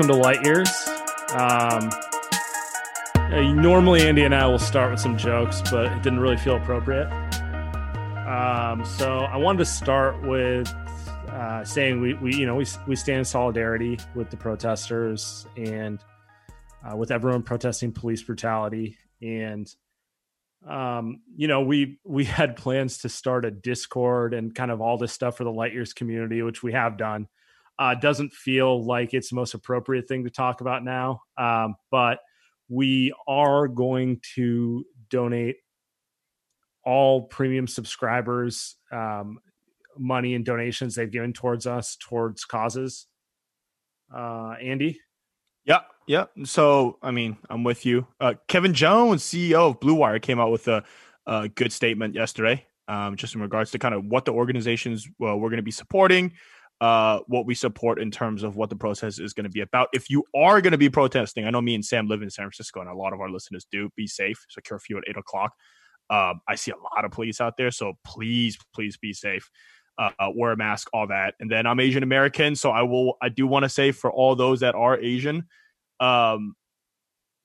Welcome 0.00 0.16
to 0.16 0.22
Light 0.22 0.42
Years. 0.46 0.70
Um, 1.34 1.90
normally, 3.60 4.00
Andy 4.00 4.22
and 4.22 4.34
I 4.34 4.46
will 4.46 4.58
start 4.58 4.92
with 4.92 4.98
some 4.98 5.18
jokes, 5.18 5.60
but 5.70 5.92
it 5.92 6.02
didn't 6.02 6.20
really 6.20 6.38
feel 6.38 6.56
appropriate. 6.56 7.06
Um, 8.26 8.82
so 8.86 9.18
I 9.18 9.36
wanted 9.36 9.58
to 9.58 9.66
start 9.66 10.22
with 10.22 10.72
uh, 11.28 11.64
saying 11.64 12.00
we, 12.00 12.14
we, 12.14 12.34
you 12.34 12.46
know, 12.46 12.54
we, 12.54 12.64
we 12.86 12.96
stand 12.96 13.18
in 13.18 13.24
solidarity 13.26 13.98
with 14.14 14.30
the 14.30 14.38
protesters 14.38 15.46
and 15.58 16.02
uh, 16.82 16.96
with 16.96 17.10
everyone 17.10 17.42
protesting 17.42 17.92
police 17.92 18.22
brutality. 18.22 18.96
And 19.20 19.70
um, 20.66 21.20
you 21.36 21.46
know, 21.46 21.60
we 21.60 21.98
we 22.04 22.24
had 22.24 22.56
plans 22.56 22.98
to 22.98 23.10
start 23.10 23.44
a 23.44 23.50
Discord 23.50 24.32
and 24.32 24.54
kind 24.54 24.70
of 24.70 24.80
all 24.80 24.96
this 24.96 25.12
stuff 25.12 25.36
for 25.36 25.44
the 25.44 25.52
Light 25.52 25.74
Years 25.74 25.92
community, 25.92 26.40
which 26.40 26.62
we 26.62 26.72
have 26.72 26.96
done 26.96 27.28
uh, 27.80 27.94
doesn't 27.94 28.32
feel 28.32 28.84
like 28.84 29.14
it's 29.14 29.30
the 29.30 29.34
most 29.34 29.54
appropriate 29.54 30.06
thing 30.06 30.22
to 30.24 30.30
talk 30.30 30.60
about 30.60 30.84
now. 30.84 31.22
Um, 31.38 31.76
but 31.90 32.18
we 32.68 33.12
are 33.26 33.66
going 33.66 34.20
to 34.36 34.84
donate 35.08 35.56
all 36.84 37.22
premium 37.22 37.66
subscribers 37.66 38.76
um, 38.92 39.38
money 39.98 40.34
and 40.34 40.44
donations 40.44 40.94
they've 40.94 41.10
given 41.10 41.32
towards 41.32 41.66
us 41.66 41.96
towards 41.96 42.44
causes. 42.44 43.06
Uh, 44.14 44.54
Andy? 44.62 45.00
Yeah, 45.64 45.80
yeah. 46.06 46.26
So, 46.44 46.98
I 47.02 47.10
mean, 47.10 47.38
I'm 47.48 47.64
with 47.64 47.86
you. 47.86 48.06
Uh, 48.20 48.34
Kevin 48.46 48.74
Jones, 48.74 49.22
CEO 49.22 49.70
of 49.70 49.80
Blue 49.80 49.94
Wire, 49.94 50.18
came 50.18 50.38
out 50.38 50.50
with 50.50 50.68
a, 50.68 50.84
a 51.26 51.48
good 51.48 51.72
statement 51.72 52.14
yesterday, 52.14 52.66
um, 52.88 53.16
just 53.16 53.34
in 53.34 53.40
regards 53.40 53.70
to 53.70 53.78
kind 53.78 53.94
of 53.94 54.04
what 54.04 54.26
the 54.26 54.32
organizations 54.32 55.08
well, 55.18 55.38
we're 55.38 55.48
going 55.48 55.58
to 55.58 55.62
be 55.62 55.70
supporting, 55.70 56.32
uh, 56.80 57.20
what 57.26 57.46
we 57.46 57.54
support 57.54 58.00
in 58.00 58.10
terms 58.10 58.42
of 58.42 58.56
what 58.56 58.70
the 58.70 58.76
protest 58.76 59.20
is 59.20 59.32
going 59.34 59.44
to 59.44 59.50
be 59.50 59.60
about. 59.60 59.88
If 59.92 60.08
you 60.08 60.24
are 60.34 60.60
going 60.60 60.72
to 60.72 60.78
be 60.78 60.88
protesting, 60.88 61.44
I 61.44 61.50
know 61.50 61.60
me 61.60 61.74
and 61.74 61.84
Sam 61.84 62.08
live 62.08 62.22
in 62.22 62.30
San 62.30 62.44
Francisco, 62.44 62.80
and 62.80 62.88
a 62.88 62.94
lot 62.94 63.12
of 63.12 63.20
our 63.20 63.30
listeners 63.30 63.66
do. 63.70 63.90
Be 63.96 64.06
safe. 64.06 64.44
So 64.48 64.60
curfew 64.64 64.96
at 64.98 65.04
eight 65.08 65.16
o'clock. 65.16 65.52
Um, 66.08 66.40
I 66.48 66.54
see 66.56 66.72
a 66.72 66.76
lot 66.76 67.04
of 67.04 67.10
police 67.10 67.40
out 67.40 67.56
there, 67.56 67.70
so 67.70 67.94
please, 68.04 68.58
please 68.74 68.96
be 68.96 69.12
safe. 69.12 69.48
Uh, 69.98 70.30
wear 70.34 70.52
a 70.52 70.56
mask, 70.56 70.88
all 70.94 71.06
that. 71.06 71.34
And 71.40 71.50
then 71.50 71.66
I'm 71.66 71.78
Asian 71.78 72.02
American, 72.02 72.56
so 72.56 72.70
I 72.70 72.82
will. 72.82 73.18
I 73.20 73.28
do 73.28 73.46
want 73.46 73.64
to 73.64 73.68
say 73.68 73.92
for 73.92 74.10
all 74.10 74.34
those 74.34 74.60
that 74.60 74.74
are 74.74 74.98
Asian, 74.98 75.46
um, 76.00 76.54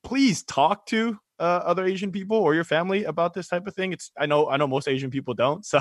please 0.02 0.42
talk 0.42 0.86
to 0.86 1.18
uh, 1.38 1.60
other 1.64 1.84
Asian 1.84 2.12
people 2.12 2.36
or 2.36 2.54
your 2.54 2.64
family 2.64 3.04
about 3.04 3.34
this 3.34 3.48
type 3.48 3.66
of 3.66 3.74
thing. 3.74 3.92
It's 3.92 4.10
I 4.18 4.26
know 4.26 4.48
I 4.48 4.56
know 4.56 4.66
most 4.66 4.88
Asian 4.88 5.10
people 5.10 5.34
don't, 5.34 5.64
so 5.66 5.80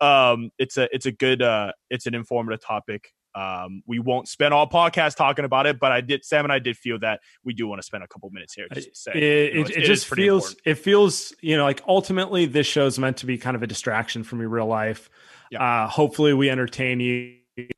um, 0.00 0.50
it's 0.58 0.76
a 0.76 0.88
it's 0.94 1.06
a 1.06 1.12
good 1.12 1.42
uh, 1.42 1.72
it's 1.90 2.06
an 2.06 2.14
informative 2.14 2.64
topic. 2.64 3.12
Um, 3.34 3.82
we 3.86 3.98
won't 3.98 4.28
spend 4.28 4.54
all 4.54 4.66
podcast 4.66 5.16
talking 5.16 5.44
about 5.44 5.66
it, 5.66 5.78
but 5.78 5.92
I 5.92 6.00
did 6.00 6.24
Sam 6.24 6.46
and 6.46 6.52
I 6.52 6.58
did 6.58 6.76
feel 6.76 6.98
that 7.00 7.20
we 7.44 7.52
do 7.52 7.68
want 7.68 7.82
to 7.82 7.86
spend 7.86 8.02
a 8.02 8.08
couple 8.08 8.30
minutes 8.30 8.54
here. 8.54 8.66
Just 8.72 8.88
to 8.88 8.94
say, 8.94 9.12
it, 9.12 9.52
you 9.52 9.60
know, 9.60 9.66
it, 9.66 9.76
it 9.76 9.84
just 9.84 10.06
feels 10.06 10.52
important. 10.52 10.60
it 10.64 10.74
feels 10.82 11.34
you 11.42 11.56
know 11.56 11.64
like 11.64 11.82
ultimately 11.86 12.46
this 12.46 12.66
show 12.66 12.86
is 12.86 12.98
meant 12.98 13.18
to 13.18 13.26
be 13.26 13.36
kind 13.36 13.54
of 13.54 13.62
a 13.62 13.66
distraction 13.66 14.24
from 14.24 14.40
your 14.40 14.48
real 14.48 14.66
life. 14.66 15.10
Yeah. 15.50 15.62
Uh, 15.62 15.88
hopefully, 15.88 16.32
we 16.32 16.48
entertain 16.48 17.00
you. 17.00 17.34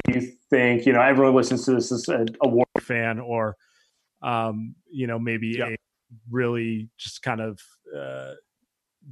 You 0.09 0.33
think 0.51 0.87
you 0.87 0.93
know 0.93 1.01
everyone 1.01 1.35
listens 1.35 1.65
to 1.65 1.73
this 1.73 1.91
as 1.91 2.09
a, 2.09 2.27
a 2.41 2.49
war 2.49 2.67
fan 2.81 3.19
or 3.19 3.57
um, 4.23 4.77
you 4.91 5.09
know 5.09 5.19
maybe 5.19 5.57
yeah. 5.59 5.75
Really 6.31 6.89
just 6.99 7.23
kind 7.23 7.41
of 7.41 7.61
uh, 7.97 8.33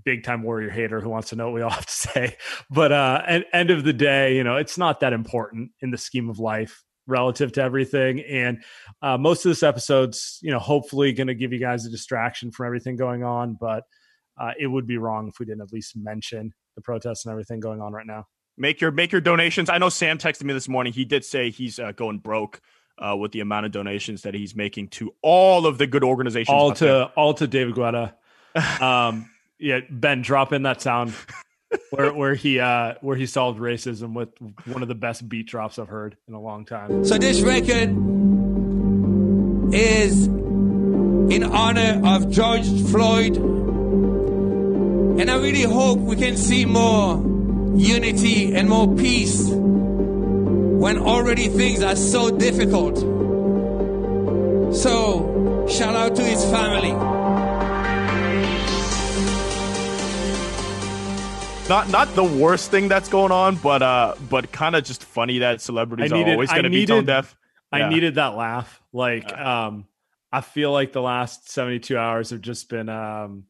big 0.04 0.24
time 0.24 0.42
warrior 0.42 0.70
hater 0.70 1.00
who 1.00 1.08
wants 1.08 1.30
to 1.30 1.36
know 1.36 1.46
what 1.46 1.54
we 1.54 1.62
all 1.62 1.70
have 1.80 1.86
to 1.86 1.92
say. 1.92 2.36
But 2.70 2.92
uh, 2.92 3.22
at 3.26 3.46
end 3.52 3.70
of 3.70 3.84
the 3.84 3.92
day, 3.92 4.36
you 4.36 4.44
know, 4.44 4.56
it's 4.56 4.78
not 4.78 5.00
that 5.00 5.12
important 5.12 5.70
in 5.80 5.90
the 5.90 5.98
scheme 5.98 6.28
of 6.28 6.38
life 6.38 6.82
relative 7.06 7.52
to 7.52 7.62
everything. 7.62 8.20
And 8.20 8.62
uh, 9.00 9.16
most 9.16 9.44
of 9.44 9.50
this 9.50 9.62
episode's, 9.62 10.38
you 10.42 10.50
know, 10.50 10.58
hopefully 10.58 11.12
going 11.12 11.28
to 11.28 11.34
give 11.34 11.52
you 11.52 11.60
guys 11.60 11.86
a 11.86 11.90
distraction 11.90 12.50
from 12.50 12.66
everything 12.66 12.96
going 12.96 13.22
on. 13.22 13.56
But 13.60 13.84
uh, 14.38 14.52
it 14.58 14.66
would 14.66 14.86
be 14.86 14.98
wrong 14.98 15.28
if 15.28 15.38
we 15.38 15.46
didn't 15.46 15.62
at 15.62 15.72
least 15.72 15.96
mention 15.96 16.52
the 16.74 16.82
protests 16.82 17.24
and 17.24 17.32
everything 17.32 17.60
going 17.60 17.80
on 17.80 17.92
right 17.92 18.06
now. 18.06 18.26
make 18.58 18.80
your 18.80 18.90
make 18.90 19.12
your 19.12 19.20
donations. 19.20 19.70
I 19.70 19.78
know 19.78 19.88
Sam 19.88 20.18
texted 20.18 20.44
me 20.44 20.52
this 20.52 20.68
morning. 20.68 20.92
He 20.92 21.04
did 21.04 21.24
say 21.24 21.50
he's 21.50 21.78
uh, 21.78 21.92
going 21.92 22.18
broke 22.18 22.60
uh, 22.98 23.16
with 23.16 23.32
the 23.32 23.40
amount 23.40 23.66
of 23.66 23.72
donations 23.72 24.22
that 24.22 24.34
he's 24.34 24.54
making 24.54 24.88
to 24.88 25.14
all 25.22 25.66
of 25.66 25.78
the 25.78 25.86
good 25.86 26.04
organizations. 26.04 26.54
All 26.54 26.72
to 26.72 26.84
there. 26.84 27.04
all 27.16 27.34
to 27.34 27.46
David 27.46 27.74
Guetta. 27.74 28.12
um, 28.80 29.30
yeah, 29.58 29.80
Ben, 29.90 30.22
drop 30.22 30.52
in 30.52 30.62
that 30.62 30.80
sound 30.80 31.14
where 31.90 32.12
where 32.12 32.34
he 32.34 32.60
uh 32.60 32.94
where 33.00 33.16
he 33.16 33.26
solved 33.26 33.58
racism 33.58 34.14
with 34.14 34.30
one 34.66 34.82
of 34.82 34.88
the 34.88 34.94
best 34.94 35.28
beat 35.28 35.46
drops 35.46 35.78
I've 35.78 35.88
heard 35.88 36.16
in 36.28 36.34
a 36.34 36.40
long 36.40 36.64
time. 36.64 37.04
So 37.04 37.18
this 37.18 37.40
record 37.40 37.90
is 39.74 40.26
in 40.26 41.42
honor 41.42 42.00
of 42.04 42.30
George 42.30 42.66
Floyd. 42.90 43.36
And 45.18 45.30
I 45.30 45.36
really 45.36 45.62
hope 45.62 45.98
we 45.98 46.14
can 46.16 46.36
see 46.36 46.66
more 46.66 47.16
unity 47.74 48.54
and 48.54 48.68
more 48.68 48.94
peace 48.94 49.50
when 50.86 50.98
already 50.98 51.48
things 51.48 51.82
are 51.82 51.96
so 51.96 52.30
difficult. 52.30 52.96
So, 54.72 55.66
shout 55.68 55.96
out 55.96 56.14
to 56.14 56.22
his 56.22 56.44
family. 56.44 56.92
Not 61.68 61.90
not 61.90 62.14
the 62.14 62.22
worst 62.22 62.70
thing 62.70 62.86
that's 62.86 63.08
going 63.08 63.32
on, 63.32 63.56
but 63.56 63.82
uh, 63.82 64.14
but 64.30 64.52
kind 64.52 64.76
of 64.76 64.84
just 64.84 65.02
funny 65.02 65.40
that 65.40 65.60
celebrities 65.60 66.12
needed, 66.12 66.28
are 66.28 66.32
always 66.34 66.50
going 66.50 66.62
to 66.62 66.70
be 66.70 66.86
tone 66.86 67.04
deaf. 67.04 67.36
I 67.72 67.88
needed 67.88 68.14
that 68.14 68.36
laugh. 68.36 68.80
Like, 68.92 69.28
yeah. 69.28 69.66
um, 69.66 69.88
I 70.30 70.40
feel 70.40 70.70
like 70.70 70.92
the 70.92 71.02
last 71.02 71.50
72 71.50 71.98
hours 71.98 72.30
have 72.30 72.40
just 72.40 72.68
been 72.68 72.88
um 72.88 73.46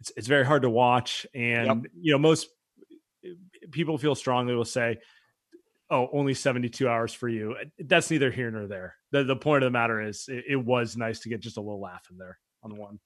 it's 0.00 0.12
it's 0.18 0.26
very 0.26 0.44
hard 0.44 0.62
to 0.62 0.70
watch 0.70 1.26
and 1.32 1.66
yep. 1.66 1.92
you 1.98 2.12
know 2.12 2.18
most 2.18 2.48
people 3.70 3.96
feel 3.96 4.14
strongly 4.14 4.54
will 4.54 4.66
say 4.66 4.98
oh 5.90 6.08
only 6.12 6.34
72 6.34 6.88
hours 6.88 7.12
for 7.12 7.28
you 7.28 7.56
that's 7.78 8.10
neither 8.10 8.30
here 8.30 8.50
nor 8.50 8.66
there 8.66 8.96
the, 9.10 9.24
the 9.24 9.36
point 9.36 9.64
of 9.64 9.68
the 9.68 9.78
matter 9.78 10.00
is 10.00 10.26
it, 10.28 10.44
it 10.48 10.56
was 10.56 10.96
nice 10.96 11.20
to 11.20 11.28
get 11.28 11.40
just 11.40 11.56
a 11.56 11.60
little 11.60 11.80
laugh 11.80 12.06
in 12.10 12.18
there 12.18 12.38
on 12.62 12.70
the 12.70 12.76
one 12.76 12.98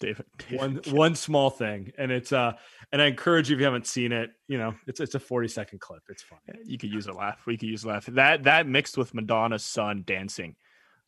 David, 0.00 0.26
David. 0.38 0.58
one 0.58 0.80
one 0.90 1.14
small 1.16 1.50
thing 1.50 1.92
and 1.98 2.12
it's 2.12 2.32
uh 2.32 2.52
and 2.92 3.02
i 3.02 3.06
encourage 3.06 3.50
you 3.50 3.56
if 3.56 3.60
you 3.60 3.64
haven't 3.64 3.86
seen 3.86 4.12
it 4.12 4.30
you 4.46 4.56
know 4.56 4.74
it's 4.86 5.00
it's 5.00 5.16
a 5.16 5.20
40 5.20 5.48
second 5.48 5.80
clip 5.80 6.02
it's 6.08 6.22
fun 6.22 6.38
you 6.64 6.78
could 6.78 6.92
use 6.92 7.08
a 7.08 7.12
laugh 7.12 7.42
we 7.46 7.56
could 7.56 7.68
use 7.68 7.82
a 7.82 7.88
laugh 7.88 8.06
that 8.06 8.44
that 8.44 8.68
mixed 8.68 8.96
with 8.96 9.12
madonna's 9.12 9.64
son 9.64 10.04
dancing 10.06 10.54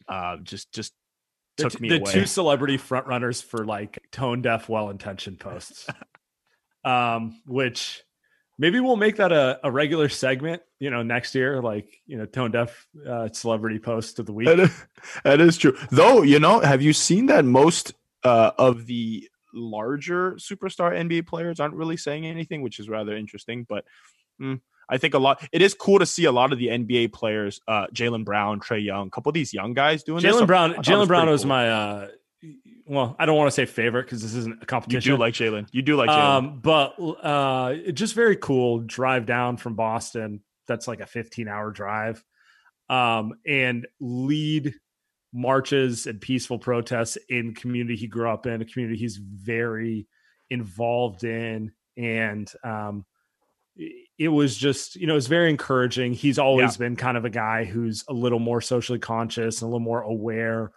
uh 0.09 0.39
just 0.39 0.73
just 0.73 0.93
took 1.61 1.73
the, 1.73 1.81
me 1.81 1.89
the 1.89 2.01
away. 2.01 2.13
two 2.13 2.27
celebrity 2.27 2.79
frontrunners 2.79 3.43
for 3.43 3.65
like 3.65 3.99
tone 4.13 4.43
deaf, 4.43 4.69
well 4.69 4.91
intentioned 4.91 5.39
posts. 5.39 5.87
um, 6.85 7.41
which 7.47 8.03
maybe 8.61 8.79
we'll 8.79 8.97
make 8.97 9.17
that 9.17 9.33
a, 9.33 9.59
a 9.65 9.71
regular 9.73 10.09
segment, 10.09 10.63
you 10.79 10.91
know, 10.91 11.03
next 11.03 11.35
year, 11.35 11.61
like, 11.61 11.89
you 12.07 12.17
know, 12.17 12.27
tone 12.27 12.53
deaf 12.53 12.87
uh, 13.09 13.29
celebrity 13.33 13.81
post 13.81 14.21
of 14.21 14.27
the 14.27 14.33
week. 14.33 14.47
That 14.47 14.61
is, 14.61 14.85
that 15.25 15.41
is 15.41 15.59
true. 15.59 15.77
Though, 15.91 16.23
you 16.23 16.39
know, 16.39 16.61
have 16.61 16.83
you 16.83 16.93
seen 16.93 17.27
that 17.27 17.45
most 17.45 17.95
uh, 18.23 18.53
of 18.59 18.87
the 18.87 19.29
larger 19.53 20.33
superstar 20.33 20.93
NBA 20.93 21.27
players 21.27 21.61
aren't 21.61 21.75
really 21.75 21.97
saying 21.97 22.27
anything, 22.27 22.63
which 22.63 22.79
is 22.79 22.89
rather 22.89 23.17
interesting. 23.17 23.67
But 23.69 23.85
mm, 24.41 24.61
I 24.89 24.99
think 24.99 25.15
a 25.15 25.19
lot. 25.19 25.47
It 25.53 25.63
is 25.63 25.75
cool 25.75 25.99
to 25.99 26.07
see 26.07 26.25
a 26.25 26.33
lot 26.33 26.53
of 26.53 26.59
the 26.59 26.69
NBA 26.69 27.13
players, 27.13 27.61
uh, 27.67 27.87
Jaylen 27.95 28.25
Brown, 28.25 28.61
trae 28.61 28.85
Young, 28.85 29.09
a 29.09 29.11
couple 29.11 29.31
of 29.31 29.35
these 29.35 29.53
young 29.53 29.75
guys 29.75 30.03
doing. 30.03 30.23
jaylen 30.23 30.47
Brown, 30.47 30.75
jaylen 30.75 31.07
Brown 31.07 31.29
was 31.29 31.43
cool. 31.43 31.49
my. 31.49 32.09
Well, 32.91 33.15
I 33.21 33.25
don't 33.25 33.37
want 33.37 33.47
to 33.47 33.53
say 33.53 33.67
favorite 33.67 34.03
because 34.03 34.21
this 34.21 34.35
isn't 34.35 34.65
a 34.65 34.67
competition. 34.67 35.13
You 35.13 35.17
do 35.17 35.21
like 35.21 35.35
Jaylen. 35.35 35.69
You 35.71 35.81
do 35.81 35.95
like 35.95 36.11
Jaylen. 36.11 36.39
Um, 36.39 36.59
but 36.61 36.97
uh, 37.23 37.93
just 37.93 38.15
very 38.15 38.35
cool. 38.35 38.81
Drive 38.81 39.27
down 39.27 39.59
from 39.59 39.77
Boston. 39.77 40.43
That's 40.67 40.89
like 40.89 40.99
a 40.99 41.07
15 41.07 41.47
hour 41.47 41.71
drive. 41.71 42.25
Um, 42.89 43.35
and 43.47 43.87
lead 44.01 44.75
marches 45.33 46.09
and 46.09 46.21
peaceful 46.21 46.59
protests 46.59 47.17
in 47.29 47.55
community 47.55 47.95
he 47.95 48.09
grew 48.09 48.29
up 48.29 48.47
in, 48.47 48.61
a 48.61 48.65
community 48.65 48.99
he's 48.99 49.19
very 49.19 50.09
involved 50.51 51.23
in. 51.23 51.71
And 51.97 52.53
um, 52.65 53.07
it 54.19 54.29
was 54.29 54.57
just 54.57 54.97
you 54.97 55.07
know 55.07 55.17
it's 55.17 55.29
very 55.29 55.49
encouraging 55.49 56.13
he's 56.13 56.41
always 56.41 56.73
yeah. 56.73 56.79
been 56.79 56.97
kind 56.97 57.17
of 57.17 57.25
a 57.25 57.31
guy 57.31 57.65
who's 57.65 58.05
a 58.09 58.13
little 58.13 58.41
more 58.41 58.61
socially 58.61 58.99
conscious 58.99 59.63
and 59.63 59.69
a 59.69 59.71
little 59.71 59.81
more 59.81 60.03
aware 60.03 60.73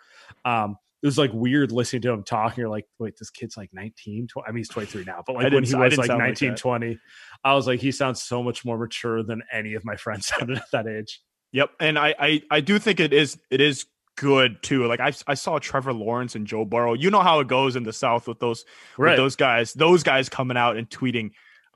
um 0.45 0.77
it 1.04 1.06
was 1.06 1.18
like 1.18 1.32
weird 1.34 1.72
listening 1.72 2.02
to 2.02 2.12
him 2.12 2.24
talking 2.24 2.62
you're 2.62 2.70
like 2.70 2.88
wait 2.98 3.16
this 3.20 3.30
kid's 3.30 3.58
like 3.58 3.70
19 3.74 4.28
20, 4.28 4.48
i 4.48 4.52
mean 4.52 4.58
he's 4.58 4.70
23 4.70 5.04
now 5.04 5.22
but 5.26 5.36
like 5.36 5.52
when 5.52 5.64
he 5.64 5.76
was 5.76 5.98
like 5.98 6.08
19 6.08 6.50
like 6.50 6.58
20 6.58 6.98
i 7.44 7.54
was 7.54 7.68
like 7.68 7.80
he 7.80 7.92
sounds 7.92 8.24
so 8.24 8.42
much 8.42 8.66
more 8.66 8.78
mature 8.78 9.22
than 9.22 9.44
any 9.52 9.74
of 9.76 9.86
my 9.86 9.96
friends 9.98 10.28
sounded 10.28 10.58
at 10.58 10.72
that 10.72 10.88
age 10.88 11.22
yep 11.52 11.70
and 11.80 12.00
i 12.00 12.16
i, 12.18 12.42
I 12.50 12.62
do 12.62 12.80
think 12.80 13.00
it 13.00 13.14
is 13.14 13.38
it 13.52 13.62
is 13.62 13.86
good 14.16 14.62
too. 14.62 14.86
Like 14.86 15.00
I, 15.00 15.12
I 15.28 15.34
saw 15.34 15.60
Trevor 15.60 15.94
Lawrence 15.94 16.36
and 16.36 16.46
Joe 16.46 16.66
Burrow. 16.66 16.94
You 16.94 17.10
know 17.10 17.22
how 17.22 17.40
it 17.40 17.48
goes 17.48 17.76
in 17.76 17.84
the 17.84 17.94
South 17.94 18.28
with 18.28 18.40
those 18.40 18.66
right. 18.98 19.12
with 19.12 19.18
those 19.18 19.36
guys. 19.36 19.74
Those 19.74 20.04
guys 20.04 20.30
coming 20.30 20.58
out 20.58 20.78
and 20.78 20.90
tweeting 20.90 21.32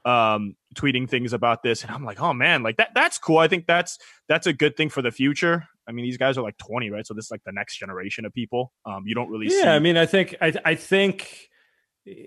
um, 0.05 0.55
tweeting 0.75 1.09
things 1.09 1.33
about 1.33 1.63
this, 1.63 1.83
and 1.83 1.91
I'm 1.91 2.05
like, 2.05 2.21
oh 2.21 2.33
man, 2.33 2.63
like 2.63 2.77
that 2.77 2.91
that's 2.93 3.17
cool. 3.17 3.37
I 3.37 3.47
think 3.47 3.65
that's 3.67 3.99
that's 4.27 4.47
a 4.47 4.53
good 4.53 4.77
thing 4.77 4.89
for 4.89 5.01
the 5.01 5.11
future. 5.11 5.67
I 5.87 5.91
mean, 5.91 6.05
these 6.05 6.17
guys 6.17 6.37
are 6.37 6.41
like 6.41 6.57
20, 6.57 6.89
right? 6.89 7.05
So 7.05 7.13
this 7.13 7.25
is 7.25 7.31
like 7.31 7.43
the 7.45 7.51
next 7.51 7.77
generation 7.77 8.25
of 8.25 8.33
people. 8.33 8.73
Um, 8.85 9.03
you 9.05 9.15
don't 9.15 9.29
really 9.29 9.47
yeah. 9.47 9.61
See- 9.61 9.67
I 9.67 9.79
mean, 9.79 9.97
I 9.97 10.05
think 10.05 10.35
I 10.41 10.53
I 10.65 10.75
think 10.75 11.49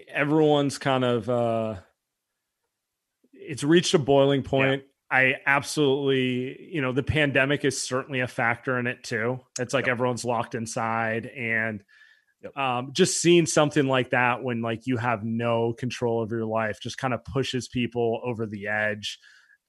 everyone's 0.08 0.78
kind 0.78 1.04
of 1.04 1.28
uh, 1.28 1.76
it's 3.32 3.64
reached 3.64 3.94
a 3.94 3.98
boiling 3.98 4.42
point. 4.42 4.82
Yeah. 4.82 4.86
I 5.12 5.34
absolutely, 5.44 6.70
you 6.72 6.80
know, 6.80 6.92
the 6.92 7.02
pandemic 7.02 7.64
is 7.64 7.82
certainly 7.82 8.20
a 8.20 8.28
factor 8.28 8.78
in 8.78 8.86
it 8.86 9.02
too. 9.02 9.40
It's 9.58 9.74
like 9.74 9.86
yep. 9.86 9.94
everyone's 9.94 10.24
locked 10.24 10.54
inside 10.54 11.26
and 11.26 11.82
Yep. 12.42 12.56
Um, 12.56 12.90
just 12.92 13.20
seeing 13.20 13.46
something 13.46 13.86
like 13.86 14.10
that 14.10 14.42
when 14.42 14.62
like 14.62 14.86
you 14.86 14.96
have 14.96 15.24
no 15.24 15.74
control 15.74 16.22
of 16.22 16.30
your 16.30 16.46
life 16.46 16.80
just 16.80 16.96
kind 16.96 17.12
of 17.12 17.24
pushes 17.24 17.68
people 17.68 18.20
over 18.24 18.46
the 18.46 18.66
edge. 18.66 19.18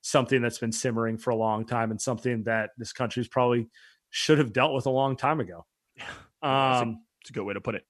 Something 0.01 0.41
that's 0.41 0.57
been 0.57 0.71
simmering 0.71 1.17
for 1.17 1.29
a 1.29 1.35
long 1.35 1.65
time 1.65 1.91
and 1.91 2.01
something 2.01 2.43
that 2.43 2.71
this 2.77 2.93
country's 2.93 3.27
probably 3.27 3.69
should 4.09 4.39
have 4.39 4.53
dealt 4.53 4.73
with 4.73 4.85
a 4.85 4.91
long 4.91 5.15
time 5.15 5.39
ago. 5.39 5.65
Um, 6.43 7.03
it's 7.21 7.29
a 7.29 7.33
good 7.33 7.43
way 7.43 7.53
to 7.53 7.61
put 7.61 7.75
it. 7.75 7.83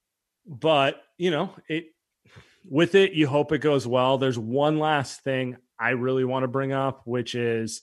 But 0.46 1.00
you 1.16 1.30
know, 1.30 1.54
it 1.70 1.86
with 2.68 2.94
it, 2.94 3.12
you 3.12 3.26
hope 3.26 3.50
it 3.52 3.60
goes 3.60 3.86
well. 3.86 4.18
There's 4.18 4.38
one 4.38 4.78
last 4.78 5.24
thing 5.24 5.56
I 5.80 5.90
really 5.90 6.24
want 6.24 6.44
to 6.44 6.48
bring 6.48 6.72
up, 6.72 7.00
which 7.06 7.34
is, 7.34 7.80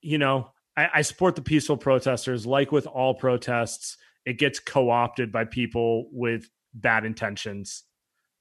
you 0.00 0.18
know, 0.18 0.52
I, 0.76 0.88
I 0.94 1.02
support 1.02 1.34
the 1.34 1.42
peaceful 1.42 1.76
protesters. 1.76 2.46
Like 2.46 2.70
with 2.70 2.86
all 2.86 3.14
protests, 3.14 3.96
it 4.24 4.38
gets 4.38 4.60
co-opted 4.60 5.32
by 5.32 5.44
people 5.44 6.08
with 6.12 6.48
bad 6.72 7.04
intentions 7.04 7.82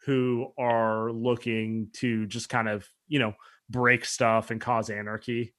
who 0.06 0.54
are 0.58 1.12
looking 1.12 1.90
to 1.94 2.26
just 2.28 2.48
kind 2.48 2.70
of 2.70 2.88
you 3.08 3.20
know 3.20 3.34
break 3.70 4.06
stuff 4.06 4.52
and 4.52 4.62
cause 4.62 4.90
anarchy. 4.90 5.54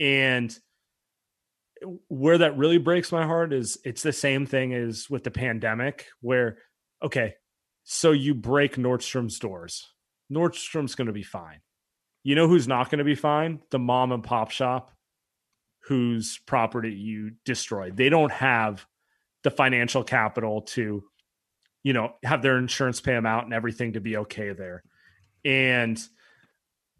And 0.00 0.56
where 2.08 2.38
that 2.38 2.56
really 2.56 2.78
breaks 2.78 3.12
my 3.12 3.24
heart 3.24 3.52
is 3.52 3.78
it's 3.84 4.02
the 4.02 4.12
same 4.12 4.46
thing 4.46 4.74
as 4.74 5.08
with 5.08 5.24
the 5.24 5.30
pandemic 5.30 6.06
where 6.20 6.58
okay 7.02 7.34
so 7.84 8.12
you 8.12 8.34
break 8.34 8.76
nordstrom's 8.76 9.38
doors. 9.38 9.86
Nordstrom's 10.30 10.94
going 10.94 11.06
to 11.06 11.12
be 11.12 11.22
fine. 11.22 11.60
You 12.22 12.34
know 12.34 12.46
who's 12.46 12.68
not 12.68 12.90
going 12.90 12.98
to 12.98 13.04
be 13.04 13.14
fine? 13.14 13.60
The 13.70 13.78
mom 13.78 14.12
and 14.12 14.22
pop 14.22 14.50
shop 14.50 14.92
whose 15.84 16.38
property 16.46 16.92
you 16.92 17.32
destroyed. 17.46 17.96
They 17.96 18.10
don't 18.10 18.32
have 18.32 18.84
the 19.42 19.50
financial 19.50 20.04
capital 20.04 20.62
to 20.62 21.02
you 21.82 21.92
know 21.92 22.12
have 22.22 22.42
their 22.42 22.58
insurance 22.58 23.00
pay 23.00 23.12
them 23.12 23.24
out 23.24 23.44
and 23.44 23.54
everything 23.54 23.94
to 23.94 24.00
be 24.00 24.18
okay 24.18 24.52
there. 24.52 24.82
And 25.44 25.98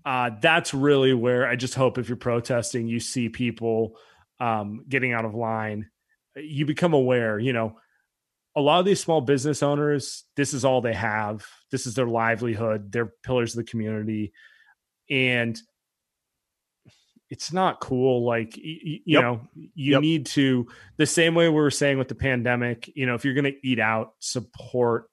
uh, 0.05 0.31
that's 0.41 0.73
really 0.73 1.13
where 1.13 1.47
i 1.47 1.57
just 1.57 1.75
hope 1.75 1.99
if 1.99 2.09
you're 2.09 2.17
protesting 2.17 2.87
you 2.87 3.01
see 3.01 3.29
people 3.29 3.97
um, 4.41 4.85
getting 4.89 5.13
out 5.13 5.25
of 5.25 5.35
line 5.35 5.89
you 6.37 6.65
become 6.65 6.93
aware 6.93 7.39
you 7.39 7.53
know 7.53 7.77
a 8.55 8.61
lot 8.61 8.81
of 8.81 8.87
these 8.87 9.01
small 9.01 9.21
business 9.21 9.63
owners 9.63 10.25
this 10.37 10.55
is 10.55 10.65
all 10.65 10.81
they 10.81 10.95
have 10.95 11.47
this 11.71 11.87
is 11.87 11.95
their 11.95 12.07
livelihood 12.07 12.91
they're 12.93 13.13
pillars 13.23 13.55
of 13.55 13.65
the 13.65 13.71
community 13.71 14.33
and 15.11 15.61
it's 17.31 17.53
not 17.53 17.81
cool 17.81 18.25
like 18.25 18.57
you, 18.57 18.79
you 18.83 19.01
yep. 19.07 19.23
know 19.23 19.41
you 19.55 19.93
yep. 19.93 20.01
need 20.01 20.27
to 20.27 20.67
the 20.97 21.07
same 21.07 21.35
way 21.35 21.49
we 21.49 21.55
were 21.55 21.71
saying 21.71 21.99
with 21.99 22.09
the 22.09 22.15
pandemic 22.15 22.91
you 22.95 23.07
know 23.07 23.15
if 23.15 23.25
you're 23.25 23.35
going 23.35 23.45
to 23.45 23.67
eat 23.67 23.79
out 23.79 24.15
support 24.19 25.09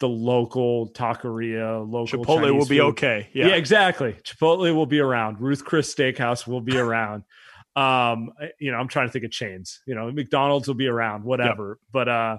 the 0.00 0.08
local 0.08 0.90
taqueria 0.92 1.80
local 1.88 2.24
chipotle 2.24 2.42
Chinese 2.42 2.52
will 2.52 2.66
be 2.66 2.78
food. 2.78 2.84
okay 2.90 3.28
yeah. 3.32 3.48
yeah. 3.48 3.54
exactly 3.54 4.14
chipotle 4.24 4.72
will 4.74 4.86
be 4.86 5.00
around 5.00 5.40
ruth 5.40 5.64
chris 5.64 5.92
steakhouse 5.94 6.46
will 6.46 6.60
be 6.60 6.76
around 6.76 7.24
um 7.76 8.30
you 8.60 8.70
know 8.70 8.78
i'm 8.78 8.88
trying 8.88 9.06
to 9.08 9.12
think 9.12 9.24
of 9.24 9.30
chains 9.30 9.80
you 9.86 9.94
know 9.94 10.10
mcdonald's 10.10 10.66
will 10.68 10.74
be 10.74 10.86
around 10.88 11.24
whatever 11.24 11.78
yep. 11.80 11.92
but 11.92 12.08
uh 12.08 12.38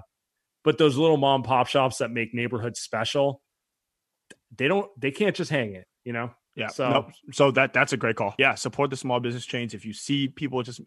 but 0.64 0.78
those 0.78 0.96
little 0.96 1.16
mom 1.16 1.42
pop 1.42 1.66
shops 1.66 1.98
that 1.98 2.10
make 2.10 2.34
neighborhoods 2.34 2.80
special 2.80 3.40
they 4.56 4.68
don't 4.68 4.90
they 4.98 5.10
can't 5.10 5.36
just 5.36 5.50
hang 5.50 5.74
it 5.74 5.86
you 6.04 6.12
know 6.12 6.30
Yeah. 6.56 6.68
So- 6.68 6.90
So, 6.90 7.32
so 7.32 7.50
that 7.52 7.72
that's 7.72 7.92
a 7.92 7.96
great 7.96 8.16
call. 8.16 8.34
Yeah. 8.36 8.54
Support 8.56 8.90
the 8.90 8.96
small 8.96 9.20
business 9.20 9.46
chains. 9.46 9.72
If 9.72 9.84
you 9.86 9.92
see 9.92 10.28
people 10.28 10.62
just, 10.64 10.80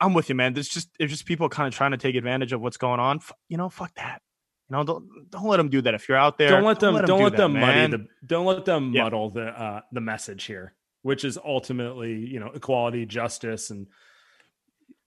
I'm 0.00 0.12
with 0.12 0.28
you, 0.28 0.34
man. 0.34 0.52
There's 0.54 0.68
just 0.68 0.88
it's 0.98 1.10
just 1.12 1.24
people 1.24 1.48
kind 1.48 1.68
of 1.68 1.74
trying 1.74 1.92
to 1.92 1.96
take 1.96 2.16
advantage 2.16 2.52
of 2.52 2.60
what's 2.60 2.76
going 2.76 2.98
on. 3.00 3.20
You 3.48 3.56
know, 3.58 3.68
fuck 3.68 3.94
that. 3.94 4.20
You 4.72 4.78
know, 4.78 4.84
don't 4.84 5.30
don't 5.30 5.44
let 5.44 5.58
them 5.58 5.68
do 5.68 5.82
that. 5.82 5.92
If 5.92 6.08
you're 6.08 6.16
out 6.16 6.38
there, 6.38 6.48
don't 6.48 6.64
let 6.64 6.80
them 6.80 6.94
don't 6.94 7.06
do 7.18 7.24
let 7.24 7.32
that, 7.32 7.36
them 7.36 7.52
muddy 7.52 7.86
the 7.88 8.06
don't 8.26 8.46
let 8.46 8.64
them 8.64 8.92
Yeah. 8.94 9.02
muddle 9.04 9.28
the 9.28 9.48
uh 9.48 9.80
the 9.92 10.00
message 10.00 10.44
here 10.44 10.74
which 11.02 11.24
is 11.24 11.36
ultimately 11.44 12.14
you 12.14 12.40
know 12.40 12.46
equality 12.54 13.04
justice 13.04 13.68
and 13.70 13.86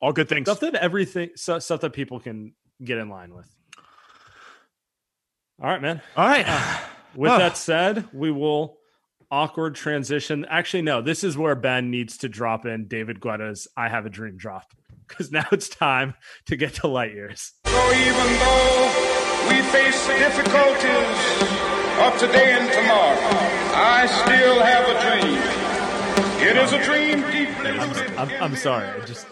all 0.01 0.11
good 0.13 0.29
things. 0.29 0.45
stuff 0.47 0.59
that 0.59 0.75
everything 0.75 1.29
stuff 1.35 1.65
that 1.81 1.93
people 1.93 2.19
can 2.19 2.53
get 2.83 2.97
in 2.99 3.09
line 3.09 3.33
with 3.33 3.49
all 5.59 5.69
right 5.69 5.81
man 5.81 5.99
All 6.15 6.27
right. 6.27 6.45
with 7.15 7.31
Ah. 7.31 7.37
that 7.39 7.57
said 7.57 8.07
we 8.13 8.29
will 8.29 8.77
awkward 9.31 9.73
transition 9.73 10.45
actually 10.49 10.83
no 10.83 11.01
this 11.01 11.23
is 11.23 11.37
where 11.37 11.55
ben 11.55 11.89
needs 11.89 12.17
to 12.17 12.29
drop 12.29 12.65
in 12.67 12.87
david 12.87 13.19
guetta's 13.19 13.67
i 13.75 13.87
have 13.89 14.05
a 14.05 14.09
dream 14.09 14.37
drop 14.37 14.65
because 15.07 15.31
now 15.31 15.45
it's 15.51 15.69
time 15.69 16.13
to 16.45 16.55
get 16.55 16.75
to 16.75 16.87
light 16.87 17.13
years 17.13 17.53
So 17.65 17.91
even 17.93 18.13
though 18.13 19.04
we 19.49 19.61
face 19.61 20.07
the 20.07 20.13
difficulties 20.13 21.55
of 21.99 22.17
today 22.19 22.53
and 22.53 22.71
tomorrow, 22.71 23.17
I 23.73 24.05
still 24.07 24.59
have 24.61 24.87
a 24.89 24.95
dream. 25.01 25.65
It 26.47 26.57
is 26.57 26.73
a 26.73 26.83
dream 26.83 27.21
deeply 27.31 27.71
rooted. 27.71 28.15
I'm, 28.17 28.29
in 28.29 28.41
I'm 28.41 28.55
sorry. 28.55 28.87
I 28.87 29.05
just, 29.05 29.27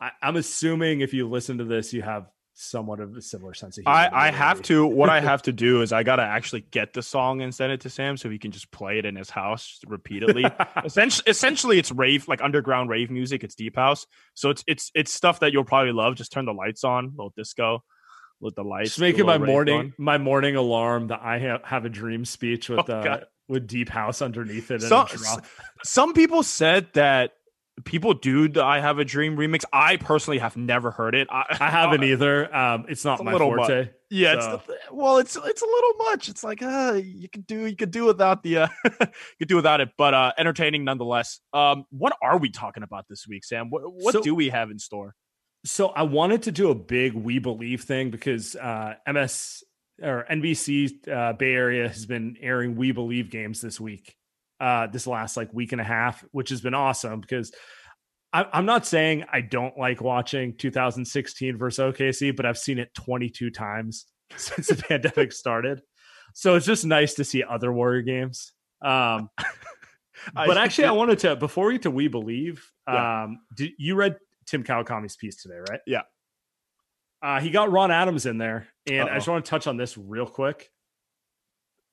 I, 0.00 0.10
I'm 0.22 0.36
assuming 0.36 1.00
if 1.00 1.12
you 1.12 1.28
listen 1.28 1.58
to 1.58 1.64
this, 1.64 1.92
you 1.92 2.02
have 2.02 2.26
somewhat 2.54 3.00
of 3.00 3.16
a 3.16 3.22
similar 3.22 3.54
sense 3.54 3.78
of 3.78 3.84
humor. 3.84 3.96
I, 3.96 4.28
I 4.28 4.30
have 4.30 4.60
to. 4.62 4.86
What 4.86 5.08
I 5.08 5.20
have 5.20 5.42
to 5.42 5.52
do 5.66 5.82
is 5.82 5.92
I 5.92 6.02
gotta 6.02 6.22
actually 6.22 6.62
get 6.70 6.92
the 6.92 7.02
song 7.02 7.40
and 7.40 7.54
send 7.54 7.72
it 7.72 7.80
to 7.82 7.90
Sam 7.90 8.16
so 8.16 8.28
he 8.28 8.38
can 8.38 8.50
just 8.50 8.70
play 8.70 8.98
it 8.98 9.06
in 9.06 9.16
his 9.16 9.30
house 9.30 9.80
repeatedly. 9.86 10.44
essentially, 10.84 11.24
essentially, 11.26 11.78
it's 11.78 11.90
rave 11.90 12.28
like 12.28 12.42
underground 12.42 12.90
rave 12.90 13.10
music. 13.10 13.42
It's 13.42 13.54
deep 13.54 13.76
house, 13.76 14.06
so 14.34 14.50
it's 14.50 14.62
it's 14.66 14.90
it's 14.94 15.12
stuff 15.12 15.40
that 15.40 15.52
you'll 15.52 15.64
probably 15.64 15.92
love. 15.92 16.14
Just 16.14 16.32
turn 16.32 16.44
the 16.44 16.52
lights 16.52 16.84
on, 16.84 17.12
little 17.16 17.32
disco, 17.36 17.82
with 18.40 18.54
the 18.54 18.64
lights. 18.64 18.90
Just 18.90 19.00
making 19.00 19.26
my 19.26 19.38
morning 19.38 19.76
going. 19.76 19.92
my 19.98 20.18
morning 20.18 20.56
alarm 20.56 21.08
that 21.08 21.20
I 21.22 21.38
have, 21.38 21.62
have 21.64 21.84
a 21.84 21.88
dream 21.90 22.24
speech 22.24 22.68
with 22.68 22.88
Oh, 22.88 22.92
uh, 22.94 23.20
with 23.48 23.66
deep 23.66 23.88
house 23.88 24.22
underneath 24.22 24.70
it. 24.70 24.74
And 24.82 24.82
So- 24.84 25.02
a 25.02 25.06
drop. 25.16 25.44
Some 25.84 26.12
people 26.14 26.42
said 26.42 26.88
that 26.94 27.32
people 27.84 28.12
do 28.14 28.48
the 28.48 28.62
"I 28.62 28.80
Have 28.80 28.98
a 28.98 29.04
Dream" 29.04 29.36
remix. 29.36 29.64
I 29.72 29.96
personally 29.96 30.38
have 30.38 30.56
never 30.56 30.90
heard 30.90 31.14
it. 31.14 31.28
I, 31.30 31.44
I 31.60 31.70
haven't 31.70 32.04
either. 32.12 32.54
Um, 32.54 32.86
it's 32.88 33.04
not 33.04 33.14
It's 33.20 33.24
my 33.24 33.36
forte. 33.38 33.90
Yeah, 34.12 34.40
so- 34.40 34.54
it's 34.54 34.66
the, 34.66 34.76
well, 34.92 35.18
it's 35.18 35.36
it's 35.36 35.62
a 35.62 35.66
little 35.66 35.92
much. 36.10 36.28
It's 36.28 36.42
like 36.44 36.62
uh, 36.62 37.00
you 37.02 37.28
could 37.28 37.46
do 37.46 37.66
you 37.66 37.76
could 37.76 37.90
do 37.90 38.04
without 38.06 38.42
the 38.42 38.58
uh, 38.58 38.68
you 38.84 39.06
could 39.38 39.48
do 39.48 39.56
without 39.56 39.80
it, 39.80 39.90
but 39.96 40.14
uh, 40.14 40.32
entertaining 40.36 40.84
nonetheless. 40.84 41.40
Um, 41.52 41.84
what 41.90 42.12
are 42.22 42.36
we 42.38 42.50
talking 42.50 42.82
about 42.82 43.06
this 43.08 43.26
week, 43.28 43.44
Sam? 43.44 43.70
What 43.70 43.82
what 43.92 44.12
So- 44.14 44.22
do 44.22 44.34
we 44.34 44.48
have 44.50 44.70
in 44.70 44.78
store? 44.78 45.14
So 45.64 45.88
I 45.88 46.02
wanted 46.02 46.44
to 46.44 46.52
do 46.52 46.70
a 46.70 46.74
big 46.74 47.14
"We 47.14 47.38
Believe" 47.38 47.82
thing 47.82 48.10
because 48.10 48.56
uh, 48.56 48.94
MS 49.06 49.62
or 50.02 50.26
NBC 50.30 51.08
uh, 51.08 51.34
Bay 51.34 51.52
Area 51.52 51.86
has 51.86 52.06
been 52.06 52.36
airing 52.40 52.76
"We 52.76 52.92
Believe" 52.92 53.30
games 53.30 53.60
this 53.60 53.78
week, 53.78 54.16
uh, 54.58 54.86
this 54.86 55.06
last 55.06 55.36
like 55.36 55.52
week 55.52 55.72
and 55.72 55.80
a 55.80 55.84
half, 55.84 56.24
which 56.32 56.48
has 56.48 56.62
been 56.62 56.74
awesome 56.74 57.20
because 57.20 57.52
I, 58.32 58.46
I'm 58.52 58.64
not 58.64 58.86
saying 58.86 59.24
I 59.30 59.42
don't 59.42 59.76
like 59.76 60.00
watching 60.00 60.56
2016 60.56 61.58
versus 61.58 61.78
OKC, 61.78 62.34
but 62.34 62.46
I've 62.46 62.58
seen 62.58 62.78
it 62.78 62.94
22 62.94 63.50
times 63.50 64.06
since 64.36 64.68
the 64.68 64.76
pandemic 64.76 65.32
started, 65.32 65.82
so 66.32 66.54
it's 66.54 66.66
just 66.66 66.86
nice 66.86 67.14
to 67.14 67.24
see 67.24 67.42
other 67.42 67.70
Warrior 67.70 68.02
games. 68.02 68.52
Um, 68.82 69.28
but 70.34 70.56
actually, 70.56 70.86
I 70.86 70.92
wanted 70.92 71.18
to 71.20 71.36
before 71.36 71.66
we 71.66 71.74
get 71.74 71.82
to 71.82 71.90
"We 71.90 72.08
Believe." 72.08 72.66
Yeah. 72.88 73.24
Um, 73.24 73.40
did, 73.54 73.72
you 73.78 73.94
read 73.94 74.16
Tim 74.50 74.64
Kawakami's 74.64 75.16
piece 75.16 75.36
today, 75.42 75.58
right? 75.70 75.80
Yeah. 75.86 76.02
Uh, 77.22 77.40
he 77.40 77.50
got 77.50 77.70
Ron 77.70 77.90
Adams 77.90 78.26
in 78.26 78.38
there, 78.38 78.66
and 78.86 79.02
I 79.08 79.12
Uh-oh. 79.12 79.14
just 79.16 79.28
want 79.28 79.44
to 79.44 79.50
touch 79.50 79.66
on 79.66 79.76
this 79.76 79.96
real 79.98 80.26
quick. 80.26 80.70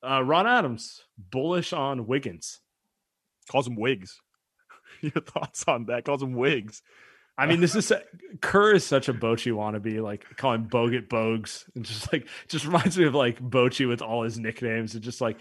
Uh, 0.08 0.24
Ron 0.24 0.48
Adams 0.48 1.02
bullish 1.18 1.74
on 1.74 2.08
Wiggins. 2.08 2.60
calls 3.52 3.68
him 3.68 3.76
wigs. 3.76 4.20
Your 5.02 5.12
thoughts 5.12 5.66
on 5.68 5.86
that? 5.86 6.06
Calls 6.06 6.24
him 6.24 6.34
wigs. 6.34 6.82
I 7.40 7.46
mean, 7.46 7.62
this 7.62 7.76
is 7.76 7.92
Kerr 8.42 8.74
is 8.74 8.84
such 8.84 9.10
a 9.10 9.14
Bochy 9.14 9.52
wannabe, 9.52 10.02
like 10.02 10.26
calling 10.38 10.66
Bogut 10.66 11.08
Bogues, 11.08 11.66
and 11.76 11.86
just 11.86 12.12
like 12.12 12.28
just 12.48 12.66
reminds 12.66 12.98
me 12.98 13.06
of 13.06 13.14
like 13.14 13.40
Bochy 13.40 13.88
with 13.88 14.02
all 14.02 14.24
his 14.24 14.40
nicknames, 14.40 14.96
and 14.96 15.04
just 15.04 15.22
like, 15.22 15.38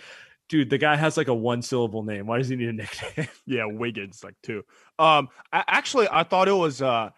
dude, 0.48 0.70
the 0.70 0.78
guy 0.78 0.96
has 0.96 1.16
like 1.16 1.28
a 1.28 1.34
one 1.34 1.62
syllable 1.62 2.02
name. 2.02 2.26
Why 2.26 2.38
does 2.38 2.48
he 2.48 2.56
need 2.56 2.68
a 2.68 2.72
nickname? 2.74 3.28
Yeah, 3.46 3.66
Wiggins 3.66 4.22
like 4.24 4.34
two. 4.42 4.64
Um, 4.98 5.28
I, 5.52 5.64
actually, 5.66 6.08
I 6.10 6.22
thought 6.24 6.48
it 6.48 6.52
was 6.52 6.80
uh 6.82 7.10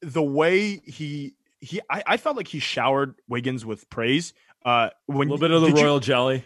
the 0.00 0.22
way 0.22 0.78
he 0.84 1.34
he. 1.60 1.80
I, 1.90 2.02
I 2.06 2.16
felt 2.16 2.36
like 2.36 2.48
he 2.48 2.58
showered 2.58 3.14
Wiggins 3.28 3.64
with 3.64 3.88
praise. 3.90 4.34
Uh, 4.64 4.90
when 5.06 5.28
A 5.28 5.32
little 5.32 5.38
bit 5.48 5.50
of 5.50 5.60
the 5.62 5.68
did 5.68 5.78
you- 5.78 5.84
royal 5.84 6.00
jelly. 6.00 6.44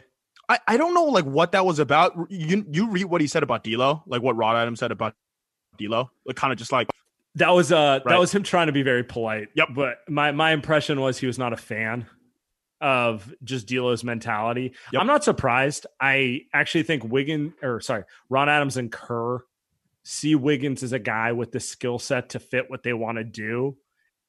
I, 0.49 0.61
I 0.69 0.77
don't 0.77 0.95
know 0.95 1.07
like 1.07 1.25
what 1.25 1.53
that 1.53 1.67
was 1.67 1.81
about. 1.81 2.13
You 2.31 2.65
you 2.71 2.89
read 2.89 3.07
what 3.07 3.21
he 3.21 3.27
said 3.27 3.43
about 3.43 3.65
D'Lo, 3.65 4.05
like 4.07 4.23
what 4.23 4.37
Ron 4.37 4.55
Adams 4.55 4.79
said 4.79 4.93
about 4.93 5.15
D'Lo, 5.77 6.09
like 6.25 6.37
kind 6.37 6.53
of 6.53 6.59
just 6.59 6.71
like 6.71 6.89
That 7.35 7.51
was 7.51 7.73
uh 7.73 7.99
that 8.05 8.19
was 8.19 8.33
him 8.33 8.45
trying 8.45 8.69
to 8.69 8.73
be 8.73 8.83
very 8.83 9.03
polite. 9.03 9.49
Yep. 9.55 9.71
But 9.75 9.99
my 10.09 10.31
my 10.31 10.53
impression 10.53 11.01
was 11.01 11.19
he 11.19 11.27
was 11.27 11.37
not 11.37 11.53
a 11.53 11.57
fan 11.57 12.07
of 12.81 13.33
just 13.43 13.67
D'Lo's 13.69 14.05
mentality. 14.05 14.75
Yep. 14.93 15.01
I'm 15.01 15.07
not 15.07 15.25
surprised. 15.25 15.87
I 16.01 16.43
actually 16.53 16.85
think 16.85 17.05
Wiggins 17.05 17.55
or 17.63 17.81
sorry, 17.81 18.05
Ron 18.29 18.49
Adams 18.49 18.77
and 18.77 18.93
Kerr 18.93 19.41
see 20.03 20.35
Wiggins 20.35 20.83
as 20.83 20.93
a 20.93 20.99
guy 20.99 21.33
with 21.33 21.53
the 21.53 21.61
skill 21.61 21.99
set 21.99 22.31
to 22.31 22.39
fit 22.39 22.71
what 22.71 22.83
they 22.83 22.93
want 22.93 23.19
to 23.19 23.25
do. 23.25 23.77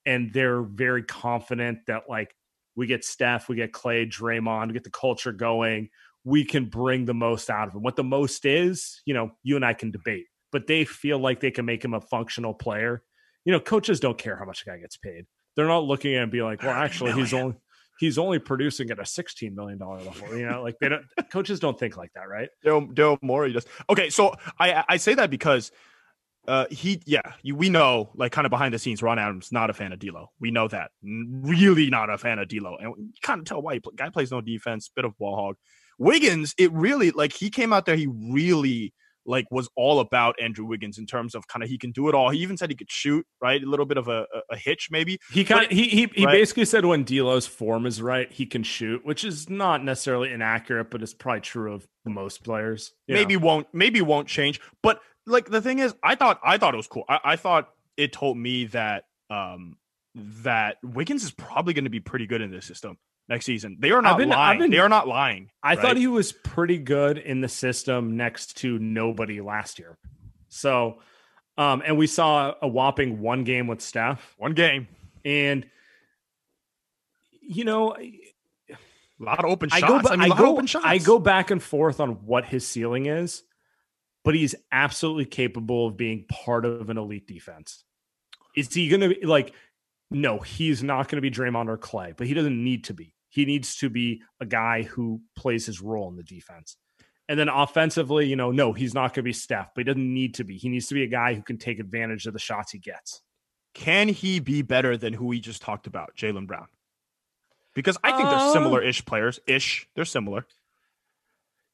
And 0.05 0.31
they're 0.33 0.61
very 0.61 1.03
confident 1.03 1.79
that 1.87 2.03
like 2.09 2.33
we 2.75 2.87
get 2.87 3.03
Steph, 3.03 3.49
we 3.49 3.57
get 3.57 3.73
Klay, 3.73 4.09
Draymond, 4.09 4.67
we 4.67 4.73
get 4.73 4.83
the 4.83 4.89
culture 4.89 5.31
going. 5.31 5.89
We 6.23 6.45
can 6.45 6.65
bring 6.65 7.05
the 7.05 7.13
most 7.13 7.49
out 7.49 7.67
of 7.67 7.75
him. 7.75 7.83
What 7.83 7.95
the 7.95 8.03
most 8.03 8.45
is, 8.45 9.01
you 9.05 9.13
know, 9.13 9.31
you 9.43 9.55
and 9.55 9.65
I 9.65 9.73
can 9.73 9.91
debate, 9.91 10.25
but 10.51 10.67
they 10.67 10.85
feel 10.85 11.19
like 11.19 11.39
they 11.39 11.51
can 11.51 11.65
make 11.65 11.83
him 11.83 11.93
a 11.93 12.01
functional 12.01 12.53
player. 12.53 13.03
You 13.45 13.53
know, 13.53 13.59
coaches 13.59 13.99
don't 13.99 14.17
care 14.17 14.35
how 14.35 14.45
much 14.45 14.63
a 14.63 14.65
guy 14.65 14.77
gets 14.77 14.97
paid. 14.97 15.25
They're 15.55 15.67
not 15.67 15.85
looking 15.85 16.13
at 16.15 16.19
it 16.19 16.23
and 16.23 16.31
be 16.31 16.41
like, 16.41 16.61
well, 16.61 16.71
actually, 16.71 17.13
he's 17.13 17.33
only 17.33 17.55
he's 17.99 18.17
only 18.17 18.39
producing 18.39 18.89
at 18.91 18.99
a 18.99 19.05
sixteen 19.05 19.55
million 19.55 19.77
dollar 19.77 20.01
level. 20.01 20.37
You 20.37 20.47
know, 20.47 20.63
like 20.63 20.75
they 20.79 20.89
don't 20.89 21.05
coaches 21.31 21.59
don't 21.59 21.77
think 21.79 21.97
like 21.97 22.11
that, 22.13 22.27
right? 22.29 22.49
Daryl 22.65 22.93
Daryl 22.93 23.17
Morey 23.21 23.53
does. 23.53 23.65
Okay, 23.89 24.09
so 24.09 24.33
I 24.59 24.83
I 24.87 24.97
say 24.97 25.13
that 25.15 25.29
because 25.29 25.71
uh 26.47 26.65
he 26.71 27.01
yeah 27.05 27.33
you, 27.41 27.55
we 27.55 27.69
know 27.69 28.09
like 28.15 28.31
kind 28.31 28.45
of 28.45 28.49
behind 28.49 28.73
the 28.73 28.79
scenes 28.79 29.03
Ron 29.03 29.19
Adams 29.19 29.51
not 29.51 29.69
a 29.69 29.73
fan 29.73 29.91
of 29.91 29.99
D'Lo. 29.99 30.31
We 30.39 30.51
know 30.51 30.67
that 30.69 30.91
really 31.03 31.89
not 31.89 32.09
a 32.09 32.17
fan 32.17 32.39
of 32.39 32.47
D'Lo, 32.47 32.77
and 32.79 32.93
you 32.97 33.13
kind 33.21 33.39
of 33.39 33.45
tell 33.45 33.61
why. 33.61 33.75
He 33.75 33.79
play, 33.79 33.93
guy 33.95 34.09
plays 34.09 34.31
no 34.31 34.41
defense, 34.41 34.89
bit 34.93 35.05
of 35.05 35.17
ball 35.17 35.35
hog. 35.35 35.55
Wiggins, 35.99 36.53
it 36.57 36.71
really 36.73 37.11
like 37.11 37.33
he 37.33 37.49
came 37.49 37.73
out 37.73 37.85
there. 37.85 37.95
He 37.95 38.07
really 38.07 38.93
like 39.27 39.45
was 39.51 39.69
all 39.75 39.99
about 39.99 40.35
Andrew 40.41 40.65
Wiggins 40.65 40.97
in 40.97 41.05
terms 41.05 41.35
of 41.35 41.47
kind 41.47 41.61
of 41.61 41.69
he 41.69 41.77
can 41.77 41.91
do 41.91 42.09
it 42.09 42.15
all. 42.15 42.29
He 42.29 42.39
even 42.39 42.57
said 42.57 42.69
he 42.69 42.75
could 42.75 42.89
shoot, 42.89 43.25
right? 43.41 43.61
A 43.61 43.69
little 43.69 43.85
bit 43.85 43.97
of 43.97 44.07
a, 44.07 44.25
a, 44.49 44.57
hitch 44.57 44.87
maybe. 44.89 45.19
He 45.31 45.43
kind 45.43 45.65
of 45.65 45.71
he 45.71 45.89
he, 45.89 46.09
he 46.15 46.25
basically 46.25 46.65
said 46.65 46.85
when 46.85 47.03
D'Lo's 47.03 47.45
form 47.45 47.85
is 47.85 48.01
right, 48.01 48.31
he 48.31 48.45
can 48.45 48.63
shoot, 48.63 49.05
which 49.05 49.23
is 49.23 49.49
not 49.49 49.83
necessarily 49.83 50.31
inaccurate, 50.31 50.89
but 50.89 51.03
it's 51.03 51.13
probably 51.13 51.41
true 51.41 51.73
of 51.73 51.87
most 52.05 52.43
players. 52.43 52.93
maybe 53.07 53.37
won't 53.37 53.67
maybe 53.73 54.01
won't 54.01 54.27
change 54.27 54.59
but 54.81 55.01
like 55.25 55.49
the 55.49 55.61
thing 55.61 55.79
is 55.79 55.93
i 56.03 56.15
thought 56.15 56.39
i 56.43 56.57
thought 56.57 56.73
it 56.73 56.77
was 56.77 56.87
cool 56.87 57.03
i, 57.09 57.19
I 57.23 57.35
thought 57.35 57.69
it 57.97 58.13
told 58.13 58.37
me 58.37 58.65
that 58.67 59.03
um 59.29 59.77
that 60.15 60.77
wiggins 60.83 61.23
is 61.23 61.31
probably 61.31 61.73
going 61.73 61.83
to 61.83 61.89
be 61.89 61.99
pretty 61.99 62.25
good 62.25 62.41
in 62.41 62.51
this 62.51 62.65
system 62.65 62.97
next 63.29 63.45
season 63.45 63.77
they 63.79 63.91
are 63.91 64.01
not 64.01 64.17
been- 64.17 64.29
lying 64.29 64.59
been- 64.59 64.71
they 64.71 64.79
are 64.79 64.89
not 64.89 65.07
lying 65.07 65.49
I 65.61 65.69
right? 65.75 65.79
thought 65.79 65.97
he 65.97 66.07
was 66.07 66.31
pretty 66.31 66.77
good 66.77 67.17
in 67.17 67.41
the 67.41 67.49
system 67.49 68.15
next 68.17 68.57
to 68.57 68.79
nobody 68.79 69.41
last 69.41 69.79
year. 69.79 69.97
So, 70.49 71.01
um, 71.57 71.83
and 71.85 71.97
we 71.97 72.07
saw 72.07 72.53
a 72.61 72.67
whopping 72.67 73.19
one 73.19 73.43
game 73.43 73.67
with 73.67 73.81
Steph, 73.81 74.33
one 74.37 74.53
game 74.53 74.87
and 75.25 75.65
you 77.41 77.63
know, 77.63 77.95
a 77.97 78.75
lot 79.19 79.39
of 79.39 79.45
open 79.45 79.69
I 79.71 79.79
shots 79.79 79.91
go, 79.91 80.01
ba- 80.01 80.09
i 80.11 80.15
mean 80.17 80.31
I 80.31 80.37
go, 80.37 80.43
of 80.45 80.49
open 80.51 80.65
shots 80.67 80.85
I 80.85 80.97
go 80.97 81.19
back 81.19 81.49
and 81.51 81.61
forth 81.63 81.99
on 81.99 82.25
what 82.25 82.45
his 82.45 82.67
ceiling 82.67 83.05
is, 83.07 83.43
but 84.23 84.35
he's 84.35 84.53
absolutely 84.71 85.25
capable 85.25 85.87
of 85.87 85.97
being 85.97 86.25
part 86.29 86.65
of 86.65 86.89
an 86.89 86.97
elite 86.97 87.27
defense. 87.27 87.83
Is 88.55 88.73
he 88.73 88.89
going 88.89 89.01
to 89.01 89.09
be 89.09 89.25
like? 89.25 89.53
No, 90.09 90.39
he's 90.39 90.81
not 90.83 91.09
going 91.09 91.17
to 91.17 91.21
be 91.21 91.29
Draymond 91.29 91.67
or 91.67 91.77
Klay, 91.77 92.15
but 92.15 92.27
he 92.27 92.33
doesn't 92.33 92.63
need 92.63 92.85
to 92.85 92.93
be. 92.93 93.13
He 93.37 93.45
needs 93.45 93.75
to 93.77 93.89
be 93.89 94.21
a 94.39 94.45
guy 94.45 94.81
who 94.81 95.21
plays 95.35 95.65
his 95.67 95.79
role 95.79 96.09
in 96.09 96.15
the 96.15 96.23
defense. 96.23 96.75
And 97.29 97.37
then 97.37 97.49
offensively, 97.49 98.25
you 98.25 98.35
know, 98.35 98.51
no, 98.51 98.73
he's 98.73 98.93
not 98.95 99.09
going 99.13 99.21
to 99.23 99.29
be 99.29 99.33
Steph, 99.33 99.69
but 99.75 99.81
he 99.81 99.83
doesn't 99.83 100.13
need 100.13 100.33
to 100.35 100.43
be. 100.43 100.57
He 100.57 100.69
needs 100.69 100.87
to 100.87 100.95
be 100.95 101.03
a 101.03 101.07
guy 101.07 101.35
who 101.35 101.43
can 101.43 101.57
take 101.57 101.79
advantage 101.79 102.25
of 102.25 102.33
the 102.33 102.39
shots 102.39 102.71
he 102.71 102.79
gets. 102.79 103.21
can 103.73 104.07
he 104.09 104.39
be 104.39 104.61
better 104.63 104.97
than 104.97 105.13
who 105.13 105.25
we 105.27 105.39
just 105.39 105.61
talked 105.61 105.85
about 105.87 106.15
jaylen 106.15 106.47
brown 106.47 106.67
because 107.75 107.95
i 108.03 108.09
think 108.11 108.27
they're 108.29 108.39
Uh, 108.49 108.53
similar 108.53 108.81
ish 108.81 109.05
players 109.05 109.39
ish 109.45 109.87
they're 109.93 110.05
similar 110.17 110.45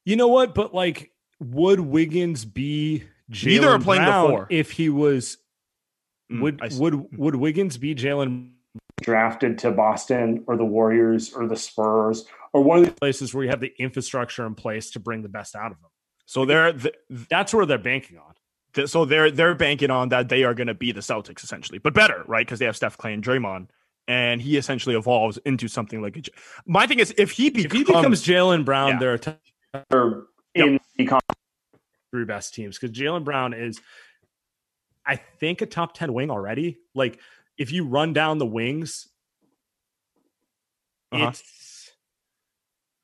You 0.04 0.16
know 0.16 0.28
what? 0.28 0.54
But 0.54 0.74
like 0.74 1.12
would 1.40 1.80
Wiggins 1.80 2.44
be 2.44 3.04
Neither 3.28 3.70
are 3.70 3.78
Jaylen 3.78 3.82
playing 3.84 4.02
the 4.04 4.10
Brown 4.10 4.30
four. 4.30 4.46
if 4.50 4.70
he 4.72 4.90
was? 4.90 5.38
Mm, 6.30 6.40
would 6.42 6.60
see. 6.68 6.78
would 6.80 6.94
would 7.18 7.36
Wiggins 7.36 7.78
be 7.78 7.94
Jaylen 7.94 8.53
drafted 9.08 9.58
to 9.58 9.70
Boston 9.70 10.42
or 10.46 10.56
the 10.56 10.64
Warriors 10.64 11.32
or 11.34 11.46
the 11.46 11.56
Spurs 11.56 12.24
or 12.54 12.62
one 12.64 12.78
of 12.78 12.86
the 12.86 12.92
places 12.92 13.34
where 13.34 13.44
you 13.44 13.50
have 13.50 13.60
the 13.60 13.72
infrastructure 13.78 14.46
in 14.46 14.54
place 14.54 14.90
to 14.92 15.00
bring 15.00 15.22
the 15.22 15.28
best 15.28 15.54
out 15.54 15.70
of 15.72 15.80
them? 15.80 15.90
So 16.26 16.44
they're 16.46 16.72
th- 16.72 16.94
That's 17.28 17.52
where 17.52 17.66
they're 17.66 17.78
banking 17.78 18.16
on. 18.18 18.32
th- 18.72 18.88
so 18.88 19.04
they're 19.04 19.30
they're 19.30 19.54
banking 19.54 19.90
on 19.90 20.08
that 20.08 20.28
they 20.30 20.42
are 20.44 20.54
going 20.54 20.68
to 20.68 20.74
be 20.74 20.90
the 20.92 21.00
Celtics 21.02 21.44
essentially, 21.44 21.78
but 21.78 21.92
better, 21.94 22.24
right? 22.26 22.46
Because 22.46 22.58
they 22.58 22.64
have 22.64 22.76
Steph 22.76 22.96
Klay 22.96 23.12
and 23.12 23.22
Draymond, 23.22 23.68
and 24.08 24.40
he 24.40 24.56
essentially 24.56 24.96
evolves 24.96 25.36
into 25.44 25.68
something 25.68 26.00
like 26.00 26.16
a. 26.16 26.22
J- 26.22 26.32
My 26.66 26.86
thing 26.86 26.98
is, 26.98 27.12
if 27.18 27.30
he 27.32 27.48
If 27.48 27.54
becomes, 27.54 27.72
he 27.74 27.84
becomes 27.84 28.24
Jaylen 28.24 28.64
Brown, 28.64 28.92
Yeah. 28.92 28.98
they're 29.00 29.14
a 29.14 29.18
top 29.18 29.38
or 29.92 30.28
in 30.54 30.78
the 30.96 31.04
con- 31.06 31.20
three 32.10 32.24
best 32.24 32.54
teams 32.54 32.78
because 32.78 32.96
Jaylen 32.96 33.24
Brown 33.24 33.52
is, 33.52 33.80
I 35.04 35.16
think, 35.16 35.60
a 35.60 35.66
top 35.66 35.92
ten 35.94 36.14
wing 36.14 36.30
already. 36.30 36.78
Like 36.94 37.18
if 37.58 37.72
you 37.72 37.86
run 37.86 38.12
down 38.12 38.38
the 38.38 38.46
wings, 38.46 39.08
Uh-huh. 41.12 41.28
it's 41.28 41.92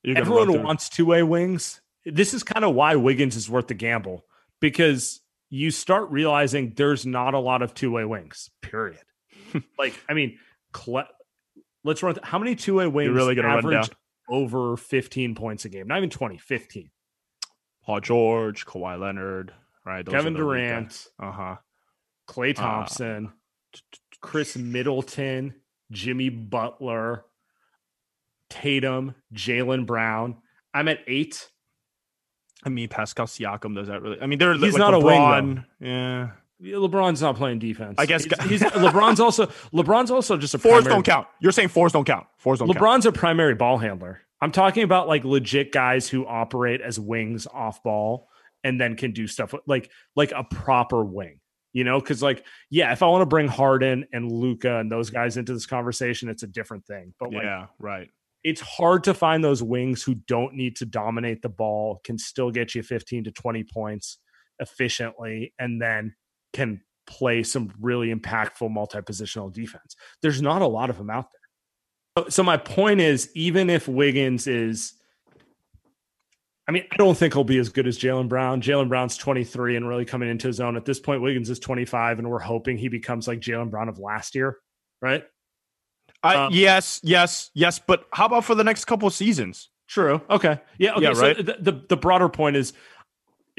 you're 0.03 0.17
everyone 0.17 0.63
wants 0.63 0.89
two 0.89 1.05
way 1.05 1.23
wings. 1.23 1.81
This 2.05 2.33
is 2.33 2.43
kind 2.43 2.65
of 2.65 2.73
why 2.73 2.95
Wiggins 2.95 3.35
is 3.35 3.49
worth 3.49 3.67
the 3.67 3.73
gamble 3.75 4.25
because 4.59 5.21
you 5.49 5.69
start 5.71 6.09
realizing 6.09 6.73
there's 6.75 7.05
not 7.05 7.33
a 7.33 7.39
lot 7.39 7.61
of 7.61 7.73
two 7.73 7.91
way 7.91 8.03
wings. 8.05 8.49
Period. 8.61 8.99
like 9.77 9.93
I 10.09 10.13
mean, 10.13 10.39
Cle- 10.73 11.07
let's 11.83 12.01
run. 12.01 12.15
Th- 12.15 12.25
how 12.25 12.39
many 12.39 12.55
two 12.55 12.75
way 12.75 12.87
wings 12.87 13.09
are 13.09 13.13
really 13.13 13.35
gonna 13.35 13.47
run 13.49 13.57
average 13.59 13.87
down? 13.89 13.97
over 14.29 14.75
15 14.77 15.35
points 15.35 15.65
a 15.65 15.69
game? 15.69 15.87
Not 15.87 15.97
even 15.99 16.09
20, 16.09 16.37
15. 16.37 16.89
Paul 17.83 17.99
George, 17.99 18.65
Kawhi 18.65 18.99
Leonard, 18.99 19.53
right? 19.85 20.05
Kevin 20.05 20.33
Durant, 20.33 21.07
Uh 21.19 21.31
huh. 21.31 21.55
Klay 22.27 22.55
Thompson, 22.55 23.31
Chris 24.21 24.55
Middleton, 24.55 25.55
Jimmy 25.91 26.29
Butler, 26.29 27.25
Tatum, 28.49 29.15
Jaylen 29.33 29.85
Brown. 29.85 30.37
I'm 30.73 30.87
at 30.87 30.99
eight. 31.07 31.49
I 32.63 32.69
mean, 32.69 32.87
Pascal 32.89 33.25
Siakam 33.25 33.75
does 33.75 33.87
that 33.87 34.01
really? 34.01 34.21
I 34.21 34.27
mean, 34.27 34.39
they're 34.39 34.53
He's 34.53 34.73
like 34.73 34.79
not 34.79 34.93
a 34.93 34.99
wing, 34.99 35.19
LeBron. 35.19 35.65
yeah, 35.79 36.29
LeBron's 36.61 37.21
not 37.21 37.35
playing 37.35 37.59
defense. 37.59 37.95
I 37.97 38.05
guess- 38.05 38.25
he's, 38.25 38.59
he's- 38.61 38.71
LeBron's 38.73 39.19
also 39.19 39.47
LeBron's 39.73 40.11
also 40.11 40.37
just 40.37 40.53
a 40.53 40.59
fours 40.59 40.83
primary- 40.83 40.93
don't 40.93 41.03
count. 41.05 41.27
You're 41.39 41.51
saying 41.51 41.69
fours 41.69 41.91
don't 41.91 42.05
count. 42.05 42.27
Fours 42.37 42.59
don't 42.59 42.67
count. 42.67 42.79
LeBron's 42.79 43.05
a 43.07 43.11
primary 43.11 43.55
ball 43.55 43.77
handler. 43.79 44.21
I'm 44.41 44.51
talking 44.51 44.83
about 44.83 45.07
like 45.07 45.23
legit 45.23 45.71
guys 45.71 46.07
who 46.07 46.25
operate 46.25 46.81
as 46.81 46.99
wings 46.99 47.47
off 47.51 47.81
ball 47.83 48.27
and 48.63 48.79
then 48.79 48.95
can 48.95 49.11
do 49.11 49.25
stuff 49.27 49.53
like 49.65 49.89
like 50.15 50.31
a 50.31 50.43
proper 50.43 51.03
wing. 51.03 51.39
You 51.73 51.83
know, 51.83 51.99
because 51.99 52.21
like 52.21 52.45
yeah, 52.69 52.91
if 52.91 53.01
I 53.01 53.07
want 53.07 53.21
to 53.21 53.25
bring 53.25 53.47
Harden 53.47 54.05
and 54.11 54.31
Luka 54.31 54.79
and 54.79 54.91
those 54.91 55.09
guys 55.09 55.37
into 55.37 55.53
this 55.53 55.65
conversation, 55.65 56.29
it's 56.29 56.43
a 56.43 56.47
different 56.47 56.85
thing. 56.85 57.13
But 57.19 57.31
like 57.31 57.43
Yeah, 57.43 57.67
right. 57.79 58.09
it's 58.43 58.61
hard 58.61 59.03
to 59.05 59.13
find 59.13 59.43
those 59.43 59.63
wings 59.63 60.03
who 60.03 60.15
don't 60.15 60.53
need 60.53 60.75
to 60.77 60.85
dominate 60.85 61.41
the 61.41 61.49
ball, 61.49 62.01
can 62.03 62.17
still 62.17 62.51
get 62.51 62.75
you 62.75 62.83
15 62.83 63.25
to 63.25 63.31
20 63.31 63.63
points 63.63 64.17
efficiently, 64.59 65.53
and 65.59 65.81
then 65.81 66.13
can 66.53 66.81
play 67.07 67.43
some 67.43 67.73
really 67.79 68.13
impactful 68.13 68.69
multi 68.69 68.99
positional 68.99 69.51
defense. 69.51 69.95
There's 70.21 70.41
not 70.41 70.61
a 70.61 70.67
lot 70.67 70.89
of 70.89 70.97
them 70.97 71.09
out 71.09 71.27
there. 71.31 72.23
So, 72.23 72.29
so 72.29 72.43
my 72.43 72.57
point 72.57 72.99
is, 72.99 73.29
even 73.33 73.69
if 73.69 73.87
Wiggins 73.87 74.47
is, 74.47 74.93
I 76.67 76.71
mean, 76.71 76.83
I 76.91 76.95
don't 76.95 77.17
think 77.17 77.33
he'll 77.33 77.43
be 77.43 77.57
as 77.57 77.69
good 77.69 77.87
as 77.87 77.97
Jaylen 77.97 78.29
Brown. 78.29 78.61
Jaylen 78.61 78.87
Brown's 78.87 79.17
23 79.17 79.75
and 79.75 79.87
really 79.87 80.05
coming 80.05 80.29
into 80.29 80.47
his 80.47 80.59
own. 80.59 80.77
At 80.77 80.85
this 80.85 80.99
point, 80.99 81.21
Wiggins 81.21 81.49
is 81.49 81.59
25, 81.59 82.19
and 82.19 82.29
we're 82.29 82.39
hoping 82.39 82.77
he 82.77 82.87
becomes 82.87 83.27
like 83.27 83.39
Jaylen 83.39 83.71
Brown 83.71 83.89
of 83.89 83.97
last 83.97 84.35
year, 84.35 84.57
right? 85.01 85.23
I, 86.23 86.35
Um, 86.35 86.53
yes, 86.53 86.99
yes, 87.03 87.49
yes. 87.53 87.79
But 87.79 88.05
how 88.13 88.27
about 88.27 88.45
for 88.45 88.55
the 88.55 88.63
next 88.63 88.85
couple 88.85 89.07
of 89.07 89.13
seasons? 89.13 89.69
True. 89.87 90.21
Okay. 90.29 90.59
Yeah. 90.77 90.93
Okay. 90.93 91.03
Yeah, 91.03 91.13
so 91.13 91.21
right. 91.21 91.37
the, 91.37 91.57
the 91.59 91.85
the 91.89 91.97
broader 91.97 92.29
point 92.29 92.55
is, 92.55 92.73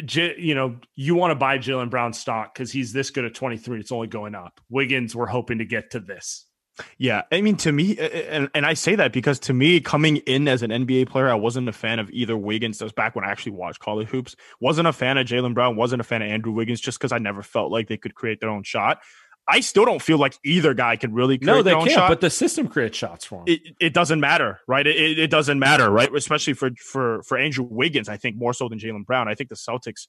J, 0.05 0.37
you 0.39 0.55
know, 0.55 0.77
you 0.95 1.15
want 1.15 1.33
to 1.33 1.35
buy 1.35 1.59
Jaylen 1.59 1.91
Brown 1.91 2.13
stock 2.13 2.55
because 2.55 2.73
he's 2.73 2.93
this 2.93 3.11
good 3.11 3.25
at 3.25 3.35
23. 3.35 3.81
It's 3.81 3.93
only 3.93 4.07
going 4.07 4.35
up. 4.35 4.61
Wiggins, 4.71 5.15
we're 5.15 5.27
hoping 5.27 5.59
to 5.59 5.65
get 5.65 5.91
to 5.91 6.01
this. 6.01 6.47
Yeah, 6.97 7.23
I 7.31 7.43
mean, 7.43 7.57
to 7.59 7.73
me, 7.73 7.99
and, 7.99 8.49
and 8.55 8.65
I 8.65 8.75
say 8.75 8.95
that 8.97 9.13
because 9.13 9.39
to 9.41 9.53
me, 9.53 9.81
coming 9.81 10.17
in 10.19 10.49
as 10.49 10.63
an 10.63 10.71
NBA 10.71 11.09
player, 11.11 11.29
I 11.29 11.35
wasn't 11.35 11.69
a 11.69 11.73
fan 11.73 11.99
of 11.99 12.11
either 12.11 12.37
Wiggins. 12.37 12.79
That 12.79 12.87
was 12.87 12.93
back 12.93 13.15
when 13.15 13.25
I 13.25 13.31
actually 13.31 13.53
watched 13.53 13.81
college 13.81 14.09
hoops. 14.09 14.35
Wasn't 14.61 14.89
a 14.89 14.93
fan 14.93 15.19
of 15.19 15.27
Jaylen 15.27 15.53
Brown. 15.53 15.77
Wasn't 15.77 16.01
a 16.01 16.05
fan 16.05 16.23
of 16.23 16.29
Andrew 16.29 16.53
Wiggins 16.53 16.81
just 16.81 16.99
because 16.99 17.13
I 17.13 17.19
never 17.19 17.43
felt 17.43 17.71
like 17.71 17.89
they 17.89 17.99
could 17.99 18.15
create 18.15 18.41
their 18.41 18.49
own 18.51 18.63
shot. 18.63 19.01
I 19.47 19.61
still 19.61 19.85
don't 19.85 20.01
feel 20.01 20.19
like 20.19 20.39
either 20.45 20.73
guy 20.73 20.97
can 20.97 21.13
really 21.13 21.37
create 21.37 21.47
No, 21.47 21.57
they 21.63 21.71
their 21.71 21.77
own 21.77 21.87
can't. 21.87 21.95
shot. 21.97 22.09
But 22.09 22.21
the 22.21 22.31
system 22.31 22.69
creates 22.69 22.97
shots 22.97 23.25
for 23.25 23.41
him. 23.41 23.45
it, 23.49 23.61
it 23.81 23.93
doesn't 23.93 24.21
matter, 24.21 24.61
right? 24.69 24.87
It, 24.87 24.97
it, 24.97 25.19
it 25.19 25.31
doesn't 25.31 25.59
matter, 25.59 25.91
right? 25.91 26.15
Especially 26.15 26.53
for 26.55 26.71
for 26.79 27.23
for 27.25 27.37
Andrew 27.37 27.67
Wiggins, 27.69 28.09
I 28.09 28.17
think 28.17 28.37
more 28.37 28.55
so 28.55 28.69
than 28.69 28.79
Jaylen 28.79 29.05
Brown. 29.05 29.29
I 29.29 29.35
think 29.35 29.51
the 29.51 29.57
Celtics, 29.57 30.07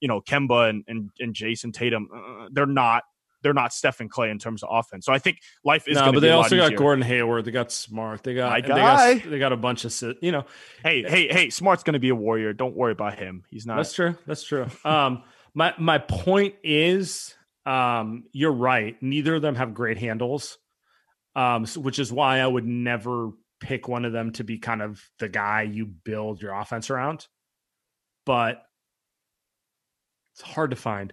you 0.00 0.08
know, 0.08 0.20
Kemba 0.20 0.68
and 0.68 0.84
and, 0.88 1.10
and 1.20 1.32
Jayson 1.32 1.72
Tatum, 1.72 2.08
uh, 2.14 2.48
they're 2.52 2.66
not 2.66 3.04
they're 3.42 3.54
not 3.54 3.72
Stephen 3.72 4.08
Klay 4.08 4.30
in 4.30 4.38
terms 4.38 4.62
of 4.62 4.68
offense. 4.72 5.06
So 5.06 5.12
I 5.12 5.18
think 5.18 5.38
life 5.64 5.86
is. 5.88 5.96
no, 5.96 6.06
but 6.06 6.12
be 6.12 6.20
they 6.20 6.30
also 6.30 6.56
got. 6.56 6.74
Gordon 6.76 7.02
Hayward. 7.02 7.44
They 7.44 7.50
got 7.50 7.70
Smart. 7.72 8.22
They 8.22 8.34
got 8.34 8.62
they 8.62 8.68
got 8.68 9.22
they 9.30 9.38
got 9.38 9.52
a 9.52 9.56
bunch 9.56 9.84
of 9.84 10.16
you 10.20 10.32
know. 10.32 10.44
Hey, 10.82 11.02
hey, 11.02 11.28
hey! 11.28 11.50
Smart's 11.50 11.82
going 11.82 11.94
to 11.94 12.00
be 12.00 12.10
a 12.10 12.14
warrior. 12.14 12.52
Don't 12.52 12.76
worry 12.76 12.92
about 12.92 13.18
him. 13.18 13.44
He's 13.50 13.66
not. 13.66 13.76
That's 13.76 13.92
true. 13.92 14.16
That's 14.26 14.44
true. 14.44 14.66
Um, 14.84 15.24
my 15.54 15.74
my 15.78 15.98
point 15.98 16.54
is, 16.62 17.34
um, 17.66 18.24
you're 18.32 18.52
right. 18.52 18.96
Neither 19.02 19.34
of 19.34 19.42
them 19.42 19.54
have 19.56 19.74
great 19.74 19.98
handles, 19.98 20.58
um, 21.36 21.66
so- 21.66 21.80
which 21.80 21.98
is 21.98 22.12
why 22.12 22.40
I 22.40 22.46
would 22.46 22.66
never 22.66 23.30
pick 23.60 23.86
one 23.86 24.04
of 24.04 24.12
them 24.12 24.32
to 24.32 24.44
be 24.44 24.58
kind 24.58 24.82
of 24.82 25.00
the 25.18 25.28
guy 25.28 25.62
you 25.62 25.86
build 25.86 26.42
your 26.42 26.52
offense 26.54 26.90
around. 26.90 27.26
But 28.26 28.62
it's 30.34 30.42
hard 30.42 30.70
to 30.70 30.76
find. 30.76 31.12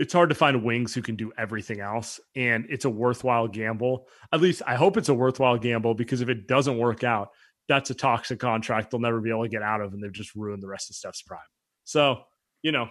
It's 0.00 0.12
hard 0.12 0.30
to 0.30 0.34
find 0.34 0.64
wings 0.64 0.94
who 0.94 1.02
can 1.02 1.14
do 1.14 1.32
everything 1.38 1.80
else, 1.80 2.18
and 2.34 2.66
it's 2.68 2.84
a 2.84 2.90
worthwhile 2.90 3.46
gamble. 3.46 4.08
At 4.32 4.40
least 4.40 4.62
I 4.66 4.74
hope 4.74 4.96
it's 4.96 5.08
a 5.08 5.14
worthwhile 5.14 5.58
gamble 5.58 5.94
because 5.94 6.20
if 6.20 6.28
it 6.28 6.48
doesn't 6.48 6.78
work 6.78 7.04
out, 7.04 7.28
that's 7.68 7.90
a 7.90 7.94
toxic 7.94 8.40
contract 8.40 8.90
they'll 8.90 9.00
never 9.00 9.20
be 9.20 9.30
able 9.30 9.44
to 9.44 9.48
get 9.48 9.62
out 9.62 9.80
of, 9.80 9.92
and 9.92 10.02
they've 10.02 10.12
just 10.12 10.34
ruined 10.34 10.62
the 10.62 10.68
rest 10.68 10.90
of 10.90 10.96
Steph's 10.96 11.22
prime. 11.22 11.38
So, 11.84 12.22
you 12.62 12.72
know, 12.72 12.88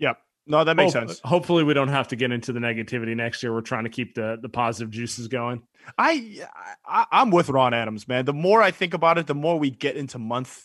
Yep. 0.00 0.18
No, 0.46 0.64
that 0.64 0.74
makes 0.74 0.92
sense. 0.92 1.20
Hopefully, 1.20 1.62
we 1.62 1.74
don't 1.74 1.88
have 1.88 2.08
to 2.08 2.16
get 2.16 2.32
into 2.32 2.52
the 2.52 2.58
negativity 2.58 3.14
next 3.14 3.42
year. 3.42 3.52
We're 3.52 3.60
trying 3.60 3.84
to 3.84 3.90
keep 3.90 4.14
the 4.14 4.38
the 4.42 4.48
positive 4.48 4.90
juices 4.90 5.28
going. 5.28 5.62
I, 5.96 6.44
I 6.84 7.06
I'm 7.12 7.30
with 7.30 7.50
Ron 7.50 7.72
Adams, 7.72 8.08
man. 8.08 8.24
The 8.24 8.32
more 8.32 8.60
I 8.60 8.72
think 8.72 8.94
about 8.94 9.18
it, 9.18 9.28
the 9.28 9.34
more 9.34 9.58
we 9.58 9.70
get 9.70 9.96
into 9.96 10.18
month 10.18 10.64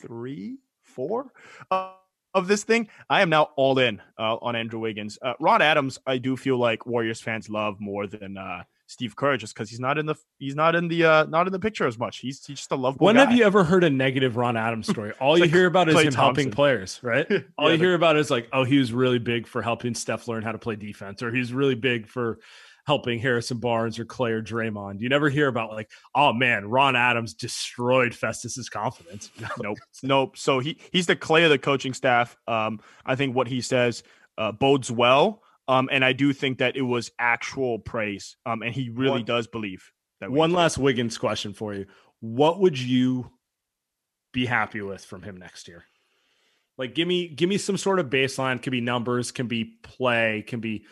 three, 0.00 0.58
four 0.82 1.32
uh, 1.70 1.94
of 2.34 2.48
this 2.48 2.64
thing. 2.64 2.88
I 3.08 3.22
am 3.22 3.30
now 3.30 3.50
all 3.56 3.78
in 3.78 4.00
uh, 4.18 4.36
on 4.36 4.56
Andrew 4.56 4.80
Wiggins. 4.80 5.18
Uh, 5.20 5.34
Ron 5.40 5.62
Adams, 5.62 5.98
I 6.06 6.18
do 6.18 6.36
feel 6.36 6.58
like 6.58 6.86
Warriors 6.86 7.20
fans 7.20 7.48
love 7.48 7.80
more 7.80 8.06
than 8.06 8.36
uh, 8.36 8.64
Steve 8.86 9.16
Kerr, 9.16 9.36
just 9.36 9.54
because 9.54 9.70
he's 9.70 9.80
not 9.80 9.98
in 9.98 10.06
the 10.06 10.14
he's 10.38 10.54
not 10.54 10.74
in 10.74 10.88
the 10.88 11.04
uh, 11.04 11.24
not 11.24 11.46
in 11.46 11.52
the 11.52 11.58
picture 11.58 11.86
as 11.86 11.98
much. 11.98 12.18
He's 12.18 12.44
he's 12.44 12.58
just 12.58 12.72
a 12.72 12.76
lovable 12.76 13.06
When 13.06 13.16
guy. 13.16 13.24
have 13.24 13.32
you 13.32 13.44
ever 13.44 13.64
heard 13.64 13.84
a 13.84 13.90
negative 13.90 14.36
Ron 14.36 14.56
Adams 14.56 14.88
story? 14.88 15.12
All 15.20 15.36
you 15.36 15.44
like 15.44 15.50
hear 15.50 15.66
about 15.66 15.88
is 15.88 15.94
Klay 15.94 16.04
him 16.04 16.14
helping 16.14 16.50
players, 16.50 17.00
right? 17.02 17.26
All 17.58 17.68
Yeah, 17.68 17.74
you 17.74 17.78
hear 17.78 17.94
about 17.94 18.16
is 18.16 18.30
like, 18.30 18.48
oh, 18.52 18.64
he 18.64 18.78
was 18.78 18.92
really 18.92 19.18
big 19.18 19.46
for 19.46 19.62
helping 19.62 19.94
Steph 19.94 20.28
learn 20.28 20.42
how 20.42 20.52
to 20.52 20.58
play 20.58 20.76
defense, 20.76 21.22
or 21.22 21.32
he's 21.32 21.52
really 21.52 21.74
big 21.74 22.06
for 22.06 22.38
helping 22.84 23.18
Harrison 23.18 23.58
Barnes 23.58 23.98
or 23.98 24.04
Klay 24.04 24.30
or 24.30 24.42
Draymond. 24.42 25.00
You 25.00 25.08
never 25.08 25.28
hear 25.28 25.46
about 25.48 25.72
like, 25.72 25.90
oh 26.14 26.32
man, 26.32 26.68
Ron 26.68 26.96
Adams 26.96 27.34
destroyed 27.34 28.14
Festus's 28.14 28.68
confidence. 28.68 29.30
nope, 29.62 29.78
nope. 30.02 30.36
So 30.36 30.58
he 30.58 30.78
he's 30.90 31.06
the 31.06 31.16
klay 31.16 31.44
of 31.44 31.50
the 31.50 31.58
coaching 31.58 31.94
staff. 31.94 32.36
Um, 32.48 32.80
I 33.06 33.14
think 33.14 33.36
what 33.36 33.46
he 33.46 33.60
says 33.60 34.02
uh, 34.38 34.52
bodes 34.52 34.90
well. 34.90 35.42
Um, 35.68 35.88
and 35.92 36.04
I 36.04 36.12
do 36.12 36.32
think 36.32 36.58
that 36.58 36.76
it 36.76 36.82
was 36.82 37.12
actual 37.18 37.78
praise. 37.78 38.36
Um, 38.44 38.62
and 38.62 38.74
he 38.74 38.88
really 38.90 39.10
One- 39.20 39.24
does 39.24 39.46
believe 39.46 39.90
that. 40.20 40.30
One 40.30 40.50
Wiggins- 40.50 40.56
last 40.56 40.78
Wiggins 40.78 41.18
question 41.18 41.52
for 41.54 41.74
you. 41.74 41.86
What 42.20 42.60
would 42.60 42.78
you 42.78 43.30
be 44.32 44.46
happy 44.46 44.80
with 44.80 45.04
from 45.04 45.22
him 45.22 45.36
next 45.36 45.68
year? 45.68 45.84
Like 46.78 46.94
give 46.94 47.06
me 47.06 47.28
give 47.28 47.48
me 47.48 47.58
some 47.58 47.76
sort 47.76 48.00
of 48.00 48.06
baseline, 48.06 48.60
could 48.60 48.70
be 48.70 48.80
numbers, 48.80 49.30
can 49.30 49.46
be 49.46 49.76
play, 49.82 50.42
can 50.46 50.60
be 50.60 50.84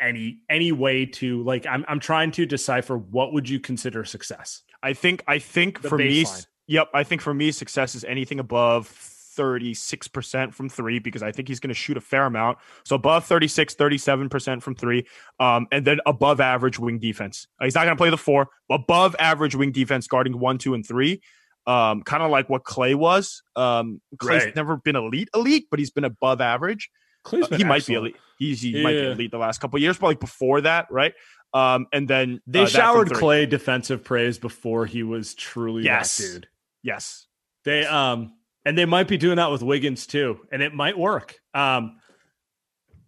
any 0.00 0.40
any 0.48 0.72
way 0.72 1.06
to 1.06 1.42
like 1.42 1.66
I'm 1.66 1.84
I'm 1.88 2.00
trying 2.00 2.30
to 2.32 2.46
decipher 2.46 2.96
what 2.98 3.32
would 3.32 3.48
you 3.48 3.60
consider 3.60 4.04
success? 4.04 4.62
I 4.82 4.92
think 4.92 5.22
I 5.26 5.38
think 5.38 5.82
The 5.82 5.88
for 5.88 5.98
me, 5.98 6.24
yep. 6.66 6.88
I 6.94 7.02
think 7.04 7.20
for 7.22 7.32
me, 7.34 7.52
success 7.52 7.94
is 7.94 8.04
anything 8.04 8.38
above. 8.40 8.88
36% 9.36 10.54
from 10.54 10.68
three 10.68 10.98
because 11.00 11.22
I 11.22 11.32
think 11.32 11.48
he's 11.48 11.58
going 11.58 11.68
to 11.68 11.74
shoot 11.74 11.96
a 11.96 12.00
fair 12.00 12.26
amount. 12.26 12.58
So 12.84 12.94
above 12.96 13.24
36, 13.24 13.74
37% 13.74 14.62
from 14.62 14.74
three. 14.76 15.06
Um, 15.40 15.66
and 15.72 15.84
then 15.84 15.98
above 16.06 16.40
average 16.40 16.78
wing 16.78 17.00
defense. 17.00 17.48
Uh, 17.60 17.64
he's 17.64 17.74
not 17.74 17.84
going 17.84 17.96
to 17.96 18.00
play 18.00 18.10
the 18.10 18.16
four, 18.16 18.48
above 18.70 19.16
average 19.18 19.54
wing 19.56 19.72
defense 19.72 20.06
guarding 20.06 20.38
one, 20.38 20.58
two, 20.58 20.74
and 20.74 20.86
three. 20.86 21.20
um, 21.66 22.02
kind 22.02 22.22
of 22.22 22.30
like 22.30 22.48
what 22.50 22.62
Klay 22.62 22.94
was. 22.94 23.42
Um, 23.56 24.00
Klay's 24.18 24.44
Right. 24.44 24.54
never 24.54 24.76
been 24.76 24.96
elite, 24.96 25.30
elite, 25.34 25.66
but 25.70 25.78
he's 25.78 25.90
been 25.90 26.04
above 26.04 26.40
average. 26.42 26.90
Klay's 27.24 27.50
Uh, 27.50 27.56
he 27.56 27.64
might 27.64 27.86
be 27.86 27.94
elite. 27.94 28.16
He 28.52 28.82
might 28.82 28.92
be 28.92 29.06
elite 29.06 29.30
the 29.30 29.38
last 29.38 29.60
couple 29.60 29.76
of 29.78 29.82
years, 29.82 29.98
but 29.98 30.06
like 30.08 30.20
before 30.20 30.60
that, 30.62 30.86
right? 30.90 31.14
Um, 31.52 31.86
and 31.92 32.08
then 32.08 32.40
They 32.46 32.62
uh, 32.62 32.66
showered. 32.66 33.08
Klay 33.10 33.48
defensive 33.48 34.02
praise 34.04 34.38
before 34.38 34.86
he 34.86 35.02
was 35.02 35.34
truly 35.34 35.84
Yes. 35.84 36.16
that 36.18 36.32
dude. 36.32 36.48
Yes, 36.82 37.26
They 37.64 37.84
um 37.86 38.34
and 38.66 38.76
they 38.76 38.84
might 38.86 39.08
be 39.08 39.16
doing 39.16 39.36
that 39.36 39.50
with 39.50 39.62
Wiggins 39.62 40.06
too, 40.06 40.40
and 40.52 40.62
it 40.62 40.74
might 40.74 40.98
work. 40.98 41.36
Um 41.54 41.98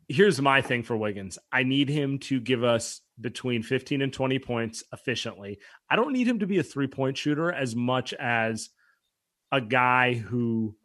here's 0.08 0.40
my 0.40 0.62
thing 0.62 0.82
for 0.84 0.96
Wiggins. 0.96 1.38
I 1.50 1.64
need 1.64 1.88
him 1.88 2.18
to 2.20 2.38
give 2.40 2.62
us 2.62 3.00
between 3.20 3.62
15 3.64 4.02
and 4.02 4.12
20 4.12 4.38
points 4.38 4.84
efficiently. 4.92 5.58
I 5.90 5.96
don't 5.96 6.12
need 6.12 6.28
him 6.28 6.38
to 6.38 6.46
be 6.46 6.58
a 6.58 6.62
three-point 6.62 7.16
shooter 7.18 7.50
as 7.50 7.74
much 7.74 8.14
as 8.14 8.70
a 9.50 9.60
guy 9.60 10.14
who 10.14 10.76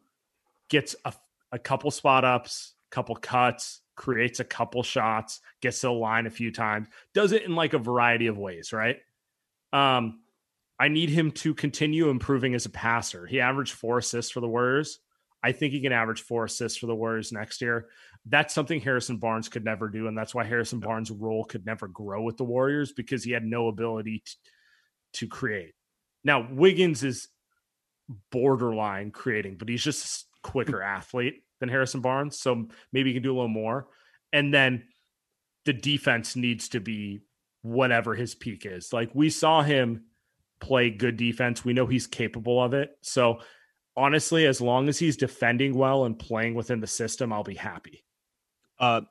gets 0.68 0.96
a, 1.04 1.12
a 1.52 1.58
couple 1.60 1.90
spot 1.92 2.24
ups, 2.24 2.74
couple 2.90 3.14
cuts, 3.14 3.81
creates 4.02 4.40
a 4.40 4.44
couple 4.44 4.82
shots, 4.82 5.40
gets 5.60 5.80
to 5.80 5.86
the 5.86 5.92
line 5.92 6.26
a 6.26 6.30
few 6.30 6.50
times, 6.50 6.88
does 7.14 7.30
it 7.30 7.44
in 7.44 7.54
like 7.54 7.72
a 7.72 7.78
variety 7.78 8.26
of 8.26 8.36
ways, 8.36 8.72
right? 8.72 8.96
Um 9.72 10.18
I 10.80 10.88
need 10.88 11.10
him 11.10 11.30
to 11.32 11.54
continue 11.54 12.08
improving 12.08 12.54
as 12.54 12.66
a 12.66 12.70
passer. 12.70 13.24
He 13.24 13.40
averaged 13.40 13.74
four 13.74 13.98
assists 13.98 14.32
for 14.32 14.40
the 14.40 14.48
Warriors. 14.48 14.98
I 15.40 15.52
think 15.52 15.72
he 15.72 15.80
can 15.80 15.92
average 15.92 16.22
four 16.22 16.46
assists 16.46 16.76
for 16.76 16.86
the 16.86 16.94
Warriors 16.94 17.30
next 17.30 17.60
year. 17.60 17.86
That's 18.26 18.52
something 18.52 18.80
Harrison 18.80 19.18
Barnes 19.18 19.48
could 19.48 19.64
never 19.64 19.88
do. 19.88 20.08
And 20.08 20.18
that's 20.18 20.34
why 20.34 20.42
Harrison 20.42 20.80
Barnes' 20.80 21.12
role 21.12 21.44
could 21.44 21.64
never 21.64 21.86
grow 21.86 22.22
with 22.22 22.36
the 22.36 22.44
Warriors 22.44 22.92
because 22.92 23.22
he 23.22 23.30
had 23.30 23.44
no 23.44 23.68
ability 23.68 24.24
to, 24.26 24.32
to 25.20 25.28
create. 25.28 25.74
Now, 26.24 26.48
Wiggins 26.50 27.04
is 27.04 27.28
borderline 28.32 29.12
creating, 29.12 29.58
but 29.58 29.68
he's 29.68 29.84
just 29.84 30.26
a 30.44 30.48
quicker 30.48 30.82
athlete 30.96 31.44
than 31.62 31.68
Harrison 31.68 32.00
Barnes. 32.00 32.38
So 32.38 32.66
maybe 32.92 33.10
he 33.10 33.14
can 33.14 33.22
do 33.22 33.30
a 33.30 33.36
little 33.36 33.48
more. 33.48 33.86
And 34.32 34.52
then 34.52 34.82
the 35.64 35.72
defense 35.72 36.34
needs 36.34 36.68
to 36.70 36.80
be 36.80 37.22
whatever 37.62 38.16
his 38.16 38.34
peak 38.34 38.66
is. 38.66 38.92
Like 38.92 39.10
we 39.14 39.30
saw 39.30 39.62
him 39.62 40.06
play 40.60 40.90
good 40.90 41.16
defense. 41.16 41.64
We 41.64 41.72
know 41.72 41.86
he's 41.86 42.08
capable 42.08 42.60
of 42.60 42.74
it. 42.74 42.90
So 43.02 43.38
honestly, 43.96 44.44
as 44.46 44.60
long 44.60 44.88
as 44.88 44.98
he's 44.98 45.16
defending 45.16 45.78
well 45.78 46.04
and 46.04 46.18
playing 46.18 46.54
within 46.54 46.80
the 46.80 46.86
system, 46.88 47.32
I'll 47.32 47.44
be 47.44 47.54
happy. 47.54 48.04
Uh, 48.78 49.02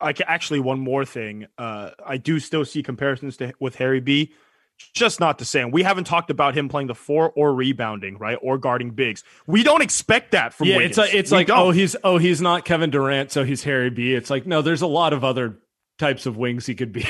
I 0.00 0.12
can, 0.12 0.26
actually 0.28 0.60
one 0.60 0.80
more 0.80 1.04
thing. 1.04 1.46
Uh, 1.56 1.90
I 2.04 2.16
do 2.16 2.40
still 2.40 2.64
see 2.64 2.82
comparisons 2.82 3.36
to 3.36 3.52
with 3.60 3.76
Harry 3.76 4.00
B. 4.00 4.32
Just 4.94 5.20
not 5.20 5.38
the 5.38 5.44
same. 5.44 5.70
We 5.70 5.82
haven't 5.82 6.04
talked 6.04 6.30
about 6.30 6.56
him 6.56 6.68
playing 6.68 6.88
the 6.88 6.94
four 6.94 7.30
or 7.30 7.54
rebounding, 7.54 8.18
right, 8.18 8.38
or 8.42 8.58
guarding 8.58 8.90
bigs. 8.90 9.24
We 9.46 9.62
don't 9.62 9.82
expect 9.82 10.32
that 10.32 10.52
from. 10.52 10.68
yeah, 10.68 10.76
Wiggins. 10.76 10.90
it's 10.90 10.98
like 10.98 11.14
it's 11.14 11.32
like 11.32 11.46
don't. 11.48 11.58
oh 11.58 11.70
he's 11.70 11.96
oh 12.04 12.18
he's 12.18 12.40
not 12.40 12.64
Kevin 12.64 12.90
Durant, 12.90 13.30
so 13.32 13.44
he's 13.44 13.64
Harry 13.64 13.90
B. 13.90 14.14
It's 14.14 14.30
like 14.30 14.46
no, 14.46 14.62
there's 14.62 14.82
a 14.82 14.86
lot 14.86 15.12
of 15.12 15.24
other 15.24 15.58
types 15.98 16.26
of 16.26 16.36
wings 16.36 16.66
he 16.66 16.74
could 16.74 16.92
be. 16.92 17.06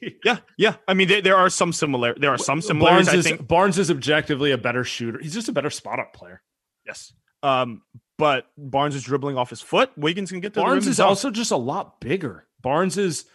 yeah, 0.24 0.38
yeah. 0.58 0.76
I 0.88 0.94
mean, 0.94 1.08
there, 1.08 1.22
there 1.22 1.36
are 1.36 1.48
some 1.48 1.72
similar. 1.72 2.14
There 2.18 2.30
are 2.30 2.38
some 2.38 2.60
similarities. 2.60 3.06
Barnes 3.06 3.16
I 3.16 3.18
is 3.18 3.26
think 3.26 3.46
Barnes 3.48 3.78
is 3.78 3.90
objectively 3.90 4.50
a 4.50 4.58
better 4.58 4.84
shooter. 4.84 5.18
He's 5.20 5.34
just 5.34 5.48
a 5.48 5.52
better 5.52 5.70
spot 5.70 5.98
up 6.00 6.12
player. 6.12 6.42
yes. 6.86 7.12
Um, 7.42 7.82
but 8.16 8.46
Barnes 8.56 8.94
is 8.94 9.02
dribbling 9.02 9.36
off 9.36 9.50
his 9.50 9.60
foot. 9.60 9.90
Wiggins 9.96 10.30
can 10.30 10.40
get 10.40 10.54
to 10.54 10.60
the 10.60 10.64
Barnes 10.64 10.86
is 10.86 11.00
also 11.00 11.30
just 11.30 11.50
a 11.50 11.56
lot 11.56 12.00
bigger. 12.00 12.46
Barnes 12.62 12.96
is 12.96 13.26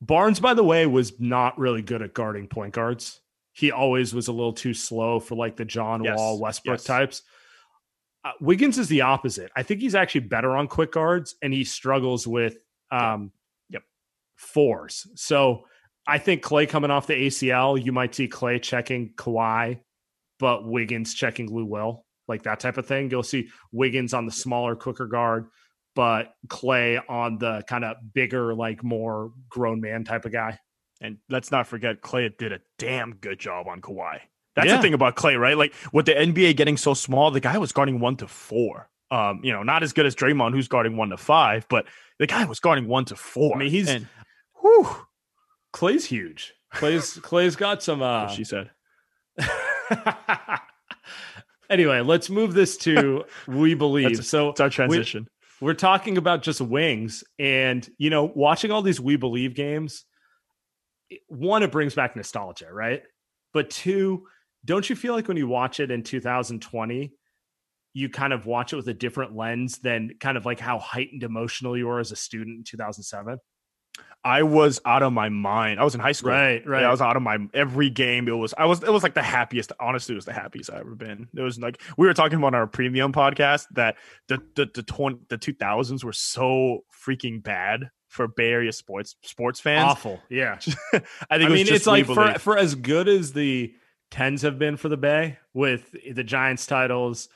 Barnes, 0.00 0.40
by 0.40 0.54
the 0.54 0.64
way, 0.64 0.86
was 0.86 1.18
not 1.20 1.58
really 1.58 1.82
good 1.82 2.02
at 2.02 2.14
guarding 2.14 2.46
point 2.48 2.74
guards. 2.74 3.20
He 3.52 3.72
always 3.72 4.14
was 4.14 4.28
a 4.28 4.32
little 4.32 4.52
too 4.52 4.74
slow 4.74 5.18
for 5.18 5.34
like 5.34 5.56
the 5.56 5.64
John 5.64 6.04
Yes, 6.04 6.16
Wall, 6.16 6.40
Westbrook 6.40 6.78
yes. 6.78 6.84
types. 6.84 7.22
Uh, 8.24 8.32
Wiggins 8.40 8.78
is 8.78 8.88
the 8.88 9.00
opposite. 9.00 9.50
I 9.56 9.62
think 9.62 9.80
he's 9.80 9.94
actually 9.94 10.22
better 10.22 10.56
on 10.56 10.68
quick 10.68 10.92
guards, 10.92 11.34
and 11.42 11.52
he 11.52 11.64
struggles 11.64 12.26
with 12.26 12.56
um, 12.92 13.32
Yep. 13.70 13.82
fours. 14.36 15.06
So 15.16 15.64
I 16.06 16.18
think 16.18 16.42
Klay 16.42 16.68
coming 16.68 16.90
off 16.90 17.06
the 17.06 17.14
ACL, 17.14 17.82
you 17.82 17.92
might 17.92 18.14
see 18.14 18.28
Klay 18.28 18.62
checking 18.62 19.12
Kawhi, 19.14 19.80
but 20.38 20.66
Wiggins 20.66 21.14
checking 21.14 21.52
Lou 21.52 21.64
Will, 21.64 22.04
like 22.28 22.44
that 22.44 22.60
type 22.60 22.78
of 22.78 22.86
thing. 22.86 23.10
You'll 23.10 23.22
see 23.24 23.48
Wiggins 23.72 24.14
on 24.14 24.26
the 24.26 24.32
smaller, 24.32 24.76
quicker 24.76 25.06
guard, 25.06 25.48
but 25.98 26.32
Klay 26.46 27.00
on 27.08 27.38
the 27.38 27.64
kind 27.68 27.84
of 27.84 27.96
bigger, 28.14 28.54
like 28.54 28.84
more 28.84 29.32
grown 29.48 29.80
man 29.80 30.04
type 30.04 30.24
of 30.26 30.30
guy. 30.30 30.56
And 31.00 31.18
let's 31.28 31.50
not 31.50 31.66
forget, 31.66 32.02
Klay 32.02 32.30
did 32.38 32.52
a 32.52 32.60
damn 32.78 33.14
good 33.16 33.40
job 33.40 33.66
on 33.66 33.80
Kawhi. 33.80 34.20
That's 34.54 34.68
Yeah. 34.68 34.76
the 34.76 34.82
thing 34.82 34.94
about 34.94 35.16
Klay, 35.16 35.36
right? 35.36 35.56
Like 35.58 35.74
with 35.92 36.06
the 36.06 36.12
NBA 36.16 36.54
getting 36.56 36.76
so 36.76 36.94
small, 36.94 37.32
the 37.32 37.40
guy 37.40 37.58
was 37.58 37.72
guarding 37.72 37.98
one 37.98 38.14
to 38.18 38.28
four. 38.28 38.88
Um, 39.10 39.40
you 39.42 39.52
know, 39.52 39.64
not 39.64 39.82
as 39.82 39.92
good 39.92 40.06
as 40.06 40.14
Draymond, 40.14 40.52
who's 40.52 40.68
guarding 40.68 40.96
one 40.96 41.08
to 41.08 41.16
five, 41.16 41.66
but 41.68 41.86
the 42.20 42.28
guy 42.28 42.44
was 42.44 42.60
guarding 42.60 42.86
one 42.86 43.04
to 43.06 43.16
four. 43.16 43.56
I 43.56 43.58
mean, 43.58 43.70
he's 43.70 43.88
And, 43.88 44.06
whew, 44.60 44.88
Klay's 45.74 46.04
huge. 46.04 46.54
Klay's 46.74 47.16
Klay's 47.22 47.56
got 47.56 47.82
some. 47.82 48.02
Uh, 48.02 48.28
she 48.28 48.44
said. 48.44 48.70
anyway, 51.70 52.00
let's 52.02 52.30
move 52.30 52.54
this 52.54 52.76
to 52.78 53.24
we 53.48 53.74
believe. 53.74 54.10
That's- 54.10 54.28
so 54.28 54.50
It's 54.50 54.60
our 54.60 54.68
we- 54.68 54.72
transition. 54.72 55.26
We're 55.60 55.74
talking 55.74 56.18
about 56.18 56.42
just 56.42 56.60
wings 56.60 57.24
and 57.38 57.88
you 57.98 58.10
know 58.10 58.24
watching 58.34 58.70
all 58.70 58.82
these 58.82 59.00
we 59.00 59.16
believe 59.16 59.54
games 59.54 60.04
one 61.28 61.62
it 61.62 61.72
brings 61.72 61.94
back 61.94 62.16
nostalgia 62.16 62.72
right? 62.72 63.02
But 63.52 63.70
two 63.70 64.26
don't 64.64 64.88
you 64.88 64.96
feel 64.96 65.14
like 65.14 65.28
when 65.28 65.36
you 65.36 65.48
watch 65.48 65.80
it 65.80 65.90
in 65.90 66.02
2020 66.02 67.12
you 67.94 68.08
kind 68.08 68.32
of 68.32 68.46
watch 68.46 68.72
it 68.72 68.76
with 68.76 68.88
a 68.88 68.94
different 68.94 69.34
lens 69.34 69.78
than 69.78 70.10
kind 70.20 70.36
of 70.36 70.44
like 70.44 70.60
how 70.60 70.78
heightened 70.78 71.22
emotional 71.22 71.76
you 71.76 71.86
were 71.86 72.00
as 72.00 72.12
a 72.12 72.16
student 72.16 72.58
in 72.58 72.64
2007 72.64 73.38
I 74.24 74.42
was 74.42 74.80
out 74.84 75.02
of 75.02 75.12
my 75.12 75.28
mind. 75.28 75.80
I 75.80 75.84
was 75.84 75.94
in 75.94 76.00
high 76.00 76.12
school. 76.12 76.32
right 76.32 76.66
right 76.66 76.82
Yeah, 76.82 76.88
I 76.88 76.90
was 76.90 77.00
out 77.00 77.16
of 77.16 77.22
my 77.22 77.38
every 77.54 77.88
game. 77.88 78.28
It 78.28 78.32
was 78.32 78.52
I 78.58 78.66
was 78.66 78.82
it 78.82 78.92
was 78.92 79.02
like 79.02 79.14
the 79.14 79.22
happiest. 79.22 79.72
Honestly, 79.80 80.14
it 80.14 80.16
was 80.16 80.24
the 80.24 80.32
happiest 80.32 80.70
I've 80.70 80.80
ever 80.80 80.94
been. 80.94 81.28
It 81.34 81.40
was 81.40 81.58
like 81.58 81.80
we 81.96 82.06
were 82.06 82.14
talking 82.14 82.38
about 82.38 82.48
on 82.48 82.54
our 82.56 82.66
premium 82.66 83.12
podcast 83.12 83.66
that 83.72 83.96
the 84.26 84.42
the 84.56 84.68
the 84.74 84.82
twenty 84.82 85.18
the 85.28 85.38
two 85.38 85.54
thousands 85.54 86.04
were 86.04 86.12
so 86.12 86.80
freaking 87.06 87.42
bad 87.42 87.90
for 88.08 88.26
Bay 88.26 88.50
Area 88.50 88.72
sports 88.72 89.16
sports 89.22 89.60
fans. 89.60 89.84
awful 89.84 90.20
yeah 90.30 90.54
I 90.92 90.98
think 90.98 91.04
I 91.30 91.36
it 91.36 91.42
was 91.44 91.52
mean, 91.52 91.66
just 91.66 91.76
it's 91.76 91.86
like 91.86 92.06
for 92.06 92.38
for 92.38 92.58
as 92.58 92.74
good 92.74 93.06
as 93.06 93.32
the 93.32 93.72
tens 94.10 94.42
have 94.42 94.58
been 94.58 94.76
for 94.76 94.88
the 94.88 94.96
Bay 94.96 95.38
with 95.54 95.94
the 96.12 96.24
Giants 96.24 96.66
titles, 96.66 97.28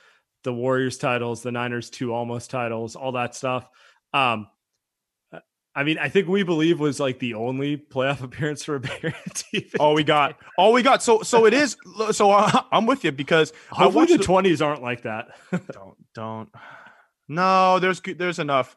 the 0.43 0.53
Warriors 0.53 0.97
titles, 0.97 1.43
the 1.43 1.51
Niners 1.51 1.89
two 1.89 2.13
almost 2.13 2.49
titles, 2.49 2.95
all 2.95 3.13
that 3.13 3.35
stuff. 3.35 3.67
Um, 4.13 4.47
I 5.75 5.83
mean, 5.83 5.97
I 5.97 6.07
think 6.09 6.27
we 6.27 6.43
believe 6.43 6.79
was 6.79 6.99
like 6.99 7.19
the 7.19 7.33
only 7.33 7.77
playoff 7.77 8.21
appearance 8.23 8.63
for 8.63 8.75
a 8.75 8.81
Area 9.01 9.15
team. 9.33 9.65
all 9.79 9.93
we 9.95 10.03
got, 10.03 10.37
all 10.57 10.71
we 10.73 10.81
got. 10.83 11.01
So 11.01 11.21
so 11.23 11.45
it 11.45 11.53
is. 11.53 11.75
So 12.11 12.31
uh, 12.31 12.61
I'm 12.71 12.85
with 12.85 13.03
you 13.03 13.11
because 13.11 13.53
Hopefully, 13.69 14.05
the 14.05 14.17
twenties 14.23 14.61
aren't 14.61 14.81
like 14.83 15.03
that. 15.03 15.29
don't 15.51 15.95
don't. 16.13 16.49
No, 17.27 17.79
there's 17.79 17.99
good- 17.99 18.17
there's 18.17 18.39
enough. 18.39 18.75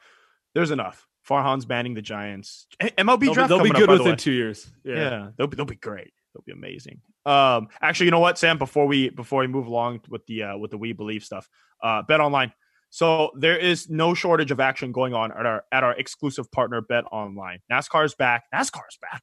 There's 0.55 0.71
enough. 0.71 1.07
Farhan's 1.29 1.65
banning 1.65 1.95
the 1.95 2.03
Giants. 2.03 2.67
MLB 2.81 2.97
they'll 3.05 3.17
be, 3.17 3.33
draft 3.33 3.49
they'll 3.49 3.59
be 3.63 3.71
coming 3.71 3.83
up, 3.83 3.89
good 3.89 3.99
within 3.99 4.17
two 4.17 4.31
years. 4.33 4.71
Yeah. 4.85 4.95
Yeah. 4.95 5.29
they'll 5.37 5.49
be 5.49 5.57
they'll 5.57 5.67
be 5.67 5.75
great. 5.75 6.13
They'll 6.33 6.45
be 6.47 6.53
amazing. 6.53 7.01
Um, 7.25 7.69
actually, 7.83 8.07
you 8.07 8.13
know 8.13 8.21
what, 8.21 8.39
Sam? 8.39 8.57
Before 8.59 8.87
we 8.87 9.11
before 9.11 9.41
we 9.41 9.49
move 9.49 9.67
along 9.67 10.03
with 10.09 10.25
the 10.27 10.45
uh, 10.45 10.57
with 10.57 10.71
the 10.71 10.79
we 10.79 10.93
believe 10.93 11.25
stuff, 11.25 11.49
uh, 11.83 12.03
Bet 12.03 12.21
Online. 12.21 12.53
So 12.91 13.31
there 13.39 13.59
is 13.59 13.91
no 13.91 14.15
shortage 14.15 14.51
of 14.51 14.61
action 14.61 14.93
going 14.93 15.13
on 15.15 15.33
at 15.33 15.45
our 15.45 15.65
at 15.73 15.85
our 15.85 15.93
exclusive 15.95 16.51
partner 16.51 16.81
Bet 16.81 17.05
Online. 17.13 17.59
NASCAR 17.71 18.05
is 18.05 18.15
back. 18.15 18.45
NASCAR 18.55 18.83
is 18.89 18.99
back, 19.01 19.23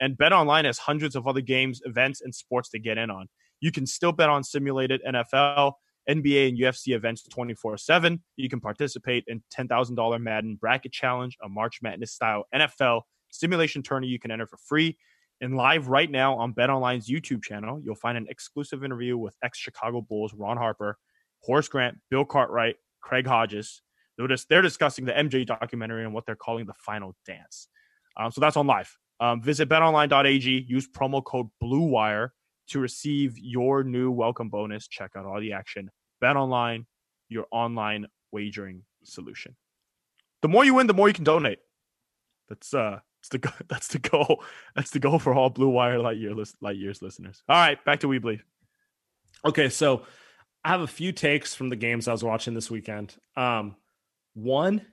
and 0.00 0.16
Bet 0.16 0.32
Online 0.32 0.64
has 0.66 0.78
hundreds 0.78 1.16
of 1.16 1.26
other 1.26 1.40
games, 1.40 1.80
events, 1.84 2.20
and 2.20 2.34
sports 2.34 2.68
to 2.70 2.78
get 2.78 2.98
in 2.98 3.10
on. 3.10 3.28
You 3.60 3.72
can 3.72 3.86
still 3.86 4.12
bet 4.12 4.28
on 4.28 4.44
simulated 4.44 5.02
NFL, 5.06 5.72
NBA, 6.08 6.48
and 6.48 6.58
UFC 6.58 6.94
events 6.94 7.22
24 7.28 7.78
7. 7.78 8.22
You 8.36 8.48
can 8.48 8.60
participate 8.60 9.24
in 9.26 9.42
$10,000 9.56 10.22
Madden 10.22 10.56
Bracket 10.56 10.92
Challenge, 10.92 11.36
a 11.42 11.48
March 11.48 11.80
Madness 11.82 12.12
style 12.12 12.44
NFL 12.54 13.02
simulation 13.30 13.82
tourney 13.82 14.06
you 14.06 14.18
can 14.18 14.30
enter 14.30 14.46
for 14.46 14.58
free. 14.58 14.96
And 15.40 15.56
live 15.56 15.86
right 15.88 16.10
now 16.10 16.36
on 16.36 16.52
BetOnline's 16.52 17.08
YouTube 17.08 17.44
channel, 17.44 17.80
you'll 17.84 17.94
find 17.94 18.18
an 18.18 18.26
exclusive 18.28 18.82
interview 18.82 19.16
with 19.16 19.36
ex 19.42 19.56
Chicago 19.56 20.00
Bulls 20.00 20.34
Ron 20.34 20.56
Harper, 20.56 20.98
Horace 21.42 21.68
Grant, 21.68 21.98
Bill 22.10 22.24
Cartwright, 22.24 22.74
Craig 23.00 23.26
Hodges. 23.26 23.82
They're, 24.16 24.28
just, 24.28 24.48
they're 24.48 24.62
discussing 24.62 25.04
the 25.04 25.12
MJ 25.12 25.46
documentary 25.46 26.04
and 26.04 26.12
what 26.12 26.26
they're 26.26 26.36
calling 26.36 26.66
the 26.66 26.74
final 26.74 27.14
dance. 27.24 27.68
Um, 28.16 28.30
so 28.30 28.40
that's 28.40 28.56
on 28.56 28.66
live. 28.66 28.96
Um, 29.20 29.42
visit 29.42 29.68
betonline.ag, 29.68 30.66
use 30.68 30.88
promo 30.88 31.24
code 31.24 31.48
BLUEWIRE 31.62 32.30
to 32.68 32.80
receive 32.80 33.38
your 33.38 33.82
new 33.82 34.10
welcome 34.10 34.48
bonus. 34.48 34.86
Check 34.88 35.12
out 35.16 35.24
all 35.24 35.40
the 35.40 35.52
action. 35.52 35.90
Bet 36.20 36.36
online, 36.36 36.86
your 37.28 37.46
online 37.50 38.06
wagering 38.32 38.82
solution. 39.04 39.56
The 40.42 40.48
more 40.48 40.64
you 40.64 40.74
win, 40.74 40.86
the 40.86 40.94
more 40.94 41.08
you 41.08 41.14
can 41.14 41.24
donate. 41.24 41.58
That's 42.48 42.72
uh 42.72 43.00
that's 43.20 43.28
the 43.28 43.52
that's 43.68 43.88
the 43.88 43.98
goal. 43.98 44.42
That's 44.74 44.90
the 44.90 45.00
goal 45.00 45.18
for 45.18 45.34
all 45.34 45.50
Blue 45.50 45.68
Wire 45.68 45.98
Light 45.98 46.18
Year 46.18 46.34
lis- 46.34 46.56
Light 46.60 46.76
Years 46.76 47.02
listeners. 47.02 47.42
All 47.48 47.56
right, 47.56 47.82
back 47.84 48.00
to 48.00 48.08
We 48.08 48.18
Believe. 48.18 48.44
Okay, 49.44 49.68
so 49.68 50.02
I 50.64 50.70
have 50.70 50.80
a 50.80 50.86
few 50.86 51.12
takes 51.12 51.54
from 51.54 51.68
the 51.68 51.76
games 51.76 52.08
I 52.08 52.12
was 52.12 52.24
watching 52.24 52.54
this 52.54 52.70
weekend. 52.70 53.14
Um, 53.36 53.76
one, 54.34 54.84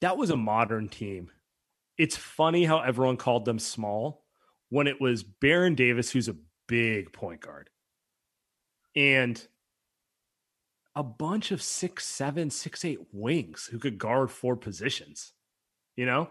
that 0.00 0.16
was 0.16 0.30
a 0.30 0.36
modern 0.36 0.88
team. 0.88 1.30
It's 1.98 2.16
funny 2.16 2.64
how 2.64 2.80
everyone 2.80 3.16
called 3.16 3.44
them 3.44 3.58
small 3.58 4.24
when 4.70 4.86
it 4.86 5.00
was 5.00 5.22
Baron 5.22 5.74
Davis, 5.74 6.10
who's 6.10 6.28
a 6.28 6.36
big 6.66 7.12
point 7.12 7.40
guard, 7.40 7.70
and 8.96 9.46
a 10.96 11.02
bunch 11.02 11.50
of 11.50 11.62
six, 11.62 12.06
seven, 12.06 12.50
six, 12.50 12.84
eight 12.84 13.00
wings 13.12 13.68
who 13.70 13.78
could 13.78 13.98
guard 13.98 14.30
four 14.30 14.56
positions. 14.56 15.34
You 15.94 16.06
know, 16.06 16.30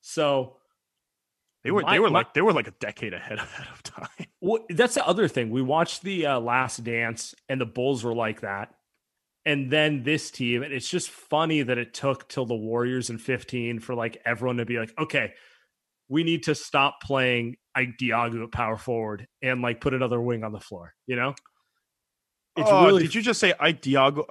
so 0.00 0.58
They 1.64 1.70
were 1.70 1.82
My- 1.82 1.92
they 1.94 1.98
were 1.98 2.10
my- 2.10 2.18
like 2.20 2.34
they 2.34 2.42
were 2.42 2.52
like 2.52 2.68
a 2.68 2.72
decade 2.72 3.14
ahead 3.14 3.38
ahead 3.38 3.66
of 3.72 3.82
time. 3.82 4.26
Well, 4.40 4.64
that's 4.70 4.94
the 4.94 5.06
other 5.06 5.26
thing. 5.28 5.50
We 5.50 5.62
watched 5.62 6.02
the 6.02 6.26
uh, 6.26 6.40
Last 6.40 6.84
Dance, 6.84 7.34
and 7.48 7.60
the 7.60 7.66
Bulls 7.66 8.04
were 8.04 8.14
like 8.14 8.42
that. 8.42 8.74
And 9.46 9.70
then 9.70 10.02
this 10.04 10.30
team, 10.30 10.62
and 10.62 10.72
it's 10.72 10.88
just 10.88 11.10
funny 11.10 11.62
that 11.62 11.76
it 11.76 11.92
took 11.92 12.28
till 12.28 12.46
the 12.46 12.54
Warriors 12.54 13.10
in 13.10 13.18
15 13.18 13.80
for 13.80 13.94
like 13.94 14.16
everyone 14.24 14.56
to 14.56 14.64
be 14.64 14.78
like, 14.78 14.92
okay, 14.98 15.32
we 16.08 16.24
need 16.24 16.44
to 16.44 16.54
stop 16.54 17.00
playing 17.02 17.56
Ike 17.74 17.96
Diogu 18.00 18.42
at 18.44 18.52
power 18.52 18.78
forward 18.78 19.26
and 19.42 19.60
like 19.60 19.80
put 19.82 19.92
another 19.92 20.20
wing 20.20 20.44
on 20.44 20.52
the 20.52 20.60
floor. 20.60 20.94
You 21.06 21.16
know, 21.16 21.34
it's 22.56 22.70
Oh, 22.70 22.86
really. 22.86 23.02
Did 23.02 23.14
you 23.14 23.20
just 23.22 23.38
say 23.40 23.52
Ike 23.60 23.82
Diogu? 23.82 24.24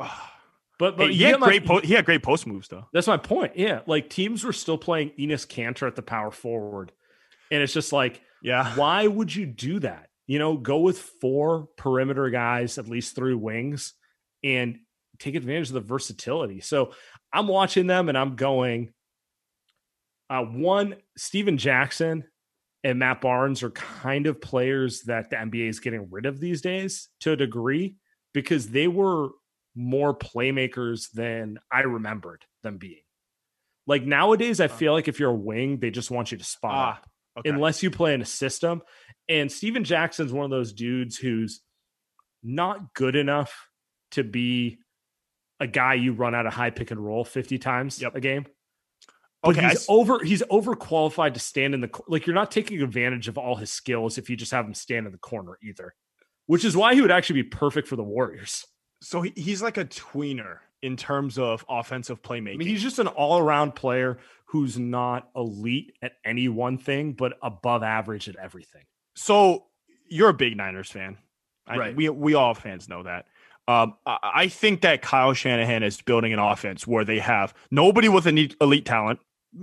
but 0.79 0.97
but 0.97 1.07
Hey, 1.09 1.13
he 1.13 1.23
had 1.23 1.39
my- 1.39 1.47
great 1.47 1.65
po- 1.65 1.81
he 1.81 1.93
had 1.93 2.05
great 2.05 2.23
post 2.23 2.47
moves 2.47 2.67
though. 2.67 2.85
That's 2.93 3.07
my 3.07 3.17
point. 3.17 3.55
Yeah, 3.55 3.81
like 3.85 4.09
teams 4.09 4.43
were 4.43 4.53
still 4.53 4.77
playing 4.79 5.11
Enes 5.19 5.47
Kanter 5.47 5.87
at 5.87 5.95
the 5.95 6.01
power 6.01 6.31
forward, 6.31 6.91
and 7.51 7.61
it's 7.61 7.73
just 7.73 7.93
like 7.93 8.21
Yeah. 8.41 8.73
why 8.75 9.07
would 9.07 9.33
you 9.33 9.45
do 9.45 9.79
that? 9.79 10.09
You 10.27 10.39
know, 10.39 10.57
go 10.57 10.79
with 10.79 10.99
four 10.99 11.67
perimeter 11.77 12.29
guys, 12.29 12.77
at 12.77 12.87
least 12.87 13.15
three 13.15 13.35
wings, 13.35 13.93
and 14.43 14.79
take 15.19 15.35
advantage 15.35 15.67
of 15.69 15.73
the 15.73 15.81
versatility. 15.81 16.61
So 16.61 16.93
I'm 17.31 17.47
watching 17.47 17.87
them 17.87 18.09
and 18.09 18.17
I'm 18.17 18.35
going, 18.35 18.93
uh, 20.29 20.43
one, 20.43 20.95
Stephen 21.17 21.57
Jackson 21.57 22.23
and 22.83 22.99
Matt 22.99 23.21
Barnes 23.21 23.63
are 23.63 23.69
kind 23.71 24.27
of 24.27 24.41
players 24.41 25.01
that 25.03 25.29
the 25.29 25.35
NBA 25.35 25.69
is 25.69 25.79
getting 25.79 26.09
rid 26.09 26.25
of 26.25 26.39
these 26.39 26.61
days 26.61 27.09
to 27.21 27.31
a 27.33 27.35
degree 27.35 27.97
because 28.33 28.69
they 28.69 28.87
were 28.87 29.29
more 29.75 30.17
playmakers 30.17 31.11
than 31.11 31.59
I 31.71 31.81
remembered 31.81 32.45
them 32.63 32.77
being. 32.77 33.01
Like 33.85 34.03
nowadays, 34.03 34.59
I 34.59 34.67
feel 34.69 34.93
like 34.93 35.07
if 35.07 35.19
you're 35.19 35.31
a 35.31 35.35
wing, 35.35 35.79
they 35.79 35.91
just 35.91 36.11
want 36.11 36.31
you 36.31 36.37
to 36.37 36.43
spot 36.43 37.01
Ah, 37.03 37.07
okay. 37.37 37.49
unless 37.49 37.83
you 37.83 37.91
play 37.91 38.13
in 38.13 38.21
a 38.21 38.25
system. 38.25 38.81
And 39.29 39.51
Stephen 39.51 39.83
Jackson's 39.83 40.33
one 40.33 40.45
of 40.45 40.51
those 40.51 40.73
dudes 40.73 41.17
who's 41.17 41.61
not 42.43 42.93
good 42.93 43.15
enough 43.15 43.69
to 44.11 44.23
be 44.23 44.79
a 45.59 45.67
guy 45.67 45.93
you 45.93 46.13
run 46.13 46.35
out 46.35 46.45
of 46.45 46.53
high 46.53 46.69
pick 46.69 46.91
and 46.91 47.03
roll 47.03 47.23
50 47.23 47.57
times 47.57 48.01
Yep. 48.01 48.15
a 48.15 48.19
game. 48.19 48.45
But 49.41 49.57
Okay, 49.57 49.69
he's 49.69 49.85
over 49.89 50.23
he's 50.23 50.41
overqualified 50.43 51.33
to 51.33 51.39
stand 51.39 51.73
in 51.73 51.81
the 51.81 51.89
like 52.07 52.25
you're 52.25 52.33
not 52.33 52.49
taking 52.49 52.81
advantage 52.81 53.27
of 53.27 53.37
all 53.37 53.55
his 53.55 53.69
skills 53.69 54.17
if 54.17 54.29
you 54.29 54.37
just 54.37 54.51
have 54.51 54.65
him 54.65 54.73
stand 54.73 55.05
in 55.05 55.11
the 55.11 55.17
corner 55.17 55.57
either. 55.61 55.93
Which 56.45 56.63
is 56.63 56.77
why 56.77 56.93
he 56.95 57.01
would 57.01 57.11
actually 57.11 57.41
be 57.41 57.49
perfect 57.49 57.87
for 57.87 57.95
the 57.95 58.03
Warriors. 58.03 58.65
So 59.01 59.21
he, 59.21 59.33
he's 59.35 59.61
like 59.61 59.77
a 59.77 59.85
tweener 59.85 60.59
in 60.81 60.95
terms 60.97 61.37
of 61.37 61.65
offensive 61.69 62.21
playmaking. 62.21 62.53
I 62.55 62.57
mean, 62.57 62.67
he's 62.67 62.81
just 62.81 62.99
an 62.99 63.07
all-around 63.07 63.75
player 63.75 64.19
who's 64.53 64.77
not 64.79 65.29
elite 65.35 65.93
at 66.01 66.13
any 66.23 66.47
one 66.47 66.77
thing, 66.77 67.11
but 67.13 67.33
above 67.41 67.83
average 67.83 68.29
at 68.29 68.35
everything. 68.37 68.83
so 69.15 69.65
you're 70.09 70.29
a 70.29 70.33
big 70.33 70.55
Niners 70.55 70.89
fan, 70.91 71.17
I- 71.67 71.77
Right. 71.77 71.95
we 71.95 72.07
we 72.09 72.35
all 72.35 72.53
fans 72.53 72.87
know 72.87 73.03
that. 73.03 73.25
Um, 73.67 73.95
I, 74.05 74.17
I 74.35 74.47
think 74.47 74.81
that 74.81 75.01
Kyle 75.01 75.33
Shanahan 75.33 75.81
is 75.83 75.99
building 76.01 76.33
an 76.33 76.39
offense 76.39 76.85
where 76.85 77.03
they 77.05 77.17
have 77.19 77.53
nobody 77.71 78.09
with 78.09 78.27
elite, 78.27 78.55
elite 78.61 78.85
talent 78.85 79.19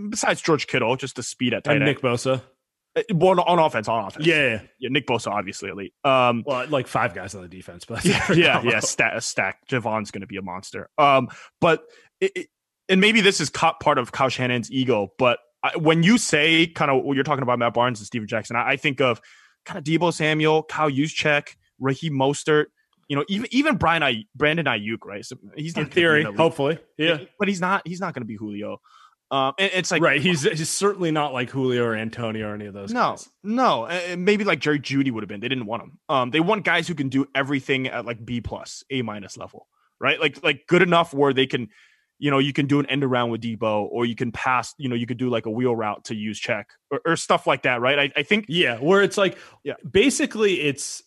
besides 0.09 0.41
George 0.41 0.67
Kittle, 0.67 0.97
just 0.97 1.17
the 1.17 1.23
speed 1.23 1.55
at 1.55 1.65
tight 1.65 1.75
And 1.77 1.83
end. 1.85 1.95
Nick 1.95 2.01
Bosa. 2.03 2.43
Uh, 2.97 3.03
well, 3.15 3.41
on 3.43 3.59
offense, 3.61 3.87
on 3.89 4.05
offense. 4.07 4.27
Yeah, 4.27 4.37
yeah. 4.49 4.61
yeah. 4.81 4.89
Nick 4.91 5.07
Bosa 5.07 5.29
obviously 5.31 5.69
elite. 5.69 5.93
Um, 6.03 6.43
Well, 6.47 6.67
like 6.69 6.87
five 6.89 7.15
guys 7.15 7.35
on 7.37 7.43
the 7.43 7.49
defense, 7.49 7.85
but 7.85 8.05
yeah, 8.05 8.33
yeah, 8.33 8.63
yeah. 8.63 8.81
Stack, 8.81 9.21
stack. 9.23 9.69
Javon's 9.69 10.11
going 10.11 10.23
to 10.23 10.27
be 10.27 10.39
a 10.39 10.43
monster. 10.43 10.89
Um, 10.99 11.29
but 11.61 11.85
it, 12.21 12.33
it- 12.35 12.49
and 12.91 13.01
maybe 13.01 13.21
this 13.21 13.41
is 13.41 13.51
part 13.51 13.99
of 13.99 14.13
Kyle 14.13 14.29
Shanahan's 14.29 14.71
ego. 14.71 15.09
But 15.19 15.39
I, 15.63 15.77
when 15.77 16.03
you 16.03 16.19
say 16.19 16.67
kind 16.67 16.91
of 16.91 17.03
what 17.05 17.15
you're 17.15 17.25
talking 17.25 17.43
about 17.43 17.59
Matt 17.59 17.73
Barnes 17.73 18.01
and 18.01 18.07
Stephen 18.07 18.29
Jackson, 18.29 18.57
I, 18.57 18.71
I 18.71 18.77
think 18.77 19.01
of 19.01 19.21
kind 19.65 19.79
of 19.79 19.85
Deebo 19.85 20.13
Samuel, 20.13 20.65
Kyle 20.65 20.91
Juszczyk, 20.91 21.55
Raheem 21.79 22.13
Mostert. 22.13 22.67
You 23.09 23.17
know, 23.17 23.25
even 23.29 23.49
even 23.51 23.77
Brian 23.77 24.03
I, 24.03 24.25
Brandon 24.37 24.67
Aiyuk, 24.67 25.05
right? 25.05 25.25
So 25.25 25.37
he's 25.57 25.75
not 25.75 25.87
in 25.87 25.91
theory, 25.91 26.23
hopefully, 26.23 26.79
yeah. 26.97 27.19
but 27.41 27.49
he's 27.49 27.61
not. 27.61 27.83
He's 27.85 28.01
not 28.01 28.15
going 28.15 28.23
to 28.23 28.27
be 28.27 28.37
Julio. 28.37 28.81
Um, 29.33 29.55
and 29.59 29.71
it's 29.75 29.91
like 29.91 30.03
right. 30.03 30.21
He's 30.21 30.43
he's 30.43 30.69
certainly 30.69 31.13
not 31.13 31.33
like 31.33 31.51
Julio 31.51 31.85
or 31.85 31.95
Antonio 31.95 32.49
or 32.49 32.55
any 32.55 32.67
of 32.67 32.75
those. 32.75 32.93
no, 32.93 33.11
guys. 33.11 33.29
no, 33.45 33.87
and 33.87 34.25
maybe 34.25 34.45
like 34.45 34.59
Jerry 34.59 34.81
Jeudy 34.81 35.13
would 35.13 35.23
have 35.23 35.29
been. 35.29 35.41
They 35.41 35.49
didn't 35.49 35.67
want 35.67 35.83
him. 35.83 35.99
Um, 36.09 36.31
they 36.31 36.41
want 36.41 36.65
guys 36.65 36.89
who 36.89 36.95
can 36.95 37.09
do 37.09 37.27
everything 37.35 37.87
at 37.87 38.05
like 38.05 38.25
B 38.25 38.41
plus, 38.41 38.83
A 38.91 39.03
minus 39.03 39.37
level, 39.37 39.69
right? 40.01 40.21
Like 40.21 40.43
like 40.43 40.67
good 40.67 40.83
enough 40.83 41.15
where 41.15 41.33
they 41.33 41.47
can, 41.47 41.69
you 42.21 42.31
know, 42.31 42.39
you 42.39 42.53
can 42.53 42.67
do 42.67 42.79
an 42.79 42.87
end 42.87 43.03
around 43.03 43.31
with 43.31 43.41
Deebo, 43.41 43.89
or 43.91 44.05
you 44.05 44.15
can 44.15 44.31
pass, 44.31 44.75
you 44.79 44.89
know, 44.89 44.95
you 44.95 45.07
could 45.07 45.17
do 45.17 45.31
like 45.31 45.47
a 45.47 45.51
wheel 45.51 45.75
route 45.75 46.05
to 46.05 46.15
Juszczyk 46.15 46.65
or, 46.91 47.01
or 47.07 47.17
stuff 47.17 47.47
like 47.47 47.63
that, 47.63 47.81
right? 47.81 47.99
I, 47.99 48.13
I 48.21 48.23
think 48.23 48.45
Yeah, 48.49 48.77
where 48.77 49.03
it's 49.03 49.17
like, 49.17 49.39
Yeah. 49.65 49.75
basically, 49.91 50.61
it's 50.61 51.03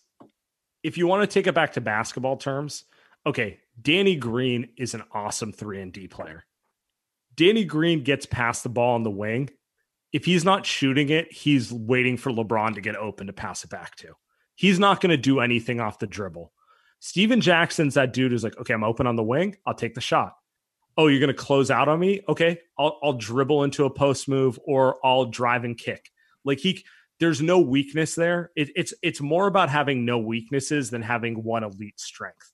if 0.82 0.98
you 0.98 1.06
want 1.06 1.22
to 1.22 1.32
take 1.32 1.46
it 1.46 1.54
back 1.54 1.72
to 1.74 1.80
basketball 1.80 2.36
terms, 2.36 2.84
okay, 3.24 3.60
Danny 3.80 4.16
Green 4.16 4.68
is 4.76 4.92
an 4.94 5.04
awesome 5.12 5.52
three 5.52 5.80
and 5.80 5.92
D 5.92 6.08
player. 6.08 6.44
Danny 7.36 7.64
Green 7.64 8.02
gets 8.02 8.26
past 8.26 8.62
the 8.64 8.68
ball 8.68 8.94
on 8.94 9.02
the 9.04 9.10
wing. 9.10 9.50
If 10.12 10.24
he's 10.24 10.44
not 10.44 10.66
shooting 10.66 11.08
it, 11.10 11.32
he's 11.32 11.72
waiting 11.72 12.16
for 12.16 12.30
LeBron 12.30 12.74
to 12.74 12.80
get 12.80 12.96
open 12.96 13.28
to 13.28 13.32
pass 13.32 13.64
it 13.64 13.70
back 13.70 13.96
to. 13.96 14.14
He's 14.56 14.78
not 14.78 15.00
going 15.00 15.10
to 15.10 15.16
do 15.16 15.40
anything 15.40 15.80
off 15.80 15.98
the 15.98 16.06
dribble. 16.06 16.52
Stephen 17.00 17.40
Jackson's 17.40 17.94
that 17.94 18.12
dude 18.12 18.30
who's 18.30 18.44
like, 18.44 18.56
okay, 18.58 18.74
I'm 18.74 18.84
open 18.84 19.06
on 19.06 19.16
the 19.16 19.22
wing. 19.22 19.56
I'll 19.66 19.74
take 19.74 19.94
the 19.94 20.00
shot. 20.00 20.34
Oh, 20.96 21.08
you're 21.08 21.20
going 21.20 21.28
to 21.28 21.34
close 21.34 21.70
out 21.70 21.88
on 21.88 21.98
me? 21.98 22.20
Okay, 22.28 22.58
I'll, 22.78 22.98
I'll 23.02 23.14
dribble 23.14 23.64
into 23.64 23.84
a 23.84 23.90
post 23.90 24.28
move 24.28 24.58
or 24.64 24.98
I'll 25.04 25.26
drive 25.26 25.64
and 25.64 25.76
kick. 25.76 26.10
Like 26.44 26.58
he, 26.58 26.84
there's 27.20 27.40
no 27.42 27.60
weakness 27.60 28.14
there. 28.14 28.50
It, 28.54 28.70
it's 28.76 28.94
it's 29.02 29.20
more 29.20 29.46
about 29.46 29.70
having 29.70 30.04
no 30.04 30.18
weaknesses 30.18 30.90
than 30.90 31.02
having 31.02 31.42
one 31.42 31.64
elite 31.64 31.98
strength. 31.98 32.52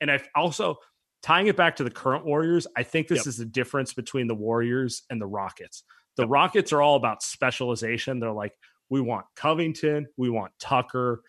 And 0.00 0.10
I 0.10 0.20
also 0.34 0.76
tying 1.22 1.48
it 1.48 1.56
back 1.56 1.76
to 1.76 1.84
the 1.84 1.90
current 1.90 2.24
Warriors. 2.24 2.66
I 2.76 2.82
think 2.82 3.08
this 3.08 3.20
Yep. 3.20 3.26
is 3.26 3.36
the 3.38 3.44
difference 3.44 3.92
between 3.92 4.26
the 4.26 4.34
Warriors 4.34 5.02
and 5.10 5.20
the 5.20 5.26
Rockets. 5.26 5.82
The 6.16 6.26
Rockets 6.26 6.72
are 6.72 6.82
all 6.82 6.96
about 6.96 7.22
specialization. 7.22 8.20
They're 8.20 8.32
like, 8.32 8.52
we 8.88 9.00
want 9.00 9.26
Covington, 9.36 10.08
we 10.16 10.28
want 10.30 10.52
Tucker, 10.58 11.22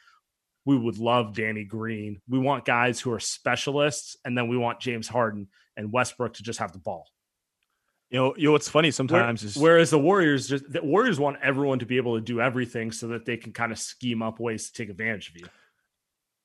we 0.65 0.77
would 0.77 0.97
love 0.97 1.35
Danny 1.35 1.63
Green. 1.63 2.21
We 2.27 2.39
want 2.39 2.65
guys 2.65 2.99
who 2.99 3.11
are 3.11 3.19
specialists, 3.19 4.17
and 4.25 4.37
then 4.37 4.47
we 4.47 4.57
want 4.57 4.79
James 4.79 5.07
Harden 5.07 5.47
and 5.81 5.91
Westbrook 5.91 6.35
to 6.35 6.43
just 6.43 6.59
have 6.59 6.71
the 6.71 6.79
ball. 6.79 7.07
you 8.09 8.17
know, 8.19 8.33
you 8.37 8.45
know 8.47 8.51
what's 8.53 8.69
funny 8.69 8.91
sometimes 8.91 9.43
is 9.43 9.57
whereas 9.57 9.89
the 9.89 9.99
Warriors, 9.99 10.47
just 10.47 10.71
the 10.71 10.81
Warriors 10.83 11.19
want 11.19 11.37
everyone 11.41 11.79
to 11.79 11.85
be 11.85 11.97
able 11.97 12.15
to 12.15 12.21
do 12.21 12.39
everything 12.41 12.91
so 12.91 13.07
that 13.09 13.25
they 13.25 13.37
can 13.37 13.51
kind 13.53 13.71
of 13.71 13.79
scheme 13.79 14.21
up 14.21 14.39
ways 14.39 14.69
to 14.69 14.73
take 14.73 14.89
advantage 14.89 15.29
of 15.29 15.37
you. 15.37 15.45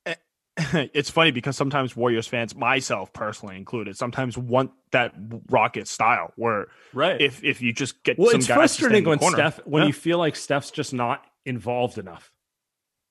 Eh, 0.06 0.14
it's 0.94 1.10
funny 1.10 1.30
because 1.32 1.56
sometimes 1.56 1.94
Warriors 1.96 2.26
fans, 2.26 2.54
myself 2.54 3.12
personally 3.12 3.56
included, 3.56 3.96
sometimes 3.96 4.38
want 4.38 4.70
that 4.92 5.12
Rocket 5.50 5.86
style 5.88 6.32
where 6.36 6.66
Right. 6.94 7.20
if 7.20 7.42
if 7.44 7.60
you 7.60 7.72
just 7.72 8.02
get 8.04 8.18
well, 8.18 8.30
some 8.30 8.38
it's 8.40 8.46
guys 8.48 8.56
to 8.70 8.74
stay 8.74 8.84
in 8.86 9.04
frustrating 9.04 9.08
when 9.08 9.18
corner. 9.18 9.36
Steph 9.36 9.66
when 9.66 9.82
Yeah. 9.82 9.86
you 9.88 9.92
feel 9.92 10.18
like 10.18 10.36
Steph's 10.36 10.70
just 10.70 10.94
not 10.94 11.24
involved 11.44 11.98
enough. 11.98 12.32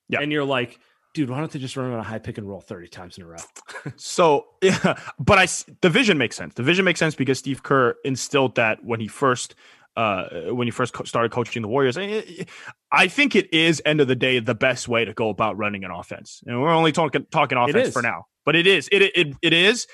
Yeah. 0.10 0.22
And 0.22 0.32
you're 0.32 0.44
like, 0.46 0.80
dude, 1.16 1.30
why 1.32 1.40
don't 1.40 1.52
they 1.52 1.58
just 1.58 1.76
run 1.76 1.92
on 1.92 1.98
a 2.00 2.04
high 2.04 2.20
pick 2.20 2.38
and 2.38 2.48
roll 2.48 2.62
30 2.62 2.88
times 2.90 3.18
in 3.18 3.24
a 3.24 3.28
row? 3.28 3.38
So, 3.96 4.46
yeah, 4.62 5.00
but 5.20 5.38
I, 5.40 5.48
the 5.82 5.90
vision 5.90 6.18
makes 6.18 6.36
sense. 6.36 6.54
The 6.56 6.64
vision 6.64 6.86
makes 6.86 7.00
sense 7.00 7.16
because 7.16 7.40
Steve 7.40 7.62
Kerr 7.64 7.96
instilled 8.04 8.56
that 8.56 8.84
when 8.84 9.00
he 9.00 9.08
first 9.08 9.56
uh 9.96 10.52
when 10.52 10.68
he 10.68 10.72
first 10.72 10.94
co- 10.94 11.04
started 11.06 11.32
coaching 11.32 11.62
the 11.62 11.68
Warriors. 11.70 11.98
I- 11.98 12.46
I 12.92 13.08
think 13.08 13.36
it 13.36 13.54
is 13.54 13.82
end 13.86 14.02
of 14.02 14.08
the 14.08 14.16
day 14.16 14.40
the 14.40 14.56
best 14.56 14.88
way 14.88 15.06
to 15.06 15.14
go 15.14 15.30
about 15.30 15.58
running 15.58 15.84
an 15.86 15.92
offense. 15.92 16.44
And 16.46 16.62
we're 16.62 16.74
only 16.74 16.92
talking 16.92 17.26
talking 17.32 17.58
offense 17.58 17.94
for 17.94 18.02
now, 18.02 18.26
but 18.44 18.56
it 18.56 18.68
is 18.68 18.90
it 18.92 19.02
it, 19.02 19.36
it 19.42 19.54
is. 19.54 19.88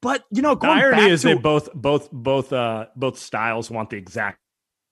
But 0.00 0.24
you 0.30 0.40
know, 0.42 0.54
The 0.54 0.68
irony 0.68 1.10
is 1.10 1.22
to, 1.22 1.28
they 1.28 1.34
both 1.34 1.68
both 1.74 2.10
both 2.10 2.52
uh 2.52 2.86
both 2.96 3.18
styles 3.18 3.70
want 3.70 3.90
the 3.90 3.96
exact 3.96 4.38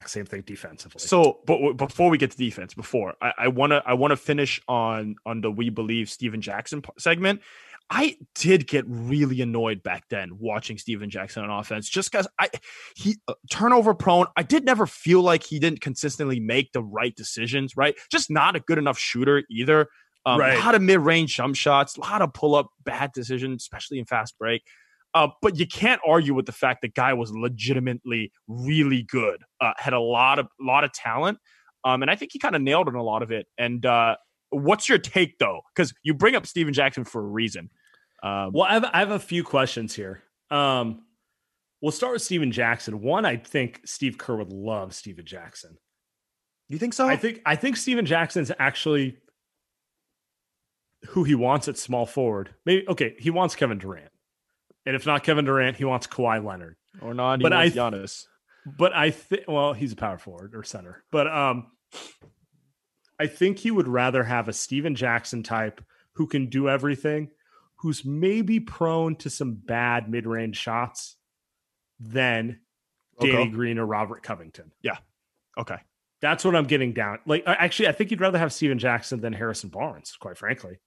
same 0.05 0.27
thing 0.27 0.43
defensively. 0.43 1.01
So, 1.01 1.41
but 1.47 1.75
before 1.75 2.11
we 2.11 2.19
get 2.19 2.31
to 2.31 2.37
defense, 2.37 2.75
before 2.75 3.15
I 3.21 3.49
want 3.49 3.73
to, 3.73 3.83
I 3.85 3.95
want 3.95 4.13
to 4.13 4.17
finish 4.17 4.61
on 4.69 5.17
on 5.25 5.41
the 5.41 5.51
we 5.51 5.71
believe 5.71 6.11
Stephen 6.11 6.41
Jackson 6.41 6.83
segment. 6.99 7.41
I 7.89 8.17
did 8.35 8.67
get 8.67 8.85
really 8.89 9.41
annoyed 9.41 9.83
back 9.83 10.09
then 10.09 10.39
watching 10.39 10.77
Stephen 10.77 11.09
Jackson 11.09 11.45
on 11.45 11.51
offense, 11.51 11.89
just 11.89 12.11
because 12.11 12.27
I 12.39 12.51
he 12.97 13.17
uh, 13.29 13.35
turnover 13.51 13.95
prone. 13.95 14.27
I 14.37 14.43
did 14.43 14.65
never 14.65 14.87
feel 14.87 15.23
like 15.23 15.45
he 15.45 15.59
didn't 15.59 15.81
consistently 15.81 16.41
make 16.41 16.73
the 16.73 16.83
right 16.83 17.15
decisions. 17.15 17.77
Right, 17.77 17.95
just 18.11 18.31
not 18.31 18.57
a 18.57 18.61
good 18.61 18.79
enough 18.79 18.99
shooter 18.99 19.45
either. 19.51 19.89
Um, 20.25 20.41
Right. 20.41 20.57
A 20.57 20.61
lot 20.61 20.75
of 20.75 20.83
mid 20.83 20.99
range 21.01 21.37
jump 21.37 21.55
shots, 21.55 21.97
a 21.97 22.01
lot 22.01 22.23
of 22.23 22.35
pull 22.35 22.57
up 22.57 22.71
bad 22.85 23.13
decisions, 23.13 23.63
especially 23.63 24.01
in 24.01 24.05
fast 24.05 24.37
break. 24.39 24.63
Uh, 25.17 25.29
but 25.41 25.59
you 25.59 25.67
can't 25.67 26.01
argue 26.07 26.35
with 26.35 26.45
the 26.45 26.53
fact 26.53 26.83
that 26.83 26.95
guy 26.95 27.15
was 27.15 27.33
legitimately 27.33 28.31
really 28.49 29.03
good. 29.05 29.43
Uh, 29.63 29.73
had 29.79 29.95
a 29.95 29.99
lot 29.99 30.39
of 30.39 30.47
lot 30.61 30.85
of 30.85 30.93
talent, 30.93 31.39
um, 31.85 32.03
and 32.03 32.11
I 32.11 32.17
think 32.17 32.33
he 32.33 32.39
kind 32.39 32.55
of 32.55 32.61
nailed 32.61 32.87
on 32.87 32.97
a 32.97 33.03
lot 33.03 33.23
of 33.23 33.33
it. 33.33 33.47
And 33.57 33.87
uh, 33.87 34.17
what's 34.51 34.91
your 34.91 34.99
take 34.99 35.39
though? 35.39 35.63
Because 35.75 35.95
you 36.03 36.13
bring 36.13 36.37
up 36.37 36.47
Stephen 36.47 36.75
Jackson 36.75 37.05
for 37.05 37.23
a 37.23 37.27
reason. 37.27 37.71
Um, 38.23 38.51
Well, 38.53 38.65
I 38.65 38.75
have, 38.75 38.85
I 38.93 38.99
have 38.99 39.11
a 39.11 39.19
few 39.19 39.43
questions 39.43 39.95
here. 39.95 40.23
Um, 40.51 41.07
we'll 41.81 41.93
start 41.93 42.13
with 42.13 42.21
Stephen 42.21 42.53
Jackson. 42.53 43.01
One, 43.01 43.25
I 43.25 43.37
think 43.39 43.81
Steve 43.87 44.19
Kerr 44.19 44.37
would 44.37 44.53
love 44.53 44.95
Stephen 44.95 45.25
Jackson. 45.25 45.79
you 46.69 46.79
think 46.79 46.93
so? 46.93 47.09
I 47.09 47.17
think 47.17 47.41
I 47.47 47.57
think 47.57 47.79
Stephen 47.79 48.05
Jackson's 48.05 48.53
actually 48.59 49.17
who 51.07 51.25
he 51.25 51.35
wants 51.35 51.69
at 51.69 51.79
small 51.79 52.05
forward. 52.05 52.51
Maybe 52.67 52.87
okay, 52.87 53.17
he 53.19 53.31
wants 53.31 53.57
Kevin 53.57 53.79
Durant. 53.79 54.11
And 54.87 54.95
if 54.97 55.05
not 55.05 55.25
Kevin 55.25 55.45
Durant, 55.45 55.77
he 55.77 55.85
wants 55.85 56.07
Kawhi 56.07 56.43
Leonard. 56.45 56.77
or 57.03 57.13
not. 57.13 57.41
but 57.41 57.51
But 57.51 57.53
I 57.53 57.65
th- 57.69 57.75
Giannis. 57.75 58.25
But 58.79 58.95
I 58.95 59.11
think 59.11 59.43
well, 59.49 59.73
he's 59.75 59.93
a 59.93 59.97
power 59.97 60.19
forward 60.19 60.55
or 60.55 60.63
center. 60.65 61.05
But 61.13 61.27
um 61.27 61.67
I 63.19 63.27
think 63.27 63.59
he 63.59 63.71
would 63.71 63.89
rather 63.89 64.23
have 64.25 64.49
a 64.49 64.53
Stephen 64.53 64.95
Jackson 64.95 65.43
type 65.43 65.83
who 66.13 66.27
can 66.27 66.47
do 66.49 66.69
everything, 66.69 67.31
who's 67.77 68.05
maybe 68.05 68.61
prone 68.61 69.17
to 69.17 69.31
some 69.31 69.55
bad 69.55 70.11
mid-range 70.11 70.57
shots 70.57 71.17
than 71.99 72.61
Danny 73.21 73.49
Green 73.51 73.79
or 73.79 73.87
Robert 73.87 74.23
Covington. 74.23 74.71
Yeah. 74.83 74.99
Okay. 75.59 75.79
That's 76.21 76.45
what 76.45 76.55
I'm 76.57 76.65
getting 76.67 76.93
down. 76.93 77.19
Like, 77.27 77.45
actually, 77.47 77.89
I 77.89 77.93
think 77.93 78.11
he'd 78.11 78.21
rather 78.21 78.39
have 78.39 78.53
Stephen 78.53 78.79
Jackson 78.79 79.21
than 79.21 79.33
Harrison 79.33 79.71
Barnes, 79.71 80.17
quite 80.21 80.37
frankly. 80.37 80.79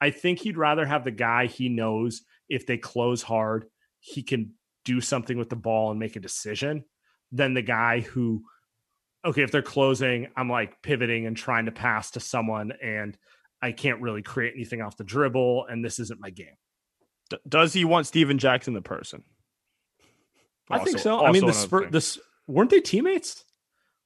I 0.00 0.10
think 0.10 0.40
he'd 0.40 0.56
rather 0.58 0.84
have 0.86 1.04
the 1.04 1.10
guy 1.10 1.46
he 1.46 1.68
knows 1.68 2.22
if 2.48 2.66
they 2.66 2.78
close 2.78 3.22
hard, 3.22 3.66
he 4.00 4.22
can 4.22 4.52
do 4.84 5.00
something 5.00 5.36
with 5.36 5.50
the 5.50 5.56
ball 5.56 5.90
and 5.90 6.00
make 6.00 6.16
a 6.16 6.20
decision 6.20 6.84
than 7.32 7.54
the 7.54 7.62
guy 7.62 8.00
who, 8.00 8.42
okay, 9.24 9.42
if 9.42 9.50
they're 9.50 9.62
closing, 9.62 10.28
I'm 10.36 10.48
like 10.48 10.80
pivoting 10.82 11.26
and 11.26 11.36
trying 11.36 11.66
to 11.66 11.72
pass 11.72 12.12
to 12.12 12.20
someone 12.20 12.72
and 12.82 13.16
I 13.60 13.72
can't 13.72 14.00
really 14.00 14.22
create 14.22 14.54
anything 14.54 14.80
off 14.80 14.96
the 14.96 15.04
dribble 15.04 15.66
and 15.66 15.84
this 15.84 15.98
isn't 15.98 16.20
my 16.20 16.30
game. 16.30 16.56
D- 17.30 17.38
does 17.48 17.72
he 17.72 17.84
want 17.84 18.06
Stephen 18.06 18.38
Jackson 18.38 18.72
the 18.74 18.80
person? 18.80 19.24
I 20.70 20.78
think 20.78 20.98
so. 20.98 21.24
I 21.24 21.32
mean, 21.32 21.46
the 21.46 21.52
Spurs, 21.52 21.90
this 21.90 22.18
weren't 22.46 22.70
they 22.70 22.80
teammates? 22.80 23.44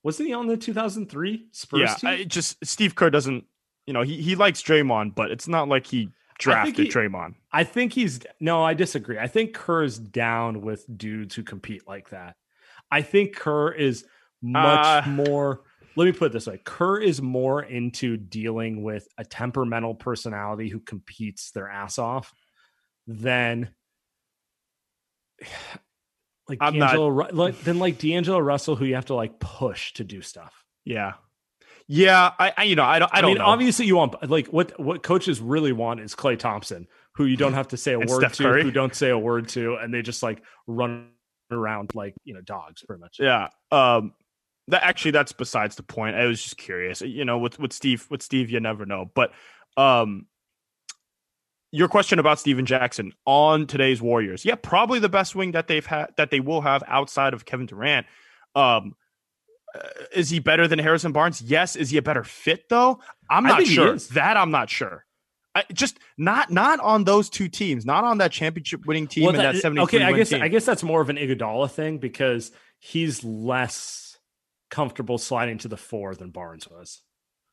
Wasn't 0.02 0.26
he 0.26 0.34
on 0.34 0.46
the 0.46 0.56
2003 0.56 1.46
Spurs 1.52 1.80
yeah, 1.80 1.94
team? 1.94 2.10
I, 2.10 2.24
just 2.24 2.64
Steve 2.64 2.94
Kerr 2.94 3.10
doesn't. 3.10 3.44
You 3.86 3.92
know, 3.92 4.02
he 4.02 4.22
he 4.22 4.36
likes 4.36 4.62
Draymond, 4.62 5.14
but 5.14 5.30
it's 5.30 5.48
not 5.48 5.68
like 5.68 5.86
he 5.86 6.10
drafted 6.38 6.86
he- 6.86 6.88
Draymond. 6.90 7.34
I 7.52 7.64
think 7.64 7.92
he's 7.92 8.20
no, 8.40 8.62
I 8.62 8.74
disagree. 8.74 9.18
I 9.18 9.26
think 9.26 9.54
Kerr 9.54 9.82
is 9.84 9.98
down 9.98 10.60
with 10.62 10.84
dudes 10.96 11.34
who 11.34 11.42
compete 11.42 11.86
like 11.86 12.10
that. 12.10 12.36
I 12.90 13.02
think 13.02 13.34
Kerr 13.36 13.72
is 13.72 14.04
much 14.42 15.06
Uh, 15.06 15.10
more. 15.10 15.62
Let 15.96 16.04
me 16.06 16.12
put 16.12 16.26
it 16.26 16.32
this 16.32 16.46
way: 16.46 16.58
Kerr 16.64 16.98
is 17.00 17.20
more 17.20 17.62
into 17.62 18.16
dealing 18.16 18.82
with 18.82 19.06
a 19.18 19.24
temperamental 19.24 19.94
personality 19.94 20.68
who 20.68 20.80
competes 20.80 21.50
their 21.52 21.68
ass 21.68 21.98
off 21.98 22.32
than 23.06 23.68
like 26.48 26.58
I'm 26.60 26.78
not- 26.78 26.88
D'Angelo, 26.88 27.08
Ru- 27.08 27.28
like 27.32 27.60
than 27.60 27.78
like 27.78 27.98
D'Angelo 27.98 28.38
Russell, 28.38 28.76
who 28.76 28.84
you 28.84 28.94
have 28.94 29.06
to 29.06 29.14
like 29.14 29.38
push 29.38 29.92
to 29.94 30.04
do 30.04 30.22
stuff. 30.22 30.64
Yeah, 30.84 31.12
yeah. 31.92 32.32
I, 32.38 32.52
I 32.56 32.62
you 32.64 32.76
know 32.76 32.84
I 32.84 32.98
don't 32.98 33.12
I, 33.14 33.18
I, 33.18 33.20
don't 33.20 33.30
mean, 33.30 33.38
know. 33.38 33.44
obviously, 33.44 33.86
you 33.86 33.96
want 33.96 34.30
like 34.30 34.48
what 34.48 34.78
what 34.80 35.02
coaches 35.02 35.40
really 35.40 35.72
want 35.72 36.00
is 36.00 36.14
Klay 36.14 36.38
Thompson, 36.38 36.86
who 37.14 37.26
you 37.26 37.36
don't 37.36 37.52
have 37.52 37.68
to 37.68 37.76
say 37.76 37.92
a 37.92 37.98
word 38.00 38.08
Steph 38.08 38.34
to, 38.34 38.42
Curry. 38.44 38.62
who 38.62 38.70
don't 38.70 38.94
say 38.94 39.10
a 39.10 39.18
word 39.18 39.48
to, 39.50 39.76
and 39.76 39.92
they 39.92 40.02
just 40.02 40.22
like 40.22 40.42
run 40.66 41.08
around 41.50 41.94
like 41.94 42.14
you 42.24 42.34
know 42.34 42.40
dogs, 42.40 42.82
pretty 42.82 43.00
much. 43.00 43.18
Yeah. 43.20 43.48
Um 43.70 44.14
that 44.68 44.82
actually 44.84 45.10
that's 45.10 45.32
besides 45.32 45.76
the 45.76 45.82
point. 45.82 46.16
I 46.16 46.26
was 46.26 46.42
just 46.42 46.56
curious. 46.56 47.02
You 47.02 47.24
know, 47.24 47.38
with 47.38 47.58
with 47.58 47.72
Steve 47.72 48.06
with 48.10 48.22
Steve 48.22 48.50
you 48.50 48.60
never 48.60 48.86
know. 48.86 49.10
But 49.14 49.32
um 49.76 50.26
your 51.72 51.88
question 51.88 52.18
about 52.18 52.38
Stephen 52.38 52.66
Jackson 52.66 53.12
on 53.24 53.66
today's 53.66 54.02
Warriors. 54.02 54.44
Yeah, 54.44 54.56
probably 54.56 54.98
the 54.98 55.08
best 55.08 55.34
wing 55.34 55.52
that 55.52 55.68
they've 55.68 55.84
had 55.84 56.10
that 56.16 56.30
they 56.30 56.40
will 56.40 56.60
have 56.60 56.82
outside 56.86 57.34
of 57.34 57.44
Kevin 57.44 57.66
Durant. 57.66 58.06
Um 58.54 58.94
uh, 59.74 59.88
is 60.14 60.30
he 60.30 60.38
better 60.38 60.68
than 60.68 60.78
Harrison 60.78 61.12
Barnes? 61.12 61.40
Yes. 61.42 61.76
Is 61.76 61.90
he 61.90 61.96
a 61.96 62.02
better 62.02 62.24
fit 62.24 62.68
though? 62.68 63.00
I'm 63.30 63.44
not 63.44 63.66
sure. 63.66 63.96
That 63.96 64.36
I'm 64.36 64.50
not 64.50 64.68
sure. 64.70 65.04
I, 65.54 65.64
just 65.72 65.98
not 66.16 66.50
not 66.50 66.80
on 66.80 67.04
those 67.04 67.28
two 67.28 67.48
teams, 67.48 67.84
not 67.84 68.04
on 68.04 68.18
that 68.18 68.32
championship 68.32 68.86
winning 68.86 69.06
team 69.06 69.24
Well, 69.24 69.34
and 69.34 69.40
that, 69.40 69.54
that- 69.54 69.60
73 69.60 69.82
okay, 70.00 70.04
I 70.04 70.12
guess 70.16 70.30
team. 70.30 70.42
I 70.42 70.48
guess 70.48 70.64
that's 70.64 70.82
more 70.82 71.00
of 71.02 71.10
an 71.10 71.16
Iguodala 71.16 71.70
thing 71.70 71.98
because 71.98 72.52
he's 72.78 73.22
less 73.22 74.18
comfortable 74.70 75.18
sliding 75.18 75.58
to 75.58 75.68
the 75.68 75.76
four 75.76 76.14
than 76.14 76.30
Barnes 76.30 76.68
was. 76.68 77.02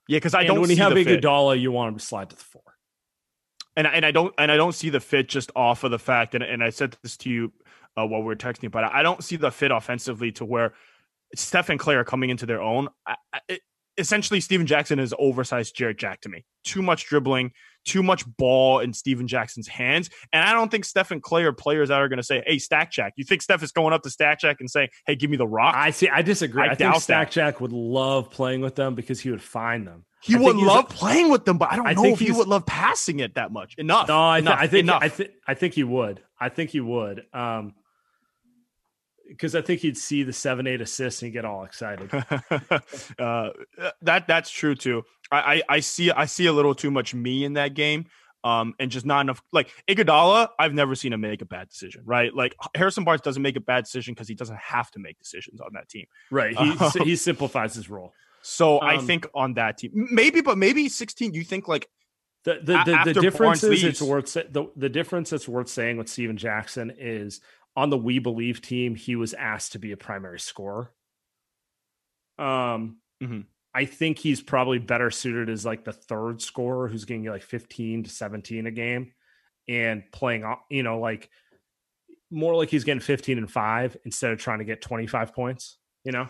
yeah, 0.08 0.18
because 0.18 0.34
I 0.34 0.40
and 0.42 0.48
don't 0.48 0.62
when 0.62 0.70
you 0.70 0.78
have 0.78 0.96
the 0.96 1.04
fit. 1.04 1.22
Iguodala, 1.22 1.60
you 1.60 1.72
want 1.74 1.90
him 1.94 2.00
to 2.00 2.06
slide 2.06 2.30
to 2.30 2.38
the 2.38 2.44
four. 2.44 2.64
and 3.76 3.86
and 3.86 4.06
I 4.06 4.12
don't 4.12 4.34
and 4.38 4.50
I 4.50 4.56
don't 4.56 4.74
see 4.74 4.90
the 4.90 5.02
fit 5.02 5.28
just 5.28 5.52
off 5.56 5.84
of 5.84 5.92
the 5.92 6.00
fact 6.00 6.36
and 6.36 6.44
and 6.44 6.64
I 6.64 6.70
said 6.70 6.96
this 7.04 7.18
to 7.18 7.30
you 7.30 7.52
uh, 7.98 8.06
while 8.06 8.22
we 8.22 8.28
were 8.28 8.36
texting 8.38 8.72
but. 8.72 8.86
I 8.86 9.04
don't 9.04 9.22
see 9.24 9.36
the 9.36 9.52
fit 9.52 9.72
offensively 9.72 10.32
to 10.34 10.46
where 10.46 10.74
Steph 11.36 11.70
and 11.70 11.80
Klay 11.80 11.96
are 11.96 12.04
coming 12.04 12.30
into 12.30 12.46
their 12.46 12.62
own. 12.62 12.90
I, 13.06 13.16
I, 13.34 13.60
essentially, 13.98 14.40
Stephen 14.40 14.66
Jackson 14.66 15.00
is 15.00 15.14
oversized 15.20 15.76
Jarrett 15.76 15.98
Jack 15.98 16.22
to 16.22 16.30
me. 16.30 16.46
Too 16.64 16.82
much 16.82 17.06
dribbling, 17.06 17.52
too 17.86 18.02
much 18.02 18.24
ball 18.38 18.80
in 18.80 18.94
Stephen 18.94 19.28
Jackson's 19.28 19.68
hands, 19.68 20.10
and 20.34 20.44
I 20.44 20.54
don't 20.54 20.70
think 20.72 20.86
Steph 20.86 21.12
and 21.12 21.22
Klay 21.22 21.44
are 21.44 21.54
players 21.54 21.90
that 21.90 22.00
are 22.00 22.08
going 22.08 22.18
to 22.18 22.24
say, 22.24 22.44
"Hey, 22.46 22.58
Stack 22.58 22.92
Jack." 22.92 23.14
You 23.16 23.24
think 23.24 23.42
Steph 23.42 23.64
is 23.64 23.72
going 23.72 23.94
up 23.94 24.02
to 24.04 24.10
Stack 24.10 24.40
Jack 24.40 24.58
and 24.60 24.70
saying, 24.70 24.90
"Hey, 25.06 25.16
give 25.16 25.30
me 25.30 25.38
the 25.38 25.48
rock"? 25.48 25.76
I 25.76 25.92
see. 25.92 26.10
I 26.10 26.22
disagree. 26.22 26.64
I 26.64 26.72
I, 26.72 26.76
think 26.76 26.96
Stack 26.96 27.28
that. 27.28 27.34
Jack 27.34 27.62
would 27.62 27.72
love 27.72 28.30
playing 28.32 28.62
with 28.62 28.76
them 28.76 28.96
because 28.96 29.20
he 29.20 29.30
would 29.32 29.42
find 29.42 29.86
them. 29.86 30.06
he 30.22 30.36
I 30.36 30.40
would 30.40 30.56
love 30.56 30.90
playing 30.90 31.30
with 31.30 31.46
them, 31.46 31.58
but 31.58 31.72
I 31.72 31.76
don't 31.76 31.88
I 31.88 31.94
know 31.94 32.04
think 32.04 32.22
if 32.22 32.28
he 32.28 32.32
would 32.32 32.48
love 32.48 32.66
passing 32.66 33.20
it 33.20 33.36
that 33.36 33.52
much. 33.52 33.76
Enough. 33.78 34.08
No, 34.08 34.30
I, 34.30 34.40
th- 34.40 34.44
enough, 34.44 34.60
I 34.60 34.68
think 34.68 34.80
enough. 34.84 35.04
I 35.04 35.10
think 35.10 35.32
I 35.48 35.54
think 35.54 35.74
he 35.74 35.84
would. 35.84 36.22
I 36.40 36.50
think 36.50 36.70
he 36.72 36.80
would. 36.80 37.26
Um, 37.34 37.74
because 39.30 39.56
I 39.56 39.62
think 39.62 39.80
he'd 39.82 39.98
see 39.98 40.24
the 40.24 40.34
seven 40.34 40.68
eight 40.68 40.82
assists 40.82 41.22
and 41.22 41.32
get 41.32 41.46
all 41.46 41.64
excited. 41.64 42.10
uh, 43.20 43.50
that 44.02 44.28
that's 44.28 44.50
true 44.50 44.76
too. 44.76 45.04
I, 45.32 45.38
I 45.38 45.62
I 45.76 45.80
see 45.80 46.12
I 46.12 46.26
see 46.26 46.46
a 46.48 46.54
little 46.54 46.76
too 46.76 46.92
much 46.92 47.14
me 47.14 47.44
in 47.46 47.54
that 47.54 47.74
game. 47.74 48.06
Um, 48.42 48.74
and 48.80 48.90
just 48.90 49.06
not 49.06 49.20
enough. 49.20 49.42
Like 49.52 49.70
Iguodala, 49.90 50.48
I've 50.58 50.74
never 50.74 50.96
seen 50.96 51.12
him 51.12 51.20
make 51.20 51.42
a 51.42 51.46
bad 51.46 51.68
decision. 51.68 52.04
Right? 52.06 52.34
Like 52.34 52.56
Harrison 52.74 53.04
Barnes 53.04 53.20
doesn't 53.22 53.42
make 53.44 53.58
a 53.58 53.62
bad 53.62 53.84
decision 53.84 54.14
because 54.14 54.30
he 54.30 54.34
doesn't 54.36 54.58
have 54.60 54.90
to 54.92 55.00
make 55.00 55.20
decisions 55.20 55.60
on 55.60 55.72
that 55.74 55.90
team. 55.90 56.06
right. 56.32 56.56
He 56.58 56.72
Um, 56.72 56.92
he 57.04 57.18
simplifies 57.18 57.76
his 57.76 57.90
role. 57.90 58.14
So 58.42 58.78
I 58.78 58.96
Um, 58.96 59.06
think 59.06 59.28
on 59.36 59.56
that 59.56 59.78
team, 59.80 59.92
maybe, 59.94 60.40
but 60.40 60.58
maybe 60.58 60.88
sixteen. 60.88 61.34
You 61.34 61.44
think 61.44 61.68
like 61.68 61.90
The 62.46 62.62
the, 62.64 62.82
A- 62.82 62.86
the, 62.86 63.14
the 63.14 63.22
difference 63.22 63.62
Barnes 63.62 63.64
is 63.80 63.84
it's 63.84 64.02
worth 64.02 64.32
the, 64.34 64.72
the 64.78 64.88
difference 64.88 65.32
that's 65.32 65.46
worth 65.50 65.68
saying 65.68 65.98
with 65.98 66.08
Stephen 66.08 66.38
Jackson 66.38 66.94
is 66.98 67.42
on 67.80 67.90
the 67.90 67.98
We 67.98 68.20
Believe 68.20 68.62
team, 68.62 68.96
he 68.96 69.16
was 69.16 69.34
asked 69.34 69.72
to 69.72 69.80
be 69.80 69.94
a 69.94 69.98
primary 69.98 70.40
scorer. 70.40 70.92
Um 72.38 72.98
Mhm. 73.22 73.46
I 73.74 73.86
think 73.86 74.18
he's 74.18 74.42
probably 74.42 74.80
better 74.80 75.12
suited 75.12 75.50
as 75.50 75.66
like 75.66 75.84
the 75.86 75.94
third 75.94 76.42
scorer 76.42 76.88
who's 76.88 77.06
getting 77.06 77.24
like 77.26 77.44
15 77.44 78.04
to 78.04 78.10
17 78.10 78.66
a 78.66 78.72
game 78.72 79.14
and 79.68 80.04
playing 80.12 80.44
you 80.70 80.84
know 80.84 81.00
like 81.00 81.30
more 82.32 82.56
like 82.56 82.70
he's 82.70 82.84
getting 82.84 83.02
15 83.02 83.38
and 83.38 83.52
5 83.52 83.98
instead 84.06 84.32
of 84.32 84.40
trying 84.40 84.60
to 84.60 84.66
get 84.66 84.82
25 84.82 85.34
points, 85.34 85.78
you 86.04 86.12
know? 86.12 86.30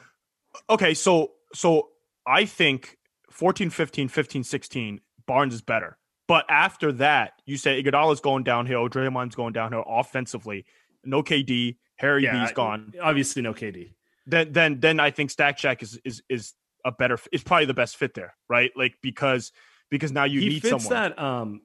okay, 0.69 0.93
so 0.93 1.31
so 1.53 1.89
I 2.25 2.45
think 2.45 2.97
14, 3.31 3.69
15, 3.69 4.07
15, 4.07 4.43
16, 4.43 5.01
Barnes 5.25 5.53
is 5.53 5.61
better. 5.61 5.97
But 6.27 6.45
after 6.49 6.91
that, 6.93 7.33
you 7.45 7.57
say 7.57 7.81
Iguodala's 7.81 8.19
going 8.19 8.43
downhill, 8.43 8.87
Draymond's 8.87 9.35
going 9.35 9.53
downhill 9.53 9.83
offensively. 9.87 10.65
No 11.03 11.23
KD, 11.23 11.77
Harry 11.97 12.25
B's 12.25 12.51
gone. 12.51 12.93
Obviously 13.01 13.41
no 13.41 13.53
KD. 13.53 13.93
Then 14.25 14.51
then 14.51 14.79
then 14.79 14.99
I 14.99 15.11
think 15.11 15.31
Stack 15.31 15.57
Jack 15.57 15.81
is 15.81 15.99
is 16.03 16.21
is 16.29 16.53
a 16.85 16.91
better 16.91 17.17
is 17.31 17.43
probably 17.43 17.65
the 17.65 17.73
best 17.73 17.97
fit 17.97 18.13
there, 18.13 18.35
right? 18.47 18.71
Like 18.75 18.95
because 19.01 19.51
because 19.89 20.11
now 20.11 20.23
you 20.23 20.39
he 20.39 20.49
need 20.49 20.61
fits 20.61 20.83
someone. 20.83 21.01
that 21.01 21.19
um 21.19 21.61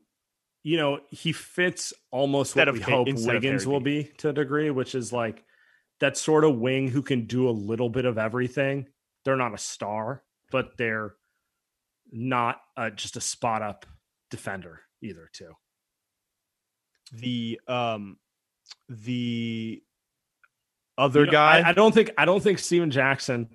you 0.63 0.77
know 0.77 1.01
he 1.11 1.33
fits 1.33 1.93
almost 2.11 2.57
Instead 2.57 2.69
what 2.69 2.75
we 2.75 2.81
hope 2.81 3.09
wiggins 3.27 3.67
will 3.67 3.81
be 3.81 4.11
to 4.19 4.31
a 4.31 4.33
degree 4.33 4.71
which 4.71 4.95
is 4.95 5.13
like 5.13 5.45
that 6.01 6.17
sort 6.17 6.45
of 6.45 6.59
wing 6.59 6.89
who 6.89 7.03
can 7.03 7.27
do 7.27 7.49
a 7.49 7.53
little 7.53 7.89
bit 7.89 8.05
of 8.07 8.19
everything 8.19 8.89
they're 9.25 9.37
not 9.37 9.55
a 9.55 9.59
star 9.59 10.23
but 10.51 10.77
they're 10.77 11.15
not 12.11 12.61
uh, 12.77 12.91
just 12.91 13.17
a 13.17 13.21
spot 13.21 13.63
up 13.63 13.87
defender 14.31 14.81
either 15.03 15.29
too 15.33 15.53
the 17.13 17.61
um 17.69 18.17
the 18.89 19.83
other 20.97 21.21
You 21.21 21.27
know, 21.27 21.33
guy 21.33 21.61
I, 21.61 21.71
I 21.71 21.73
don't 21.73 21.93
think 21.93 22.11
i 22.17 22.25
don't 22.25 22.43
think 22.43 22.59
stephen 22.59 22.91
jackson 22.91 23.49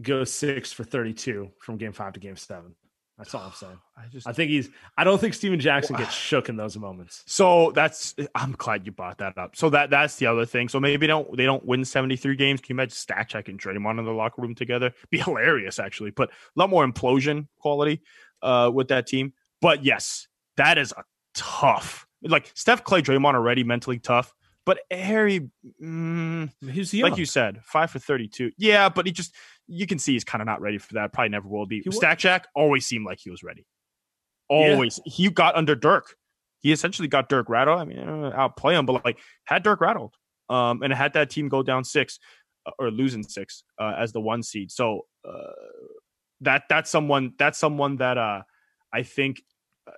goes 0.00 0.32
six 0.32 0.72
for 0.72 0.84
32 0.84 1.50
from 1.60 1.76
game 1.76 1.92
five 1.92 2.12
to 2.14 2.20
game 2.20 2.36
seven 2.36 2.74
That's 3.20 3.34
all 3.34 3.42
I'm 3.42 3.52
saying. 3.52 3.78
I 3.98 4.06
just 4.10 4.26
I 4.26 4.32
think 4.32 4.50
he's. 4.50 4.70
I 4.96 5.04
don't 5.04 5.20
think 5.20 5.34
Stephen 5.34 5.60
Jackson 5.60 5.94
gets 5.96 6.14
shook 6.28 6.48
in 6.48 6.56
those 6.56 6.78
moments. 6.78 7.22
So 7.26 7.70
that's 7.72 8.14
I'm 8.34 8.52
glad 8.52 8.86
you 8.86 8.92
brought 8.92 9.18
that 9.18 9.36
up. 9.36 9.56
So 9.56 9.68
that 9.70 9.90
that's 9.90 10.16
the 10.16 10.24
other 10.26 10.46
thing. 10.46 10.70
So 10.70 10.80
maybe 10.80 11.06
they 11.06 11.06
don't 11.08 11.36
they 11.36 11.44
don't 11.44 11.64
win 11.64 11.84
73 11.84 12.34
games. 12.36 12.62
Can 12.62 12.74
you 12.74 12.76
imagine 12.76 12.94
Stack 12.94 13.28
Jack 13.28 13.48
and 13.48 13.60
Draymond 13.60 13.98
in 13.98 14.06
the 14.06 14.12
locker 14.12 14.40
room 14.40 14.54
together? 14.54 14.92
Be 15.10 15.18
hilarious 15.18 15.78
actually, 15.78 16.12
but 16.12 16.30
a 16.30 16.32
lot 16.56 16.70
more 16.70 16.86
implosion 16.86 17.48
quality 17.58 18.00
uh 18.40 18.70
with 18.72 18.88
that 18.88 19.06
team. 19.06 19.34
But 19.60 19.84
yes, 19.84 20.26
that 20.56 20.78
is 20.78 20.94
a 20.96 21.04
tough. 21.34 22.06
Like 22.22 22.50
Steph 22.54 22.84
Klay 22.84 23.02
Draymond 23.02 23.34
already 23.34 23.64
mentally 23.64 23.98
tough, 23.98 24.34
but 24.66 24.80
Harry 24.90 25.50
mm, 25.82 26.50
He's 26.70 26.92
like 26.94 27.16
you 27.16 27.24
said, 27.24 27.60
5 27.64 27.90
for 27.90 27.98
32. 27.98 28.52
Yeah, 28.58 28.88
but 28.88 29.06
he 29.06 29.12
just 29.12 29.34
you 29.66 29.86
can 29.86 29.98
see 29.98 30.12
he's 30.12 30.24
kind 30.24 30.42
of 30.42 30.46
not 30.46 30.60
ready 30.60 30.78
for 30.78 30.94
that. 30.94 31.12
Probably 31.12 31.30
never 31.30 31.48
will 31.48 31.66
be. 31.66 31.82
Stack 31.90 32.18
Jack 32.18 32.48
always 32.54 32.86
seemed 32.86 33.06
like 33.06 33.18
he 33.20 33.30
was 33.30 33.42
ready. 33.42 33.66
Yeah. 34.50 34.72
Always. 34.72 35.00
He 35.04 35.30
got 35.30 35.54
under 35.54 35.74
Dirk. 35.74 36.16
He 36.58 36.72
essentially 36.72 37.08
got 37.08 37.28
Dirk 37.28 37.48
rattled. 37.48 37.78
I 37.78 37.84
mean, 37.84 37.98
outplay 37.98 38.74
him, 38.74 38.84
but 38.84 39.04
like 39.04 39.18
had 39.44 39.62
Dirk 39.62 39.80
rattled. 39.80 40.14
Um, 40.48 40.82
and 40.82 40.92
had 40.92 41.12
that 41.12 41.30
team 41.30 41.48
go 41.48 41.62
down 41.62 41.84
six 41.84 42.18
uh, 42.66 42.72
or 42.78 42.90
losing 42.90 43.22
six 43.22 43.62
uh, 43.78 43.94
as 43.96 44.12
the 44.12 44.20
one 44.20 44.42
seed. 44.42 44.70
So 44.72 45.06
uh, 45.24 45.52
that 46.40 46.64
that's 46.68 46.90
someone 46.90 47.34
that's 47.38 47.58
someone 47.58 47.96
that 47.96 48.18
uh, 48.18 48.42
I 48.92 49.04
think 49.04 49.42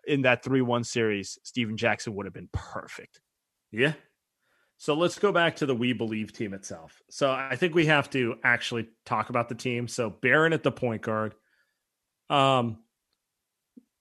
in 0.07 0.23
that 0.23 0.43
three 0.43 0.63
one 0.63 0.85
series, 0.85 1.39
Stephen 1.43 1.77
Jackson 1.77 2.15
would 2.15 2.27
have 2.27 2.35
been 2.35 2.49
perfect. 2.53 3.21
Yeah. 3.71 3.95
So 4.77 4.95
let's 4.95 5.19
go 5.19 5.31
back 5.31 5.57
to 5.57 5.67
the 5.67 5.75
We 5.75 5.93
Believe 5.93 6.33
team 6.33 6.55
itself. 6.55 7.01
So 7.09 7.31
I 7.31 7.55
think 7.55 7.75
we 7.75 7.87
have 7.87 8.11
to 8.11 8.37
actually 8.43 8.89
talk 9.07 9.31
about 9.31 9.49
the 9.49 9.55
team. 9.55 9.87
So 9.87 10.11
Baron 10.11 10.53
at 10.53 10.65
the 10.65 10.73
point 10.73 11.03
guard. 11.03 11.35
Um, 12.29 12.79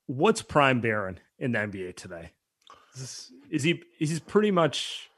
what's 0.07 0.41
prime 0.41 0.81
Baron 0.81 1.19
in 1.37 1.51
the 1.51 1.59
NBA 1.59 1.95
today? 1.95 2.31
Is, 2.95 3.31
is 3.49 3.63
he 3.63 3.83
is 3.99 4.09
he 4.09 4.19
pretty 4.19 4.51
much? 4.51 5.09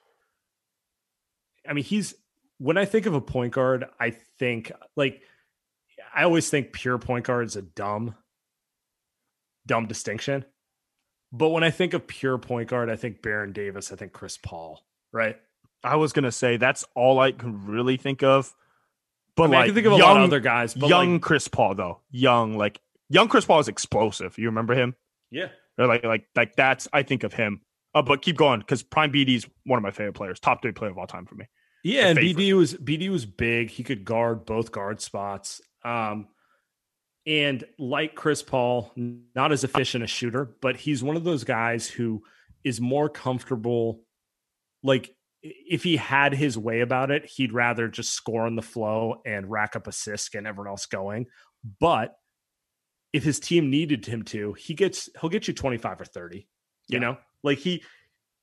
I 1.68 1.74
mean, 1.74 1.84
he's 1.84 2.14
when 2.58 2.78
I 2.78 2.86
think 2.86 3.06
of 3.06 3.14
a 3.14 3.22
point 3.22 3.54
guard, 3.54 3.86
I 4.00 4.12
think 4.40 4.72
like 4.96 5.22
I 6.14 6.24
always 6.24 6.50
think 6.50 6.74
pure 6.74 6.98
point 6.98 7.26
guard 7.26 7.46
is 7.46 7.56
a 7.56 7.62
dumb, 7.62 8.16
dumb 9.66 9.88
distinction. 9.88 10.46
But 11.36 11.50
when 11.50 11.64
I 11.64 11.72
think 11.72 11.96
of 11.96 12.06
pure 12.06 12.38
point 12.38 12.70
guard, 12.70 12.92
I 12.92 12.96
think 12.96 13.24
Baron 13.24 13.54
Davis, 13.54 13.92
I 13.92 13.96
think 13.96 14.14
Chris 14.14 14.38
Paul, 14.38 14.86
right? 15.12 15.36
I 15.84 15.96
was 15.96 16.14
gonna 16.14 16.32
say 16.32 16.58
that's 16.58 16.86
all 16.96 17.20
I 17.20 17.32
can 17.32 17.66
really 17.66 17.98
think 17.98 18.22
of. 18.22 18.54
But 19.36 19.46
I, 19.46 19.48
mean, 19.48 19.56
I 19.56 19.58
like 19.58 19.66
can 19.66 19.76
think 19.76 19.88
of 19.88 19.94
a 19.94 19.98
young, 19.98 20.08
lot 20.08 20.18
of 20.18 20.24
other 20.24 20.40
guys, 20.40 20.76
but 20.76 20.90
young 20.90 21.14
like, 21.14 21.22
Chris 21.24 21.48
Paul 21.48 21.74
though, 21.74 22.00
young 22.12 22.56
like 22.56 22.80
young 23.10 23.28
Chris 23.28 23.46
Paul 23.46 23.60
is 23.60 23.68
explosive. 23.68 24.38
You 24.38 24.46
remember 24.46 24.76
him? 24.76 24.96
yeah, 25.32 25.48
Or 25.80 25.88
like 25.88 26.04
like 26.04 26.28
like 26.36 26.56
that's 26.56 26.88
I 26.94 27.02
think 27.02 27.24
of 27.24 27.34
him. 27.34 27.62
Uh, 27.96 28.04
but 28.04 28.22
keep 28.22 28.38
going 28.38 28.60
because 28.60 28.84
Prime 28.84 29.12
BD 29.12 29.36
is 29.36 29.48
one 29.66 29.78
of 29.78 29.84
my 29.84 29.92
favorite 29.92 30.14
players, 30.14 30.40
top 30.40 30.62
three 30.62 30.72
player 30.72 30.92
of 30.92 30.98
all 31.00 31.08
time 31.08 31.26
for 31.26 31.36
me. 31.36 31.46
yeah, 31.84 32.08
and 32.08 32.20
favorite. 32.20 32.44
BD 32.44 32.54
was 32.54 32.76
BD 32.76 33.10
was 33.10 33.26
big. 33.26 33.72
He 33.72 33.84
could 33.84 34.06
guard 34.06 34.46
both 34.46 34.72
guard 34.72 35.02
spots. 35.02 35.62
Um, 35.84 36.28
and 37.26 37.64
like 37.80 38.16
Chris 38.16 38.44
Paul, 38.44 38.92
not 38.96 39.52
as 39.52 39.64
efficient 39.64 40.04
a 40.04 40.08
shooter, 40.08 40.56
but 40.62 40.76
he's 40.76 41.04
one 41.04 41.16
of 41.16 41.24
those 41.24 41.44
guys 41.44 41.88
who 41.88 42.24
is 42.64 42.82
more 42.82 43.10
comfortable. 43.10 44.02
Like 44.84 45.16
if 45.42 45.84
he 45.84 45.98
had 45.98 46.34
his 46.34 46.58
way 46.58 46.82
about 46.82 47.12
it, 47.12 47.26
he'd 47.26 47.54
rather 47.54 47.88
just 47.88 48.14
score 48.14 48.46
on 48.46 48.56
the 48.56 48.62
flow 48.62 49.22
and 49.26 49.50
rack 49.50 49.76
up 49.76 49.88
assists, 49.88 50.34
and 50.36 50.48
everyone 50.48 50.70
else 50.70 50.86
going. 50.86 51.28
But 51.80 52.16
if 53.14 53.24
his 53.24 53.40
team 53.40 53.70
needed 53.70 54.06
him 54.06 54.24
to, 54.24 54.54
he 54.54 54.74
gets 54.74 55.10
he'll 55.22 55.30
get 55.30 55.48
you 55.48 55.54
25 55.54 56.02
or 56.02 56.06
30. 56.06 56.38
You 56.38 56.46
Yeah. 56.90 57.00
know? 57.00 57.18
Like 57.44 57.60
he 57.60 57.84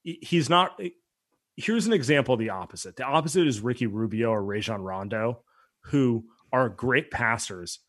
he- 0.03 0.19
he's 0.23 0.49
not 0.49 0.81
here's 1.57 1.87
an 1.87 1.93
example 1.93 2.33
of 2.35 2.41
the 2.41 2.49
opposite. 2.51 2.97
The 2.97 3.05
opposite 3.05 3.47
is 3.47 3.61
Ricky 3.61 3.87
Rubio 3.87 4.31
or 4.31 4.43
Rajon 4.43 4.81
Rondo, 4.81 5.45
who 5.85 6.25
are 6.53 6.71
great 6.71 7.11
passers, 7.11 7.81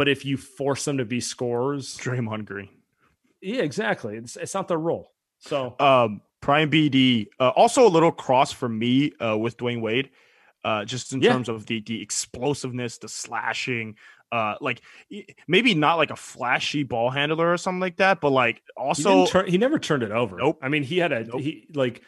but 0.00 0.08
if 0.08 0.24
you 0.24 0.38
force 0.38 0.86
them 0.86 0.96
to 0.96 1.04
be 1.04 1.20
scorers, 1.20 1.98
Draymond 1.98 2.46
Green. 2.46 2.70
yeah, 3.42 3.60
exactly. 3.60 4.16
It's 4.16 4.34
it's 4.34 4.54
not 4.54 4.66
their 4.66 4.78
role. 4.78 5.12
So 5.40 5.76
Um, 5.78 6.22
Prime 6.40 6.70
BD, 6.70 7.28
uh, 7.38 7.50
also 7.50 7.86
a 7.86 7.92
little 7.96 8.10
cross 8.10 8.50
for 8.50 8.66
me 8.66 9.12
uh, 9.20 9.36
with 9.36 9.58
Dwyane 9.58 9.82
Wade, 9.82 10.08
uh, 10.64 10.86
just 10.86 11.12
in 11.12 11.20
Yeah. 11.20 11.32
terms 11.32 11.50
of 11.50 11.66
the 11.66 11.82
the 11.82 12.00
explosiveness, 12.00 12.96
the 12.96 13.08
slashing, 13.10 13.96
uh, 14.32 14.54
like 14.62 14.80
maybe 15.46 15.74
not 15.74 15.96
like 15.98 16.10
a 16.10 16.16
flashy 16.16 16.82
ball 16.82 17.10
handler 17.10 17.52
or 17.52 17.58
something 17.58 17.80
like 17.80 17.96
that, 17.96 18.22
but 18.22 18.30
like 18.30 18.56
he, 18.56 18.72
also 18.78 19.10
didn't 19.10 19.28
turn, 19.28 19.46
he 19.48 19.58
never 19.58 19.78
turned 19.78 20.02
it 20.02 20.12
over. 20.12 20.38
Nope. 20.38 20.60
I 20.62 20.70
mean, 20.70 20.82
he 20.82 20.96
had 20.96 21.12
a 21.12 21.24
Nope. 21.24 21.42
he 21.42 21.66
like 21.74 22.00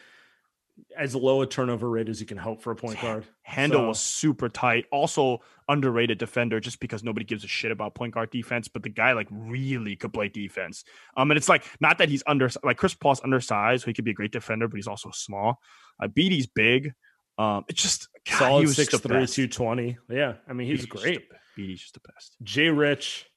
as 0.97 1.15
low 1.15 1.41
a 1.41 1.47
turnover 1.47 1.89
rate 1.89 2.09
as 2.09 2.19
you 2.19 2.25
can 2.25 2.37
hope 2.37 2.61
for 2.61 2.71
a 2.71 2.75
point 2.75 2.99
guard. 3.01 3.25
handle 3.43 3.81
So- 3.81 3.87
was 3.89 3.99
super 3.99 4.49
tight. 4.49 4.85
Also 4.91 5.41
underrated 5.69 6.17
defender, 6.17 6.59
just 6.59 6.79
because 6.79 7.03
nobody 7.03 7.25
gives 7.25 7.43
a 7.43 7.47
shit 7.47 7.71
about 7.71 7.93
point 7.95 8.13
guard 8.13 8.31
defense, 8.31 8.67
but 8.67 8.83
the 8.83 8.89
guy 8.89 9.13
like 9.13 9.27
really 9.31 9.95
could 9.95 10.11
play 10.13 10.29
defense. 10.29 10.83
Um, 11.15 11.29
and 11.31 11.37
it's 11.37 11.47
like 11.49 11.63
not 11.79 11.99
that 11.99 12.09
he's 12.09 12.23
under 12.27 12.49
like 12.63 12.77
Chris 12.77 12.93
Paul's 12.95 13.21
undersized, 13.23 13.83
so 13.83 13.87
he 13.87 13.93
could 13.93 14.05
be 14.05 14.11
a 14.11 14.15
great 14.15 14.31
defender, 14.31 14.67
but 14.67 14.75
he's 14.75 14.87
also 14.87 15.11
small. 15.11 15.59
Uh, 16.01 16.07
BD's 16.07 16.47
big. 16.47 16.93
Um, 17.37 17.65
it's 17.67 17.81
just 17.81 18.07
God, 18.29 18.37
Solid 18.39 18.69
six 18.69 18.97
three, 18.97 19.19
best. 19.21 19.35
two 19.35 19.47
twenty. 19.47 19.97
Yeah, 20.09 20.35
I 20.47 20.53
mean 20.53 20.67
he's 20.67 20.85
great. 20.85 21.29
best. 21.29 21.41
BD's 21.57 21.81
just 21.81 21.93
the 21.93 21.99
best. 22.13 22.35
Jay 22.43 22.69
Rich, 22.69 23.27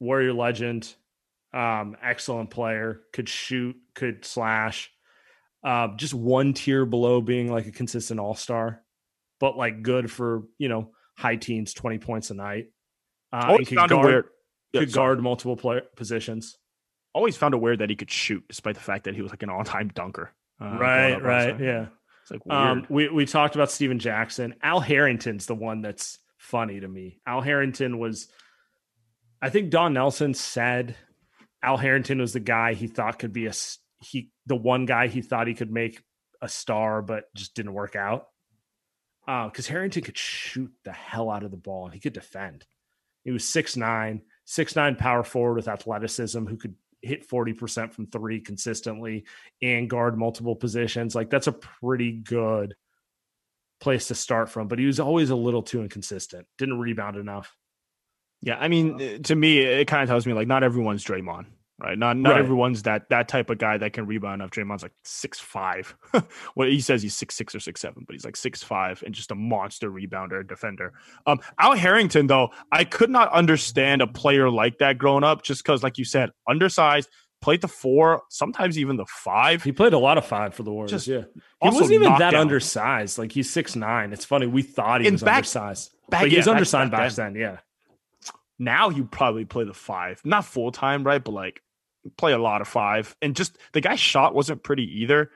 Warrior 0.00 0.32
legend, 0.32 0.94
um, 1.54 1.96
excellent 2.02 2.50
player, 2.50 3.00
could 3.12 3.28
shoot, 3.28 3.76
could 3.94 4.24
slash. 4.24 4.90
Um, 5.64 5.96
just 5.96 6.14
one 6.14 6.54
tier 6.54 6.84
below 6.84 7.20
being 7.20 7.50
like 7.50 7.66
a 7.66 7.72
consistent 7.72 8.18
all 8.18 8.34
star, 8.34 8.82
but 9.38 9.56
like 9.56 9.82
good 9.82 10.10
for 10.10 10.42
you 10.58 10.68
know 10.68 10.90
high 11.16 11.36
teens, 11.36 11.72
twenty 11.72 11.98
points 11.98 12.30
a 12.30 12.34
night. 12.34 12.66
Uh, 13.32 13.46
Always 13.48 13.68
could 13.68 13.78
found 13.78 13.90
guard, 13.90 14.04
weird. 14.04 14.24
Yeah, 14.72 14.80
could 14.80 14.90
sorry. 14.90 15.08
guard 15.08 15.22
multiple 15.22 15.56
player 15.56 15.82
positions. 15.96 16.58
Always 17.14 17.36
found 17.36 17.54
it 17.54 17.60
weird 17.60 17.78
that 17.80 17.90
he 17.90 17.96
could 17.96 18.10
shoot, 18.10 18.42
despite 18.48 18.74
the 18.74 18.80
fact 18.80 19.04
that 19.04 19.14
he 19.14 19.22
was 19.22 19.30
like 19.30 19.42
an 19.42 19.50
all-time 19.50 19.88
dunker. 19.94 20.32
uh, 20.60 20.78
right, 20.78 21.22
right, 21.22 21.60
yeah. 21.60 21.86
It's 22.22 22.30
like 22.30 22.44
weird. 22.46 22.58
Um, 22.58 22.86
we 22.88 23.08
we 23.08 23.26
talked 23.26 23.54
about 23.54 23.70
Stephen 23.70 23.98
Jackson. 23.98 24.54
Al 24.62 24.80
Harrington's 24.80 25.46
the 25.46 25.54
one 25.54 25.82
that's 25.82 26.18
funny 26.38 26.80
to 26.80 26.88
me. 26.88 27.20
Al 27.26 27.40
Harrington 27.40 27.98
was, 27.98 28.28
I 29.40 29.50
think 29.50 29.70
Don 29.70 29.92
Nelson 29.92 30.34
said 30.34 30.96
Al 31.62 31.76
Harrington 31.76 32.18
was 32.18 32.32
the 32.32 32.40
guy 32.40 32.74
he 32.74 32.88
thought 32.88 33.18
could 33.18 33.32
be 33.32 33.46
a 33.46 33.52
he 34.02 34.30
the 34.46 34.56
one 34.56 34.86
guy 34.86 35.08
he 35.08 35.22
thought 35.22 35.46
he 35.46 35.54
could 35.54 35.70
make 35.70 36.02
a 36.40 36.48
star, 36.48 37.02
but 37.02 37.32
just 37.34 37.54
didn't 37.54 37.74
work 37.74 37.96
out. 37.96 38.28
Because 39.24 39.68
Harrington 39.68 40.02
could 40.02 40.18
shoot 40.18 40.72
the 40.84 40.92
hell 40.92 41.30
out 41.30 41.44
of 41.44 41.52
the 41.52 41.56
ball 41.56 41.84
and 41.84 41.94
he 41.94 42.00
could 42.00 42.12
defend. 42.12 42.66
He 43.24 43.30
was 43.30 43.48
six 43.48 43.76
nine, 43.76 44.22
six 44.44 44.74
nine 44.74 44.96
power 44.96 45.22
forward 45.22 45.54
with 45.54 45.68
athleticism 45.68 46.44
who 46.46 46.56
could 46.56 46.74
hit 47.02 47.28
40% 47.28 47.92
from 47.92 48.06
three 48.06 48.40
consistently 48.40 49.24
and 49.60 49.90
guard 49.90 50.18
multiple 50.18 50.56
positions. 50.56 51.14
Like 51.14 51.30
that's 51.30 51.46
a 51.46 51.52
pretty 51.52 52.12
good 52.12 52.74
place 53.80 54.08
to 54.08 54.14
start 54.14 54.48
from. 54.48 54.68
But 54.68 54.78
he 54.78 54.86
was 54.86 55.00
always 55.00 55.30
a 55.30 55.36
little 55.36 55.62
too 55.62 55.82
inconsistent. 55.82 56.46
Didn't 56.58 56.78
rebound 56.78 57.16
enough. 57.16 57.56
Yeah, 58.40 58.56
I 58.58 58.66
mean, 58.66 59.00
uh, 59.00 59.18
to 59.24 59.36
me, 59.36 59.58
it 59.60 59.86
kind 59.86 60.02
of 60.02 60.08
tells 60.08 60.26
me 60.26 60.32
like 60.32 60.48
not 60.48 60.64
everyone's 60.64 61.04
Draymond, 61.04 61.46
right? 61.78 61.98
Not 61.98 62.16
not 62.16 62.30
Right. 62.30 62.38
everyone's 62.40 62.82
that 62.82 63.08
that 63.10 63.28
type 63.28 63.50
of 63.50 63.58
guy 63.58 63.76
that 63.78 63.92
can 63.92 64.06
rebound 64.06 64.40
enough. 64.42 64.50
Draymond's 64.50 64.82
like 64.82 64.92
six 65.04 65.38
five. 65.40 65.94
well, 66.56 66.68
he 66.68 66.80
says 66.80 67.02
he's 67.02 67.14
six 67.14 67.34
six 67.34 67.54
or 67.54 67.60
six 67.60 67.80
seven, 67.80 68.04
but 68.06 68.14
he's 68.14 68.24
like 68.24 68.36
six 68.36 68.62
five 68.62 69.02
and 69.04 69.14
just 69.14 69.30
a 69.30 69.34
monster 69.34 69.90
rebounder, 69.90 70.46
defender. 70.46 70.92
Um, 71.26 71.40
Al 71.58 71.74
Harrington 71.74 72.26
though, 72.26 72.50
I 72.70 72.84
could 72.84 73.10
not 73.10 73.30
understand 73.32 74.02
a 74.02 74.06
player 74.06 74.50
like 74.50 74.78
that 74.78 74.98
growing 74.98 75.24
up, 75.24 75.42
just 75.42 75.62
because, 75.64 75.82
like 75.82 75.98
you 75.98 76.04
said, 76.04 76.30
undersized, 76.48 77.08
played 77.40 77.60
the 77.60 77.68
four, 77.68 78.22
sometimes 78.30 78.78
even 78.78 78.96
the 78.96 79.06
five. 79.06 79.62
He 79.64 79.72
played 79.72 79.92
a 79.92 79.98
lot 79.98 80.16
of 80.18 80.24
five 80.24 80.54
for 80.54 80.62
the 80.62 80.72
Warriors. 80.72 80.90
Just 80.92 81.06
yeah. 81.08 81.22
He 81.60 81.68
wasn't 81.68 81.92
even 81.92 82.02
that 82.12 82.18
knockdown. 82.20 82.40
undersized. 82.42 83.18
Like 83.18 83.32
he's 83.32 83.50
six 83.50 83.74
nine. 83.74 84.12
It's 84.12 84.24
funny. 84.24 84.46
We 84.46 84.62
thought 84.62 85.00
he 85.00 85.08
In 85.08 85.14
was 85.14 85.22
back- 85.22 85.38
undersized. 85.38 85.90
back- 86.08 86.20
but 86.22 86.28
he 86.28 86.34
yeah, 86.34 86.38
was 86.40 86.46
back- 86.46 86.52
undersized 86.54 86.90
back 86.92 87.00
back, 87.08 87.12
then. 87.14 87.34
Yeah. 87.34 87.56
Now 88.62 88.88
you 88.88 89.04
probably 89.04 89.44
play 89.44 89.64
the 89.64 89.74
five, 89.74 90.20
not 90.24 90.44
full 90.44 90.72
time, 90.72 91.04
right? 91.04 91.22
But 91.22 91.32
like 91.32 91.62
play 92.16 92.32
a 92.32 92.38
lot 92.38 92.60
of 92.60 92.68
five. 92.68 93.14
And 93.20 93.34
just 93.36 93.58
the 93.72 93.80
guy's 93.80 94.00
shot 94.00 94.34
wasn't 94.34 94.62
pretty 94.62 95.00
either 95.02 95.30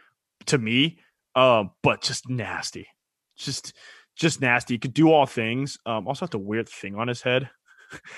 to 0.47 0.59
me, 0.59 0.99
um, 1.35 1.71
but 1.83 2.03
just 2.03 2.29
nasty, 2.29 2.87
just 3.37 3.75
just 4.15 4.41
nasty. 4.41 4.75
He 4.75 4.79
could 4.79 4.95
do 4.95 5.11
all 5.11 5.27
things. 5.27 5.79
Um, 5.85 6.07
also 6.07 6.27
had 6.27 6.31
the 6.31 6.39
weird 6.39 6.69
thing 6.69 6.95
on 6.97 7.09
his 7.09 7.23
head. 7.23 7.51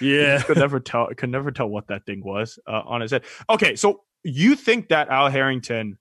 Yeah. 0.01 0.41
could 0.41 0.57
never 0.57 0.81
tell. 0.81 1.09
Could 1.15 1.29
never 1.29 1.51
tell 1.51 1.69
what 1.69 1.89
that 1.89 2.07
thing 2.07 2.23
was 2.25 2.59
uh, 2.67 2.83
on 2.87 3.03
his 3.03 3.11
head. 3.11 3.25
Okay, 3.51 3.77
so 3.77 4.01
you 4.25 4.57
think 4.57 4.89
that 4.89 5.11
Al 5.11 5.29
Harrington 5.29 5.99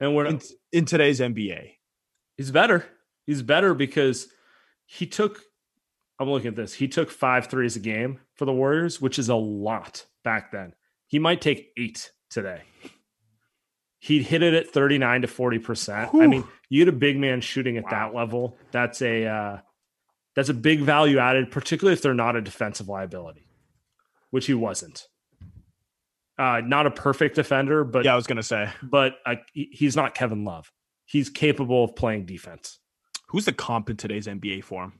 And 0.00 0.16
we're 0.16 0.26
in, 0.26 0.40
in 0.72 0.84
today's 0.84 1.20
NBA? 1.20 1.74
He's 2.36 2.50
better. 2.50 2.84
He's 3.24 3.42
better 3.42 3.72
because 3.72 4.26
he 4.84 5.06
took 5.06 5.40
I'm 6.18 6.30
looking 6.30 6.48
at 6.48 6.56
this. 6.56 6.72
He 6.72 6.88
took 6.88 7.10
five 7.10 7.48
threes 7.48 7.76
a 7.76 7.80
game 7.80 8.20
for 8.34 8.44
the 8.44 8.52
Warriors, 8.52 9.00
which 9.00 9.18
is 9.18 9.28
a 9.28 9.34
lot 9.34 10.06
back 10.24 10.50
then. 10.50 10.74
He 11.06 11.18
might 11.18 11.40
take 11.40 11.72
eight 11.76 12.10
today. 12.30 12.62
He 13.98 14.22
hit 14.22 14.42
it 14.42 14.54
at 14.54 14.70
39 14.70 15.22
to 15.22 15.28
40 15.28 15.58
percent. 15.58 16.14
I 16.14 16.26
mean, 16.26 16.44
you 16.68 16.84
get 16.84 16.92
a 16.92 16.96
big 16.96 17.16
man 17.18 17.40
shooting 17.40 17.76
at 17.76 17.84
wow. 17.84 17.90
that 17.90 18.14
level. 18.14 18.58
That's 18.70 19.02
a 19.02 19.26
uh, 19.26 19.58
that's 20.34 20.48
a 20.48 20.54
big 20.54 20.80
value 20.80 21.18
added, 21.18 21.50
particularly 21.50 21.94
if 21.94 22.02
they're 22.02 22.14
not 22.14 22.36
a 22.36 22.40
defensive 22.40 22.88
liability, 22.88 23.48
which 24.30 24.46
he 24.46 24.54
wasn't. 24.54 25.06
Uh, 26.38 26.60
not 26.64 26.86
a 26.86 26.90
perfect 26.90 27.34
defender, 27.34 27.82
but 27.82 28.04
yeah, 28.04 28.12
I 28.12 28.16
was 28.16 28.26
gonna 28.26 28.42
say, 28.42 28.70
but 28.82 29.14
uh, 29.24 29.36
he's 29.52 29.96
not 29.96 30.14
Kevin 30.14 30.44
Love. 30.44 30.70
He's 31.06 31.30
capable 31.30 31.84
of 31.84 31.96
playing 31.96 32.26
defense. 32.26 32.78
Who's 33.28 33.46
the 33.46 33.52
comp 33.52 33.90
in 33.90 33.96
today's 33.96 34.26
NBA 34.26 34.64
for 34.64 34.84
him? 34.84 34.92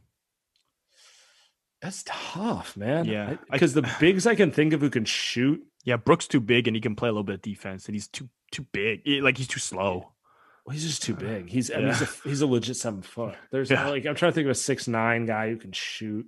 That's 1.87 2.03
tough, 2.05 2.77
man. 2.77 3.05
Yeah, 3.05 3.37
because 3.49 3.73
the 3.73 3.89
bigs 4.01 4.27
I 4.27 4.35
can 4.35 4.51
think 4.51 4.73
of 4.73 4.81
who 4.81 4.91
can 4.91 5.05
shoot. 5.05 5.65
Yeah, 5.85 5.97
Brooks 5.97 6.27
too 6.27 6.41
big 6.41 6.67
and 6.67 6.75
he 6.75 6.81
can 6.81 6.97
play 6.97 7.09
a 7.09 7.13
little 7.13 7.23
bit 7.23 7.37
of 7.37 7.43
defense, 7.43 7.87
and 7.87 7.95
he's 7.95 8.09
too 8.09 8.29
too 8.51 8.67
big. 8.73 9.03
Like 9.07 9.39
he's 9.39 9.47
too 9.47 9.61
slow. 9.61 10.11
Well, 10.65 10.73
he's 10.73 10.85
just 10.85 11.05
too 11.05 11.15
big. 11.15 11.49
He's 11.49 11.71
I 11.71 11.77
mean, 11.77 11.87
he's, 11.87 12.03
a, 12.03 12.09
he's 12.25 12.41
a 12.41 12.47
legit 12.49 12.77
seven 12.77 13.03
foot. 13.03 13.37
There's 13.53 13.71
yeah. 13.71 13.87
like 13.89 14.05
I'm 14.05 14.17
trying 14.17 14.33
to 14.33 14.35
think 14.35 14.47
of 14.47 14.51
a 14.51 14.57
six 14.57 14.89
nine 14.89 15.27
guy 15.27 15.49
who 15.51 15.59
can 15.59 15.71
shoot. 15.71 16.27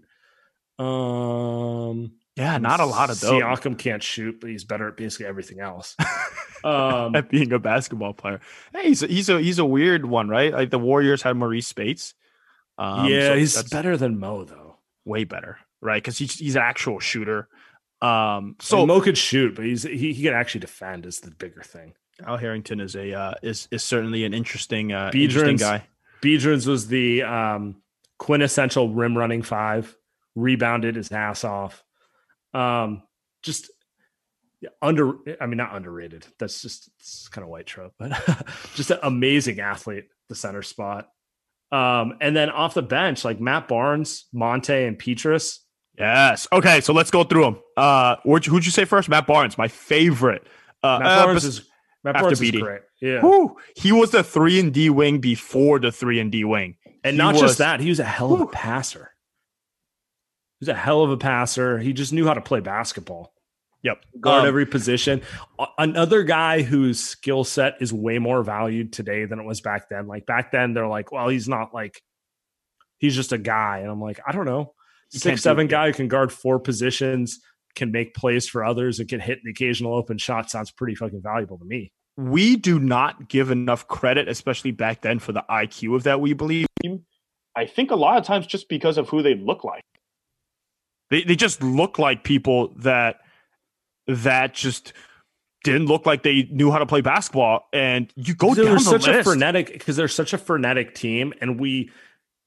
Um, 0.79 2.13
yeah, 2.37 2.59
not 2.59 2.79
a 2.79 2.87
lot 2.87 3.11
of 3.11 3.19
those. 3.19 3.43
Siakam 3.43 3.77
can't 3.77 4.03
shoot, 4.03 4.41
but 4.41 4.51
he's 4.51 4.63
better 4.63 4.87
at 4.87 4.97
basically 4.97 5.27
everything 5.27 5.59
else. 5.59 5.97
um, 6.63 7.17
at 7.17 7.31
being 7.31 7.53
a 7.53 7.59
basketball 7.59 8.13
player. 8.13 8.39
Hey, 8.73 8.85
he's 8.85 9.03
a, 9.03 9.09
he's 9.09 9.29
a 9.29 9.41
he's 9.41 9.59
a 9.59 9.65
weird 9.65 10.07
one, 10.07 10.29
right? 10.29 10.53
Like 10.53 10.71
the 10.71 10.79
Warriors 10.79 11.23
had 11.23 11.37
Maurice 11.37 11.67
Speights. 11.67 12.15
Um, 12.79 13.09
yeah, 13.09 13.31
so 13.31 13.37
he's 13.39 13.63
better 13.65 13.97
than 13.97 14.21
Mo 14.21 14.45
though. 14.45 14.68
Way 15.09 15.25
better, 15.25 15.59
right? 15.81 16.03
Because 16.03 16.19
he's 16.19 16.35
he's 16.35 16.57
an 16.57 16.63
actual 16.63 17.01
shooter. 17.01 17.49
Um, 18.01 18.57
so 18.61 18.87
Mo 18.87 19.01
could 19.01 19.19
shoot, 19.19 19.55
but 19.57 19.65
he's 19.65 19.83
he, 19.83 20.13
he 20.13 20.23
can 20.23 20.35
actually 20.35 20.61
defend 20.61 21.07
is 21.07 21.21
the 21.21 21.31
bigger 21.33 21.63
thing. 21.63 21.95
Al 22.25 22.37
Harrington 22.37 22.81
is 22.81 22.95
a 22.95 23.13
uh, 23.13 23.35
is 23.43 23.69
is 23.71 23.83
certainly 23.83 24.25
an 24.25 24.35
interesting 24.35 24.93
uh, 24.93 25.11
interesting 25.15 25.57
guy. 25.57 25.85
Biedrins 26.23 26.67
was 26.67 26.89
the 26.89 27.23
um, 27.23 27.83
quintessential 28.19 28.93
rim 28.93 29.17
running 29.17 29.43
five, 29.43 29.97
rebounded 30.35 30.97
his 30.97 31.11
ass 31.13 31.45
off 31.45 31.85
um, 32.55 33.03
just 33.43 33.71
under, 34.83 35.15
I 35.41 35.47
mean, 35.47 35.57
not 35.57 35.75
underrated. 35.75 36.27
That's 36.39 36.63
just 36.63 36.91
it's 36.99 37.29
kind 37.29 37.45
of 37.45 37.51
white 37.51 37.67
trope, 37.67 37.95
but 37.99 38.13
just 38.75 38.91
an 38.91 38.99
amazing 39.03 39.61
athlete, 39.61 40.07
the 40.29 40.35
center 40.35 40.63
spot. 40.63 41.09
Um, 41.71 42.17
and 42.21 42.35
then 42.35 42.51
off 42.51 42.75
the 42.75 42.83
bench, 42.83 43.25
like 43.25 43.41
Matt 43.41 43.69
Barnes, 43.69 44.27
Monta, 44.35 44.87
and 44.87 44.99
Pietrus. 44.99 45.65
Yes. 45.99 46.47
Okay, 46.53 46.81
so 46.81 46.93
let's 46.93 47.11
go 47.11 47.25
through 47.25 47.43
them. 47.43 47.59
Uh, 47.77 48.17
who'd 48.25 48.47
you, 48.47 48.53
who'd 48.53 48.65
you 48.65 48.71
say 48.71 48.85
first? 48.85 49.09
Matt 49.09 49.27
Barnes, 49.27 49.59
my 49.59 49.69
favorite. 49.69 50.47
Uh, 50.83 51.01
Matt 51.01 51.25
Barnes 51.25 51.45
uh, 51.45 51.49
is 51.49 51.63
Matt 52.05 52.15
Barnes 52.15 52.41
is 52.41 52.51
great. 52.53 52.83
Yeah. 53.01 53.21
Whew, 53.21 53.57
he 53.77 53.93
was 53.93 54.13
the 54.13 54.23
three 54.23 54.61
and 54.61 54.73
D 54.73 54.91
wing 54.91 55.19
before 55.19 55.79
the 55.79 55.93
three 55.93 56.21
and 56.21 56.33
D 56.33 56.45
wing, 56.45 56.77
and 57.05 57.15
he 57.15 57.19
not 57.19 57.35
was, 57.35 57.43
just 57.43 57.59
that, 57.59 57.81
he 57.81 57.89
was 57.89 58.01
a 58.01 58.05
hell 58.05 58.33
of 58.33 58.41
a 58.41 58.47
passer. 58.47 59.11
He's 60.61 60.69
a 60.69 60.75
hell 60.75 61.03
of 61.03 61.11
a 61.11 61.17
passer. 61.17 61.79
He 61.79 61.93
just 61.93 62.13
knew 62.13 62.27
how 62.27 62.35
to 62.35 62.41
play 62.41 62.61
basketball. 62.61 63.33
Yep. 63.83 64.05
Guard 64.21 64.43
um, 64.43 64.49
every 64.49 64.67
position. 64.67 65.23
Another 65.79 66.25
guy 66.25 66.63
whose 66.63 66.99
skill 66.99 67.45
set 67.45 67.75
is 67.81 67.93
way 67.93 68.19
more 68.19 68.43
valued 68.43 68.93
today 68.93 69.25
than 69.25 69.39
it 69.39 69.45
was 69.45 69.61
back 69.61 69.89
then. 69.89 70.07
Like 70.07 70.27
back 70.27 70.51
then, 70.51 70.75
they're 70.75 70.89
like, 70.89 71.13
well, 71.13 71.29
he's 71.29 71.49
not 71.49 71.73
like, 71.73 72.03
he's 72.99 73.15
just 73.15 73.33
a 73.33 73.39
guy. 73.39 73.79
And 73.79 73.91
I'm 73.91 74.01
like, 74.01 74.21
I 74.27 74.33
don't 74.33 74.47
know. 74.47 74.75
Six, 75.11 75.43
seven 75.43 75.69
guy 75.69 75.87
who 75.87 75.95
can 75.95 76.09
guard 76.09 76.33
four 76.33 76.59
positions, 76.59 77.41
can 77.75 77.93
make 77.93 78.15
plays 78.15 78.47
for 78.47 78.63
others, 78.63 79.01
and 79.01 79.09
can 79.09 79.21
hit 79.21 79.39
the 79.43 79.51
occasional 79.51 79.95
open 79.95 80.19
shot 80.19 80.51
sounds 80.51 80.71
pretty 80.71 80.95
fucking 80.95 81.23
valuable 81.23 81.59
to 81.59 81.65
me. 81.65 81.93
We 82.17 82.57
do 82.57 82.79
not 82.79 83.29
give 83.29 83.51
enough 83.51 83.87
credit, 83.89 84.29
especially 84.29 84.73
back 84.73 85.01
then, 85.03 85.19
for 85.19 85.33
the 85.33 85.45
IQ 85.49 85.97
of 85.97 86.03
that 86.03 86.21
we 86.21 86.35
believe. 86.35 86.67
I 87.57 87.65
think 87.65 87.91
a 87.91 87.97
lot 87.97 88.19
of 88.19 88.25
times 88.25 88.47
just 88.47 88.69
because 88.69 88.99
of 88.99 89.09
who 89.09 89.23
they 89.23 89.35
look 89.35 89.65
like. 89.65 89.83
They 91.11 91.23
they 91.23 91.37
just 91.37 91.63
look 91.63 91.99
like 91.99 92.23
people 92.23 92.75
that 92.79 93.21
that 94.09 94.55
just 94.55 94.93
didn't 95.65 95.87
look 95.87 96.07
like 96.07 96.23
they 96.23 96.49
knew 96.51 96.71
how 96.71 96.79
to 96.79 96.87
play 96.87 97.01
basketball. 97.01 97.69
And 97.73 98.13
you 98.17 98.35
go 98.35 98.55
down 98.55 98.75
the 98.75 98.81
such 98.81 99.07
list. 99.07 99.21
a 99.21 99.25
frenetic 99.25 99.73
because 99.73 99.97
they're 99.97 100.09
such 100.09 100.33
a 100.33 100.39
frenetic 100.39 100.95
team, 100.95 101.33
and 101.41 101.61
we 101.61 101.91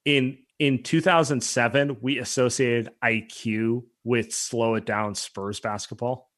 in 0.06 0.38
in 0.60 0.84
2007 0.84 1.98
we 2.02 2.20
associated 2.20 2.90
IQ 3.04 3.84
with 4.04 4.34
slow 4.34 4.76
it 4.76 4.86
down 4.86 5.16
Spurs 5.16 5.60
basketball. 5.60 6.30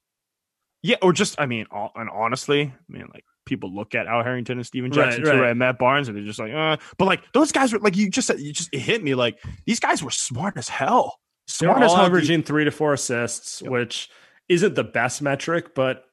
Yeah, 0.81 0.97
or 1.01 1.13
just 1.13 1.39
I 1.39 1.45
mean, 1.45 1.65
and 1.71 2.09
honestly, 2.09 2.61
I 2.61 2.91
mean, 2.91 3.07
like 3.13 3.23
people 3.45 3.73
look 3.73 3.95
at 3.95 4.07
Al 4.07 4.23
Harrington 4.23 4.57
and 4.57 4.65
Stephen 4.65 4.91
Jackson 4.91 5.23
right, 5.23 5.39
right. 5.39 5.49
and 5.51 5.59
Matt 5.59 5.77
Barnes, 5.79 6.07
and 6.07 6.17
they're 6.17 6.25
just 6.25 6.39
like, 6.39 6.53
uh. 6.53 6.77
but 6.97 7.05
like 7.05 7.21
those 7.33 7.51
guys 7.51 7.71
were 7.71 7.79
like 7.79 7.95
you 7.95 8.09
just 8.09 8.27
said, 8.27 8.39
you 8.39 8.51
just 8.51 8.69
it 8.73 8.79
hit 8.79 9.03
me 9.03 9.15
like 9.15 9.41
these 9.65 9.79
guys 9.79 10.03
were 10.03 10.11
smart 10.11 10.57
as 10.57 10.67
hell. 10.67 11.19
Smart 11.47 11.79
They're 11.79 11.89
all 11.89 11.97
averaging 11.97 12.43
three 12.43 12.65
to 12.65 12.71
four 12.71 12.93
assists, 12.93 13.61
yep. 13.61 13.71
which 13.71 14.09
isn't 14.49 14.75
the 14.75 14.83
best 14.83 15.21
metric, 15.21 15.75
but 15.75 16.05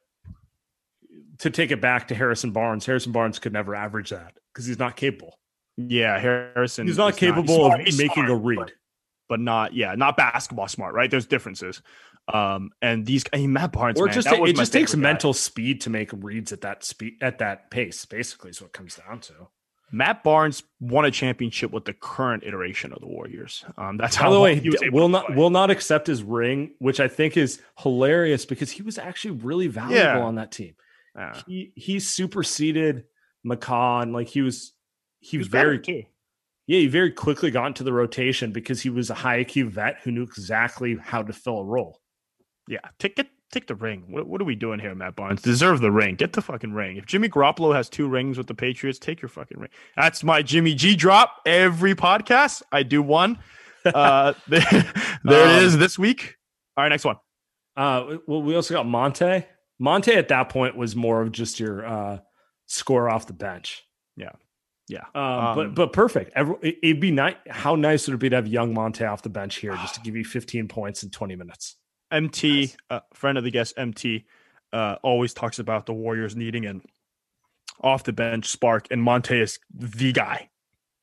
to 1.39 1.49
take 1.49 1.71
it 1.71 1.81
back 1.81 2.07
to 2.09 2.15
Harrison 2.15 2.51
Barnes, 2.51 2.85
Harrison 2.85 3.11
Barnes 3.11 3.39
could 3.39 3.53
never 3.53 3.75
average 3.75 4.11
that 4.11 4.37
because 4.53 4.65
he's 4.65 4.79
not 4.79 4.95
capable. 4.95 5.37
Yeah, 5.77 6.19
Harrison. 6.19 6.87
He's 6.87 6.97
not 6.97 7.17
capable 7.17 7.69
not, 7.69 7.81
he's 7.81 7.95
of 7.95 7.99
making 7.99 8.25
smart, 8.25 8.29
a 8.29 8.35
read, 8.35 8.57
but, 8.57 8.71
but, 9.29 9.39
not 9.39 9.73
yeah, 9.73 9.95
not 9.95 10.17
basketball 10.17 10.67
smart. 10.67 10.93
Right? 10.93 11.09
There's 11.09 11.25
differences. 11.25 11.81
Um, 12.31 12.69
and 12.81 13.05
these 13.05 13.23
I 13.33 13.37
mean, 13.37 13.53
Matt 13.53 13.71
Barnes, 13.71 13.99
or 13.99 14.05
man, 14.05 14.13
just 14.13 14.27
it 14.27 14.55
just 14.55 14.73
takes 14.73 14.95
mental 14.95 15.33
speed 15.33 15.81
to 15.81 15.89
make 15.89 16.11
reads 16.13 16.51
at 16.51 16.61
that 16.61 16.83
speed 16.83 17.15
at 17.21 17.39
that 17.39 17.71
pace. 17.71 18.05
Basically, 18.05 18.51
is 18.51 18.61
what 18.61 18.73
comes 18.73 18.95
down 18.95 19.19
to. 19.21 19.33
Matt 19.91 20.23
Barnes 20.23 20.63
won 20.79 21.05
a 21.05 21.11
championship 21.11 21.71
with 21.71 21.85
the 21.85 21.93
current 21.93 22.43
iteration 22.43 22.93
of 22.93 23.01
the 23.01 23.07
Warriors. 23.07 23.65
Um, 23.77 23.97
that's 23.97 24.15
how. 24.15 24.29
By 24.29 24.33
the 24.33 24.39
way, 24.39 24.55
he 24.59 24.89
will 24.89 25.09
not 25.09 25.27
play. 25.27 25.35
will 25.35 25.49
not 25.49 25.69
accept 25.69 26.07
his 26.07 26.23
ring, 26.23 26.71
which 26.79 26.99
I 26.99 27.07
think 27.07 27.35
is 27.35 27.61
hilarious 27.79 28.45
because 28.45 28.71
he 28.71 28.83
was 28.83 28.97
actually 28.97 29.31
really 29.31 29.67
valuable 29.67 29.97
yeah. 29.97 30.19
on 30.19 30.35
that 30.35 30.51
team. 30.51 30.75
Yeah. 31.15 31.41
He 31.45 31.73
he 31.75 31.99
superseded 31.99 33.03
McCaw, 33.45 34.11
like 34.11 34.27
he 34.27 34.41
was 34.41 34.73
he, 35.19 35.31
he 35.31 35.37
was, 35.37 35.47
was 35.47 35.51
very 35.51 35.79
too. 35.79 36.03
Yeah, 36.67 36.79
he 36.79 36.87
very 36.87 37.11
quickly 37.11 37.51
got 37.51 37.67
into 37.67 37.83
the 37.83 37.91
rotation 37.91 38.53
because 38.53 38.81
he 38.81 38.89
was 38.89 39.09
a 39.09 39.13
high 39.13 39.43
IQ 39.43 39.71
vet 39.71 39.97
who 40.03 40.11
knew 40.11 40.23
exactly 40.23 40.95
how 41.01 41.21
to 41.21 41.33
fill 41.33 41.59
a 41.59 41.65
role. 41.65 41.99
Yeah, 42.67 42.79
take 42.97 43.19
it 43.19 43.27
take 43.51 43.67
the 43.67 43.75
ring. 43.75 44.05
What, 44.07 44.27
what, 44.27 44.41
are 44.41 44.45
we 44.45 44.55
doing 44.55 44.79
here, 44.79 44.95
Matt 44.95 45.15
Barnes? 45.15 45.41
Deserve 45.41 45.81
the 45.81 45.91
ring. 45.91 46.15
Get 46.15 46.33
the 46.33 46.41
fucking 46.41 46.73
ring. 46.73 46.97
If 46.97 47.05
Jimmy 47.05 47.29
Garoppolo 47.29 47.75
has 47.75 47.89
two 47.89 48.07
rings 48.07 48.37
with 48.37 48.47
the 48.47 48.53
Patriots, 48.53 48.97
take 48.97 49.21
your 49.21 49.29
fucking 49.29 49.59
ring. 49.59 49.69
That's 49.95 50.23
my 50.23 50.41
Jimmy 50.41 50.73
G 50.73 50.95
drop 50.95 51.37
every 51.45 51.95
podcast. 51.95 52.63
I 52.71 52.83
do 52.83 53.01
one. 53.01 53.39
Uh, 53.85 54.33
there, 54.47 54.61
there 55.23 55.47
um, 55.47 55.57
it 55.57 55.63
is 55.63 55.77
this 55.77 55.99
week. 55.99 56.37
All 56.77 56.83
right, 56.83 56.89
next 56.89 57.05
one. 57.05 57.17
Uh, 57.75 58.17
well, 58.27 58.41
we 58.41 58.55
also 58.55 58.73
got 58.73 58.85
Monta. 58.85 59.45
Monta 59.81 60.15
at 60.15 60.29
that 60.29 60.49
point 60.49 60.77
was 60.77 60.95
more 60.95 61.21
of 61.21 61.31
just 61.31 61.59
your 61.59 61.85
uh, 61.85 62.19
score 62.67 63.09
off 63.09 63.27
the 63.27 63.33
bench. 63.33 63.83
Yeah. 64.15 64.31
Yeah, 64.87 65.05
um, 65.15 65.23
um, 65.23 65.55
but 65.55 65.75
but 65.75 65.93
perfect. 65.93 66.33
Every, 66.35 66.77
it'd 66.83 66.99
be 66.99 67.11
nice. 67.11 67.35
How 67.49 67.75
nice 67.75 68.07
would 68.07 68.15
it 68.15 68.17
be 68.17 68.29
to 68.29 68.35
have 68.35 68.47
young 68.47 68.75
Monta 68.75 69.09
off 69.09 69.21
the 69.21 69.29
bench 69.29 69.55
here, 69.55 69.71
just 69.77 69.95
to 69.95 70.01
give 70.01 70.17
you 70.17 70.25
15 70.25 70.67
points 70.67 71.03
in 71.03 71.09
20 71.09 71.37
minutes? 71.37 71.77
MT, 72.11 72.59
nice. 72.59 72.77
uh, 72.89 72.99
friend 73.13 73.37
of 73.37 73.43
the 73.43 73.51
guest, 73.51 73.73
MT, 73.77 74.25
uh, 74.73 74.95
always 75.03 75.33
talks 75.33 75.59
about 75.59 75.85
the 75.85 75.93
Warriors 75.93 76.35
needing 76.35 76.65
an 76.65 76.81
off 77.81 78.03
the 78.03 78.13
bench 78.13 78.47
spark, 78.47 78.87
and 78.91 79.01
Monta 79.01 79.41
is 79.41 79.59
the 79.73 80.11
guy. 80.11 80.49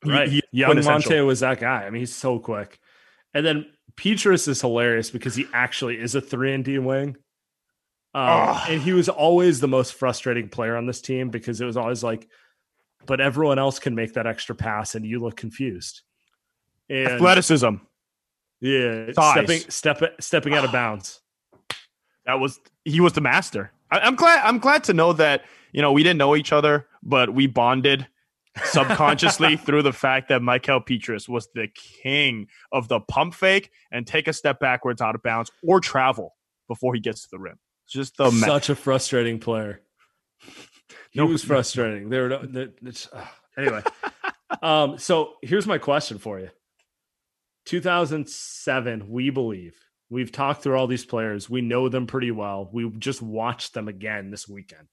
Right, 0.05 0.29
he, 0.29 0.43
young 0.51 0.75
Monta 0.77 1.25
was 1.25 1.41
that 1.41 1.59
guy. 1.59 1.85
I 1.85 1.89
mean, 1.89 2.01
he's 2.01 2.15
so 2.15 2.39
quick. 2.39 2.79
And 3.33 3.45
then 3.45 3.65
Pietrus 3.95 4.47
is 4.47 4.61
hilarious 4.61 5.11
because 5.11 5.35
he 5.35 5.45
actually 5.53 5.99
is 5.99 6.15
a 6.15 6.21
three 6.21 6.53
and 6.53 6.63
D 6.63 6.79
wing. 6.79 7.17
Um, 8.13 8.59
and 8.67 8.81
he 8.81 8.93
was 8.93 9.07
always 9.07 9.59
the 9.59 9.67
most 9.67 9.93
frustrating 9.93 10.49
player 10.49 10.75
on 10.75 10.87
this 10.87 11.01
team 11.01 11.29
because 11.29 11.61
it 11.61 11.65
was 11.65 11.77
always 11.77 12.03
like, 12.03 12.27
but 13.05 13.21
everyone 13.21 13.59
else 13.59 13.77
can 13.77 13.93
make 13.93 14.13
that 14.13 14.25
extra 14.25 14.55
pass, 14.55 14.95
and 14.95 15.05
you 15.05 15.19
look 15.19 15.35
confused. 15.35 16.01
And 16.89 17.07
Athleticism. 17.07 17.75
Yeah, 18.61 19.11
Size. 19.13 19.31
stepping 19.31 19.71
step, 19.71 20.21
stepping 20.21 20.53
out 20.53 20.65
of 20.65 20.71
bounds. 20.71 21.21
That 22.25 22.39
was 22.39 22.59
he 22.85 22.99
was 23.01 23.13
the 23.13 23.21
master. 23.21 23.71
I, 23.89 24.05
am 24.05 24.15
glad 24.15 24.45
I'm 24.45 24.59
glad 24.59 24.83
to 24.83 24.93
know 24.93 25.13
that 25.13 25.45
you 25.71 25.81
know 25.81 25.91
we 25.91 26.03
didn't 26.03 26.19
know 26.19 26.35
each 26.35 26.51
other, 26.51 26.85
but 27.01 27.33
we 27.33 27.47
bonded 27.47 28.05
subconsciously 28.65 29.57
through 29.65 29.81
the 29.81 29.93
fact 29.93 30.29
that 30.29 30.43
Michael 30.43 30.79
Pietrus 30.79 31.27
was 31.27 31.47
the 31.55 31.69
king 31.73 32.47
of 32.71 32.87
the 32.87 32.99
pump 32.99 33.33
fake 33.33 33.71
and 33.91 34.05
take 34.05 34.27
a 34.27 34.33
step 34.33 34.59
backwards 34.59 35.01
out 35.01 35.15
of 35.15 35.23
bounds 35.23 35.49
or 35.63 35.79
travel 35.79 36.35
before 36.67 36.93
he 36.93 36.99
gets 36.99 37.23
to 37.23 37.29
the 37.31 37.39
rim. 37.39 37.57
Just 37.87 38.17
the 38.17 38.29
such 38.29 38.69
ma- 38.69 38.73
a 38.73 38.75
frustrating 38.75 39.39
player. 39.39 39.81
He 41.11 41.19
no, 41.19 41.25
was 41.25 41.43
frustrating. 41.43 42.09
There 42.09 42.23
were 42.23 42.47
no, 42.47 42.67
uh, 43.13 43.25
anyway. 43.57 43.81
um, 44.61 44.99
so 44.99 45.33
here's 45.41 45.65
my 45.65 45.79
question 45.79 46.19
for 46.19 46.39
you 46.39 46.49
2007, 47.65 49.09
we 49.09 49.29
believe. 49.29 49.75
We've 50.09 50.31
talked 50.31 50.63
through 50.63 50.75
all 50.75 50.87
these 50.87 51.05
players. 51.05 51.49
We 51.49 51.61
know 51.61 51.87
them 51.87 52.07
pretty 52.07 52.31
well. 52.31 52.69
We 52.71 52.89
just 52.97 53.21
watched 53.21 53.73
them 53.73 53.87
again 53.87 54.31
this 54.31 54.47
weekend. 54.47 54.87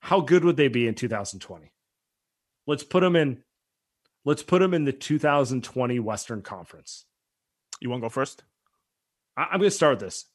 How 0.00 0.20
good 0.20 0.44
would 0.44 0.56
they 0.56 0.68
be 0.68 0.86
in 0.86 0.94
2020? 0.94 1.72
Let's 2.66 2.84
put 2.84 3.00
them 3.00 3.16
in 3.16 3.42
let's 4.24 4.42
put 4.42 4.60
them 4.60 4.74
in 4.74 4.84
the 4.84 4.92
2020 4.92 5.98
Western 5.98 6.42
Conference. 6.42 7.04
You 7.80 7.90
want 7.90 8.02
to 8.02 8.04
go 8.04 8.10
first? 8.10 8.44
I, 9.36 9.54
am 9.54 9.58
going 9.58 9.62
to 9.62 9.70
start 9.70 9.94
with 9.94 10.00
this. 10.00 10.26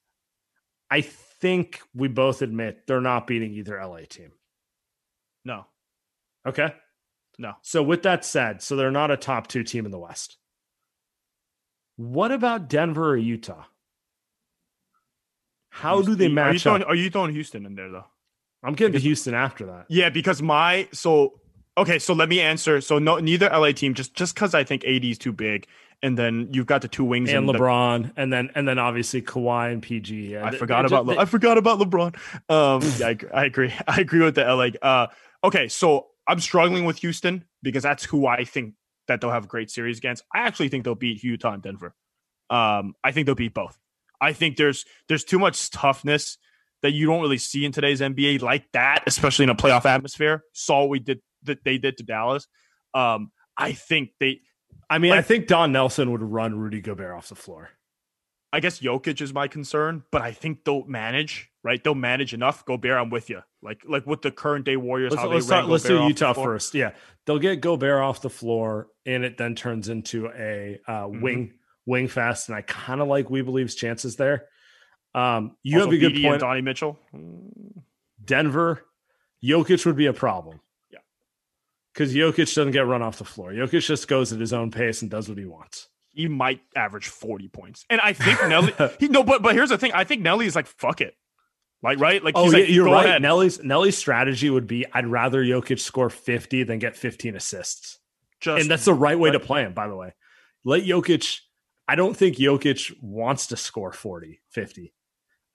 I 0.89 1.01
think 1.01 1.81
we 1.93 2.07
both 2.07 2.41
admit 2.41 2.87
they're 2.87 3.01
not 3.01 3.27
beating 3.27 3.53
either 3.53 3.81
LA 3.81 4.01
team. 4.09 4.31
No. 5.45 5.65
Okay. 6.45 6.73
No. 7.37 7.53
So 7.61 7.83
with 7.83 8.03
that 8.03 8.25
said, 8.25 8.61
so 8.61 8.75
they're 8.75 8.91
not 8.91 9.11
a 9.11 9.17
top 9.17 9.47
two 9.47 9.63
team 9.63 9.85
in 9.85 9.91
the 9.91 9.99
West. 9.99 10.37
What 11.97 12.31
about 12.31 12.69
Denver 12.69 13.09
or 13.11 13.17
Utah? 13.17 13.65
How 15.69 16.01
do 16.01 16.15
they 16.15 16.27
match 16.27 16.45
are 16.47 16.53
you 16.53 16.59
throwing, 16.59 16.81
up? 16.83 16.89
Are 16.89 16.95
you 16.95 17.09
throwing 17.09 17.33
Houston 17.33 17.65
in 17.65 17.75
there 17.75 17.91
though? 17.91 18.05
I'm 18.63 18.73
getting 18.73 18.93
to 18.93 18.99
Houston 18.99 19.33
after 19.33 19.65
that. 19.67 19.85
Yeah, 19.89 20.09
because 20.09 20.41
my 20.41 20.87
so 20.91 21.39
okay, 21.77 21.99
so 21.99 22.13
let 22.13 22.29
me 22.29 22.39
answer. 22.39 22.81
So 22.81 22.97
no, 22.97 23.17
neither 23.17 23.49
LA 23.49 23.71
team 23.71 23.93
just 23.93 24.15
just 24.15 24.33
because 24.33 24.55
I 24.55 24.63
think 24.63 24.83
AD 24.85 25.05
is 25.05 25.17
too 25.19 25.31
big, 25.31 25.67
and 26.01 26.17
then 26.17 26.49
you've 26.51 26.65
got 26.65 26.81
the 26.81 26.87
two 26.87 27.03
wings 27.03 27.31
and 27.31 27.47
the- 27.47 27.53
LeBron, 27.53 28.11
and 28.17 28.33
then 28.33 28.49
and 28.55 28.67
then 28.67 28.79
obviously 28.79 29.21
Kawhi 29.21 29.71
and 29.71 29.81
PG. 29.81 30.31
Yeah, 30.33 30.45
I 30.47 30.51
They- 30.51 30.57
forgot 30.57 30.85
about 30.85 31.05
just- 31.05 31.17
Le- 31.17 31.21
I 31.21 31.25
forgot 31.25 31.57
about 31.59 31.79
LeBron. 31.79 32.15
Um, 32.49 32.81
yeah, 32.97 33.27
I, 33.33 33.41
I 33.41 33.45
agree. 33.45 33.71
I 33.87 34.01
agree 34.01 34.21
with 34.23 34.35
the 34.35 34.43
LA. 34.45 34.69
Uh, 34.81 35.07
okay, 35.43 35.67
so 35.67 36.07
I'm 36.27 36.39
struggling 36.39 36.85
with 36.85 36.97
Houston 36.99 37.45
because 37.61 37.83
that's 37.83 38.03
who 38.05 38.25
I 38.25 38.43
think 38.43 38.73
that 39.07 39.21
they'll 39.21 39.31
have 39.31 39.45
a 39.45 39.47
great 39.47 39.69
series 39.69 39.97
against. 39.97 40.23
I 40.33 40.39
actually 40.39 40.69
think 40.69 40.83
they'll 40.83 40.95
beat 40.95 41.23
Utah 41.23 41.53
and 41.53 41.63
Denver. 41.63 41.93
Um, 42.49 42.93
I 43.03 43.11
think 43.11 43.25
they'll 43.25 43.35
beat 43.35 43.53
both. 43.53 43.77
I 44.19 44.33
think 44.33 44.57
there's 44.57 44.85
there's 45.07 45.23
too 45.23 45.39
much 45.39 45.69
toughness 45.69 46.37
that 46.81 46.91
you 46.91 47.07
don't 47.07 47.21
really 47.21 47.37
see 47.37 47.65
in 47.65 47.71
today's 47.71 48.01
NBA 48.01 48.41
like 48.41 48.65
that, 48.73 49.03
especially 49.07 49.43
in 49.43 49.49
a 49.49 49.55
playoff 49.55 49.85
atmosphere. 49.85 50.43
Saw 50.53 50.81
what 50.81 50.89
we 50.89 50.99
did 50.99 51.21
that 51.43 51.63
they 51.63 51.77
did 51.77 51.97
to 51.97 52.03
Dallas. 52.03 52.47
Um, 52.93 53.31
I 53.57 53.73
think 53.73 54.11
they. 54.19 54.41
I 54.89 54.99
mean, 54.99 55.13
I 55.13 55.21
think 55.21 55.47
Don 55.47 55.71
Nelson 55.71 56.11
would 56.11 56.21
run 56.21 56.57
Rudy 56.57 56.81
Gobert 56.81 57.15
off 57.15 57.29
the 57.29 57.35
floor. 57.35 57.69
I 58.53 58.61
guess 58.61 58.79
Jokic 58.79 59.21
is 59.21 59.33
my 59.33 59.47
concern, 59.47 60.03
but 60.11 60.21
I 60.21 60.31
think 60.31 60.63
they'll 60.63 60.85
manage. 60.85 61.49
Right, 61.63 61.83
they'll 61.83 61.95
manage 61.95 62.33
enough. 62.33 62.63
Gobert, 62.65 62.97
I'm 62.97 63.09
with 63.09 63.29
you. 63.29 63.41
Like 63.67 63.81
like 63.87 64.05
with 64.07 64.21
the 64.21 64.31
current 64.31 64.65
day 64.65 64.77
Warriors, 64.77 65.11
Let's, 65.11 65.21
how 65.21 65.29
let's, 65.29 65.45
start, 65.45 65.67
let's 65.67 65.83
do 65.83 66.07
Utah 66.07 66.33
first. 66.33 66.73
Yeah, 66.73 66.91
they'll 67.25 67.37
get 67.39 67.61
Gobert 67.61 68.01
off 68.01 68.21
the 68.21 68.29
floor, 68.29 68.87
and 69.05 69.23
it 69.25 69.37
then 69.37 69.53
turns 69.55 69.89
into 69.89 70.27
a 70.27 70.79
uh, 70.87 70.91
Mm-hmm. 71.03 71.21
wing 71.21 71.53
wing 71.85 72.07
fast. 72.07 72.47
And 72.49 72.55
I 72.57 72.61
kind 72.61 73.01
of 73.01 73.07
like 73.07 73.29
We 73.29 73.41
Believe's 73.41 73.75
chances 73.75 74.15
there. 74.15 74.45
Um, 75.13 75.55
you 75.63 75.79
Also, 75.79 75.91
have 75.91 75.95
a 75.95 75.99
good 75.99 76.13
BD 76.13 76.23
point. 76.23 76.39
Donnie 76.41 76.61
Mitchell. 76.61 76.97
Denver, 78.23 78.83
Jokic 79.43 79.85
would 79.85 79.95
be 79.95 80.05
a 80.07 80.13
problem. 80.13 80.59
Yeah. 80.91 80.99
Because 81.93 82.13
Jokic 82.13 82.53
doesn't 82.53 82.71
get 82.71 82.85
run 82.85 83.01
off 83.01 83.17
the 83.17 83.25
floor. 83.25 83.51
Jokic 83.51 83.85
just 83.85 84.07
goes 84.07 84.33
at 84.33 84.39
his 84.39 84.53
own 84.53 84.71
pace 84.71 85.01
and 85.01 85.11
does 85.11 85.29
what 85.29 85.37
he 85.37 85.45
wants. 85.45 85.87
He 86.09 86.27
might 86.27 86.61
average 86.75 87.07
40 87.09 87.47
points, 87.49 87.85
and 87.91 88.01
I 88.01 88.13
think 88.13 88.39
Nelly. 88.47 88.73
he 88.99 89.07
no, 89.07 89.23
but 89.23 89.43
but 89.43 89.53
here's 89.53 89.69
the 89.69 89.77
thing. 89.77 89.91
I 89.93 90.03
think 90.03 90.21
Nelly 90.23 90.47
is 90.47 90.55
like 90.55 90.65
fuck 90.65 90.99
it, 90.99 91.15
like 91.83 91.99
right, 91.99 92.23
like 92.23 92.33
Oh, 92.37 92.45
yeah, 92.51 92.59
like, 92.59 92.69
you're 92.69 92.85
right. 92.85 93.05
ahead. 93.05 93.21
Nelly's 93.21 93.63
Nelly's 93.63 93.97
strategy 93.97 94.49
would 94.49 94.67
be 94.67 94.85
I'd 94.93 95.07
rather 95.07 95.43
Jokic 95.43 95.79
score 95.79 96.09
50 96.09 96.63
than 96.63 96.79
get 96.79 96.95
15 96.95 97.35
assists. 97.35 97.99
Just 98.39 98.61
and 98.61 98.71
that's 98.71 98.85
the 98.85 98.93
right 98.93 99.17
way 99.17 99.31
to 99.31 99.39
play 99.39 99.63
him, 99.63 99.73
by 99.73 99.87
the 99.87 99.95
way. 99.95 100.13
Let 100.63 100.83
Jokic, 100.83 101.39
I 101.87 101.95
don't 101.95 102.15
think 102.15 102.37
Jokic 102.37 102.93
wants 103.01 103.47
to 103.47 103.57
score 103.57 103.91
40, 103.91 104.41
50. 104.51 104.93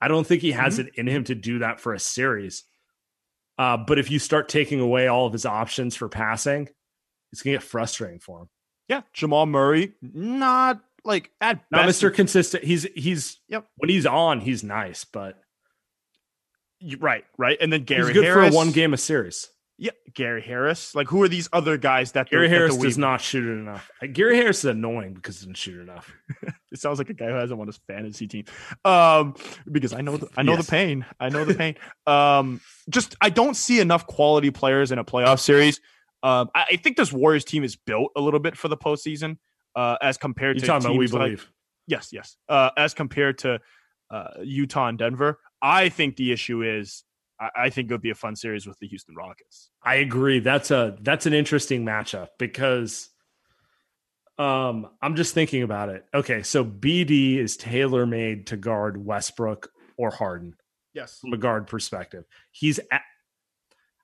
I 0.01 0.07
don't 0.07 0.25
think 0.27 0.41
he 0.41 0.51
has 0.51 0.79
Mm-hmm. 0.79 0.87
it 0.87 0.93
in 0.95 1.07
him 1.07 1.23
to 1.25 1.35
do 1.35 1.59
that 1.59 1.79
for 1.79 1.93
a 1.93 1.99
series. 1.99 2.63
Uh, 3.57 3.77
but 3.77 3.99
if 3.99 4.09
you 4.11 4.19
start 4.19 4.49
taking 4.49 4.79
away 4.79 5.07
all 5.07 5.27
of 5.27 5.33
his 5.33 5.45
options 5.45 5.95
for 5.95 6.09
passing, 6.09 6.67
it's 7.31 7.41
going 7.41 7.53
to 7.53 7.59
get 7.59 7.63
frustrating 7.63 8.19
for 8.19 8.41
him. 8.41 8.49
yeah. 8.87 9.01
Jamal 9.13 9.45
Murray, 9.45 9.93
not 10.01 10.81
like 11.05 11.29
at 11.39 11.61
Not 11.71 11.85
best, 11.85 12.01
Mr. 12.01 12.13
Consistent. 12.13 12.63
He's, 12.63 12.83
he's, 12.95 13.37
Yep. 13.49 13.65
when 13.77 13.89
he's 13.89 14.05
on, 14.05 14.41
he's 14.41 14.63
nice, 14.63 15.05
but 15.05 15.39
right, 16.99 17.25
right, 17.37 17.57
and 17.61 17.71
then 17.71 17.83
Gary 17.83 18.05
he's 18.05 18.13
good 18.13 18.25
Harris, 18.25 18.49
for 18.49 18.55
one 18.55 18.71
game 18.71 18.93
a 18.93 18.97
series. 18.97 19.49
Yeah, 19.79 19.91
Gary 20.13 20.41
Harris. 20.41 20.93
Like, 20.93 21.07
who 21.07 21.21
are 21.23 21.27
these 21.27 21.49
other 21.51 21.77
guys 21.77 22.11
that 22.11 22.29
Gary 22.29 22.47
that 22.47 22.55
Harris 22.55 22.77
Weeb- 22.77 22.83
does 22.83 22.97
not 22.97 23.21
shoot 23.21 23.43
it 23.43 23.59
enough. 23.59 23.89
Uh, 24.01 24.05
Gary 24.11 24.37
Harris 24.37 24.59
is 24.59 24.65
annoying 24.65 25.13
because 25.15 25.39
he 25.39 25.45
doesn't 25.45 25.57
shoot 25.57 25.81
enough. 25.81 26.13
It 26.71 26.79
sounds 26.79 26.97
like 26.97 27.09
a 27.11 27.13
guy 27.13 27.27
who 27.27 27.33
hasn't 27.35 27.59
won 27.59 27.67
his 27.67 27.77
fantasy 27.87 28.27
team. 28.27 28.45
Um, 28.83 29.35
because 29.71 29.93
I 29.93 30.01
know 30.01 30.17
the, 30.17 30.27
I 30.35 30.41
know 30.41 30.53
Yes. 30.53 30.65
the 30.65 30.71
pain. 30.71 31.05
I 31.19 31.29
know 31.29 31.45
the 31.45 31.53
pain. 31.63 31.75
um, 32.07 32.61
just 32.89 33.15
I 33.21 33.29
don't 33.29 33.53
see 33.55 33.79
enough 33.79 34.07
quality 34.07 34.49
players 34.49 34.91
in 34.91 34.97
a 34.97 35.03
playoff 35.03 35.39
series. 35.39 35.79
Um, 36.23 36.49
I, 36.55 36.65
I 36.71 36.75
think 36.77 36.97
this 36.97 37.13
Warriors 37.13 37.45
team 37.45 37.63
is 37.63 37.75
built 37.75 38.11
a 38.15 38.21
little 38.21 38.39
bit 38.39 38.57
for 38.57 38.69
the 38.69 38.77
postseason, 38.77 39.37
uh, 39.75 39.97
as 40.01 40.17
compared 40.17 40.55
You're 40.55 40.61
to 40.61 40.65
talking 40.67 40.85
about 40.87 40.97
we 40.97 41.05
teams 41.05 41.13
like- 41.13 41.21
believe. 41.25 41.51
yes, 41.85 42.09
yes. 42.11 42.37
Uh, 42.49 42.71
as 42.75 42.95
compared 42.95 43.37
to 43.39 43.59
uh, 44.09 44.29
Utah 44.41 44.87
and 44.87 44.97
Denver, 44.97 45.37
I 45.63 45.87
think 45.87 46.17
the 46.17 46.33
issue 46.33 46.61
is 46.61 47.05
I, 47.39 47.69
think 47.69 47.89
it 47.89 47.93
would 47.93 48.01
be 48.01 48.09
a 48.09 48.15
fun 48.15 48.35
series 48.35 48.67
with 48.67 48.77
the 48.79 48.87
Houston 48.87 49.15
Rockets. 49.15 49.69
I 49.83 49.95
agree. 49.95 50.39
That's 50.39 50.71
a 50.71 50.97
that's 51.01 51.25
an 51.25 51.33
interesting 51.33 51.83
matchup 51.85 52.27
because 52.37 53.09
um 54.37 54.87
I'm 55.01 55.15
just 55.15 55.33
thinking 55.33 55.63
about 55.63 55.89
it. 55.89 56.05
Okay, 56.13 56.43
so 56.43 56.63
BD 56.65 57.37
is 57.37 57.57
tailor 57.57 58.05
made 58.05 58.47
to 58.47 58.57
guard 58.57 59.03
Westbrook 59.03 59.69
or 59.97 60.11
Harden 60.11 60.55
Yes. 60.93 61.19
from 61.19 61.33
a 61.33 61.37
guard 61.37 61.67
perspective. 61.67 62.25
He's 62.51 62.79
at, 62.91 63.01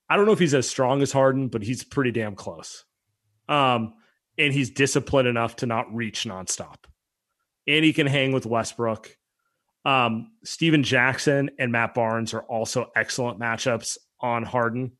I 0.10 0.16
don't 0.16 0.26
know 0.26 0.32
if 0.32 0.40
he's 0.40 0.56
as 0.56 0.68
strong 0.70 1.02
as 1.02 1.12
Harden, 1.12 1.50
but 1.50 1.62
he's 1.62 1.84
pretty 1.84 2.12
damn 2.12 2.36
close. 2.36 2.86
Um 3.48 3.94
and 4.38 4.54
he's 4.54 4.70
disciplined 4.70 5.28
enough 5.28 5.58
to 5.58 5.66
not 5.66 5.94
reach 5.94 6.24
nonstop. 6.24 6.86
And 7.68 7.84
he 7.84 7.94
can 7.94 8.08
hang 8.08 8.32
with 8.32 8.46
Westbrook. 8.46 9.16
Um, 9.86 10.32
Stephen 10.44 10.84
Jackson 10.84 11.52
and 11.58 11.72
Matt 11.72 11.94
Barnes 11.94 12.34
are 12.34 12.42
also 12.44 12.92
excellent 12.96 13.40
matchups 13.40 13.98
on 14.20 14.44
Harden. 14.44 14.92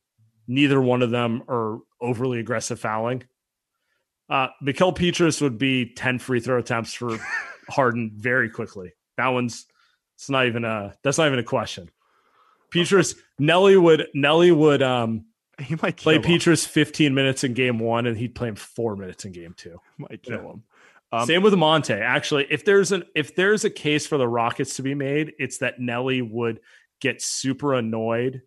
Neither 0.48 0.82
one 0.82 1.02
of 1.02 1.12
them 1.12 1.44
are 1.48 1.80
overly 2.02 2.40
aggressive 2.40 2.80
fouling. 2.80 3.24
Uh, 4.30 4.48
Mikel 4.62 4.94
Pietrus 4.94 5.42
would 5.42 5.58
be 5.58 5.94
10 5.94 6.20
free 6.20 6.40
throw 6.40 6.60
attempts 6.60 6.94
for 6.94 7.18
Harden 7.70 8.12
very 8.16 8.50
quickly. 8.50 8.94
That 9.18 9.28
one's 9.30 9.66
it's 10.16 10.30
not 10.30 10.46
even 10.48 10.66
a 10.66 10.96
that's 11.04 11.18
not 11.18 11.28
even 11.28 11.40
a 11.40 11.44
question. 11.44 11.90
Pietrus 12.72 13.16
Nelly 13.40 13.76
would 13.78 14.08
Nelly 14.14 14.52
would 14.52 14.82
um 14.82 15.26
He 15.60 15.76
might 15.82 15.98
play. 15.98 16.20
Petrus 16.20 16.66
15 16.66 17.14
minutes 17.14 17.44
in 17.44 17.54
game 17.54 17.80
one 17.80 18.06
and 18.06 18.18
he'd 18.18 18.36
play 18.36 18.48
him 18.50 18.56
four 18.56 18.96
minutes 18.96 19.26
in 19.26 19.32
game 19.32 19.54
two. 19.58 19.80
Might 19.98 20.22
kill 20.24 20.42
Yeah. 20.44 20.52
him. 20.52 20.64
Um, 21.12 21.26
Same 21.26 21.42
with 21.42 21.54
Monta. 21.54 22.00
Actually, 22.00 22.46
if 22.50 22.66
there's 22.66 22.92
an 22.92 23.04
if 23.16 23.36
there's 23.36 23.66
a 23.66 23.70
case 23.70 24.06
for 24.06 24.18
the 24.18 24.28
Rockets 24.28 24.76
to 24.76 24.84
be 24.84 24.94
made, 24.94 25.34
it's 25.40 25.58
that 25.60 25.80
Nelly 25.80 26.22
would 26.22 26.60
get 27.02 27.22
super 27.22 27.74
annoyed 27.74 28.42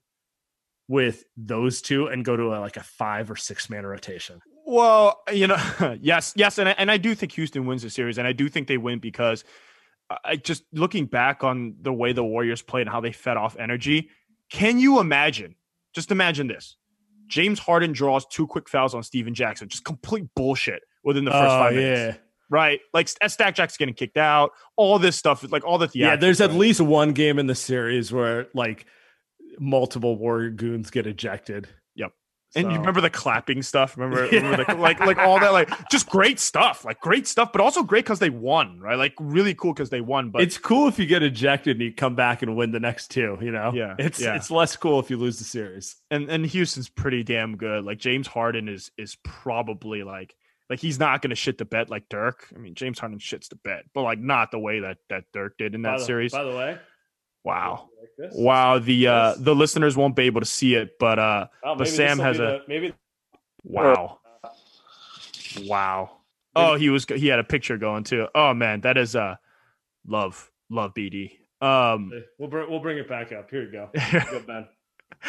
with 0.88 1.24
those 1.36 1.80
two 1.82 2.06
and 2.06 2.24
go 2.24 2.36
to 2.36 2.54
a, 2.54 2.58
like 2.60 2.76
a 2.76 2.82
five 2.82 3.30
or 3.30 3.36
six 3.36 3.68
man 3.70 3.84
rotation. 3.86 4.40
Well, 4.64 5.22
you 5.32 5.46
know, 5.48 5.96
yes, 6.00 6.32
yes, 6.36 6.58
and 6.58 6.68
I, 6.68 6.72
and 6.78 6.90
I 6.90 6.98
do 6.98 7.14
think 7.14 7.32
Houston 7.32 7.66
wins 7.66 7.82
the 7.82 7.90
series, 7.90 8.18
and 8.18 8.26
I 8.28 8.32
do 8.32 8.48
think 8.48 8.68
they 8.68 8.78
win 8.78 8.98
because 9.00 9.44
I- 10.10 10.18
I 10.24 10.36
just 10.36 10.64
looking 10.72 11.06
back 11.06 11.42
on 11.42 11.74
the 11.80 11.92
way 11.92 12.12
the 12.12 12.24
Warriors 12.24 12.62
played 12.62 12.82
and 12.82 12.90
how 12.90 13.00
they 13.00 13.12
fed 13.12 13.36
off 13.36 13.56
energy. 13.58 14.10
Can 14.50 14.78
you 14.78 15.00
imagine? 15.00 15.56
Just 15.94 16.10
imagine 16.12 16.46
this: 16.46 16.76
James 17.26 17.58
Harden 17.58 17.92
draws 17.92 18.24
two 18.26 18.46
quick 18.46 18.68
fouls 18.68 18.94
on 18.94 19.02
Stephen 19.02 19.34
Jackson, 19.34 19.68
just 19.68 19.84
complete 19.84 20.26
bullshit 20.36 20.82
within 21.02 21.24
the 21.24 21.30
first 21.32 21.42
Oh, 21.54 21.58
five 21.58 21.74
minutes, 21.74 22.18
right? 22.52 22.78
Like 22.94 23.08
Stack 23.08 23.56
Jack's 23.56 23.76
getting 23.76 23.94
kicked 23.94 24.18
out, 24.18 24.52
all 24.76 25.00
this 25.00 25.16
stuff, 25.16 25.42
like 25.50 25.64
all 25.64 25.78
the 25.78 25.88
yeah. 25.94 26.14
There's 26.14 26.40
at 26.40 26.52
least 26.52 26.80
one 26.80 27.12
game 27.12 27.38
in 27.40 27.46
the 27.48 27.54
series 27.56 28.12
where 28.12 28.46
like 28.54 28.86
multiple 29.58 30.16
Warrior 30.16 30.50
goons 30.50 30.90
get 30.90 31.06
ejected. 31.06 31.68
Yep. 31.96 32.12
And 32.54 32.70
you 32.70 32.78
remember 32.78 33.00
the 33.00 33.08
clapping 33.10 33.62
stuff? 33.62 33.96
Remember, 33.96 34.26
Yeah. 34.26 34.40
remember 34.42 34.64
the, 34.66 34.74
like 34.74 35.00
like 35.00 35.16
all 35.18 35.40
that, 35.40 35.52
like 35.54 35.70
just 35.90 36.08
great 36.10 36.38
stuff, 36.38 36.84
like 36.84 37.00
great 37.00 37.26
stuff, 37.26 37.50
but 37.52 37.62
also 37.62 37.82
great 37.82 38.04
because 38.04 38.18
they 38.18 38.28
won, 38.30 38.78
right? 38.78 38.98
Like 38.98 39.14
really 39.18 39.54
cool 39.54 39.72
because 39.72 39.88
they 39.88 40.02
won. 40.02 40.28
But 40.30 40.42
it's 40.42 40.58
cool 40.58 40.86
if 40.88 40.98
you 40.98 41.06
get 41.06 41.22
ejected 41.22 41.76
and 41.76 41.82
you 41.82 41.94
come 41.94 42.14
back 42.14 42.42
and 42.42 42.54
win 42.54 42.70
the 42.70 42.80
next 42.80 43.08
two. 43.10 43.38
You 43.40 43.50
know, 43.52 43.72
Yeah, 43.74 43.94
It's 43.98 44.20
yeah. 44.20 44.36
it's 44.36 44.50
less 44.50 44.76
cool 44.76 45.00
if 45.00 45.08
you 45.08 45.16
lose 45.16 45.38
the 45.38 45.44
series. 45.44 45.96
and 46.10 46.28
and 46.28 46.44
Houston's 46.44 46.90
pretty 46.90 47.22
damn 47.24 47.56
good. 47.56 47.84
Like 47.84 47.98
James 47.98 48.26
Harden 48.26 48.68
is 48.68 48.90
is 48.98 49.16
probably 49.24 50.02
like 50.02 50.34
like 50.72 50.80
he's 50.80 50.98
not 50.98 51.20
going 51.20 51.28
to 51.28 51.36
shit 51.36 51.58
the 51.58 51.66
bed 51.66 51.90
like 51.90 52.08
Dirk. 52.08 52.48
I 52.56 52.58
mean, 52.58 52.74
James 52.74 52.98
Harden 52.98 53.18
shits 53.18 53.50
the 53.50 53.56
bed, 53.56 53.82
but 53.92 54.04
like 54.04 54.18
not 54.18 54.50
the 54.50 54.58
way 54.58 54.80
that 54.80 54.96
that 55.10 55.24
Dirk 55.34 55.58
did 55.58 55.74
in 55.74 55.82
that 55.82 55.90
by 55.90 55.98
the, 55.98 56.04
series. 56.06 56.32
by 56.32 56.44
the 56.44 56.56
way, 56.56 56.78
wow, 57.44 57.90
like 58.00 58.08
this. 58.16 58.34
wow. 58.34 58.78
The 58.78 59.06
uh 59.06 59.34
the 59.36 59.54
listeners 59.54 59.98
won't 59.98 60.16
be 60.16 60.22
able 60.22 60.40
to 60.40 60.46
see 60.46 60.74
it, 60.74 60.98
but 60.98 61.18
uh 61.18 61.48
Oh, 61.62 61.74
but 61.74 61.88
Sam 61.88 62.18
has 62.20 62.38
a 62.38 62.42
the- 62.42 62.60
maybe 62.68 62.94
wow, 63.64 64.20
wow. 65.64 66.12
Oh, 66.56 66.76
he 66.76 66.88
was. 66.88 67.04
He 67.04 67.26
had 67.26 67.38
a 67.38 67.44
picture 67.44 67.76
going 67.76 68.04
too. 68.04 68.28
Oh 68.34 68.54
man, 68.54 68.80
that 68.80 68.96
is 68.96 69.14
uh, 69.14 69.36
love, 70.06 70.50
love 70.70 70.94
BD. 70.94 71.32
Um, 71.60 72.12
we'll 72.38 72.48
bring 72.48 72.70
we'll 72.70 72.80
bring 72.80 72.96
it 72.96 73.10
back 73.10 73.30
up. 73.30 73.50
Here 73.50 73.62
you 73.62 73.72
go. 73.72 73.90
go 74.30 74.40
ben. 74.40 74.68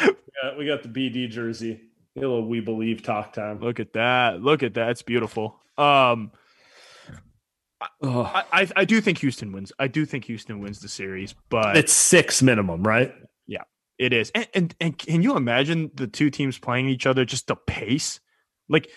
We 0.00 0.14
got, 0.42 0.58
we 0.58 0.66
got 0.66 0.82
the 0.82 0.88
BD 0.88 1.28
jersey. 1.28 1.82
A 2.16 2.20
little 2.20 2.46
we 2.46 2.60
believe 2.60 3.02
talk 3.02 3.32
time. 3.32 3.60
Look 3.60 3.80
at 3.80 3.94
that. 3.94 4.40
Look 4.40 4.62
at 4.62 4.74
that. 4.74 4.90
It's 4.90 5.02
beautiful. 5.02 5.60
Um, 5.76 6.30
I, 8.02 8.44
I 8.52 8.68
I 8.76 8.84
do 8.84 9.00
think 9.00 9.18
Houston 9.18 9.52
wins. 9.52 9.72
I 9.78 9.88
do 9.88 10.04
think 10.04 10.24
Houston 10.26 10.60
wins 10.60 10.80
the 10.80 10.88
series, 10.88 11.34
but 11.50 11.76
it's 11.76 11.92
six 11.92 12.42
minimum, 12.42 12.82
right? 12.82 13.12
Yeah, 13.46 13.62
it 13.98 14.12
is. 14.12 14.30
And 14.34 14.46
and, 14.54 14.74
and 14.80 14.98
can 14.98 15.22
you 15.22 15.36
imagine 15.36 15.90
the 15.94 16.06
two 16.06 16.30
teams 16.30 16.58
playing 16.58 16.88
each 16.88 17.06
other? 17.06 17.24
Just 17.24 17.48
the 17.48 17.56
pace, 17.56 18.20
like 18.68 18.88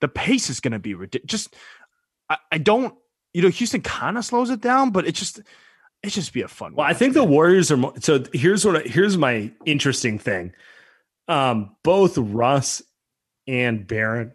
the 0.00 0.08
pace 0.08 0.48
is 0.48 0.60
going 0.60 0.72
to 0.72 0.78
be 0.78 0.94
ridiculous. 0.94 1.30
Just 1.30 1.56
I, 2.28 2.38
I 2.52 2.58
don't. 2.58 2.94
You 3.32 3.42
know, 3.42 3.48
Houston 3.48 3.82
kind 3.82 4.18
of 4.18 4.24
slows 4.24 4.50
it 4.50 4.60
down, 4.60 4.90
but 4.90 5.06
it 5.06 5.16
just 5.16 5.40
it 6.02 6.10
just 6.10 6.32
be 6.32 6.42
a 6.42 6.48
fun. 6.48 6.74
Well, 6.74 6.86
I 6.86 6.94
think 6.94 7.14
man. 7.14 7.24
the 7.24 7.30
Warriors 7.30 7.70
are. 7.70 7.76
More, 7.76 7.94
so 8.00 8.22
here's 8.32 8.64
what. 8.64 8.76
I, 8.76 8.88
here's 8.88 9.16
my 9.18 9.50
interesting 9.66 10.18
thing. 10.18 10.52
Um, 11.30 11.76
both 11.84 12.18
Russ 12.18 12.82
and 13.46 13.86
Baron 13.86 14.32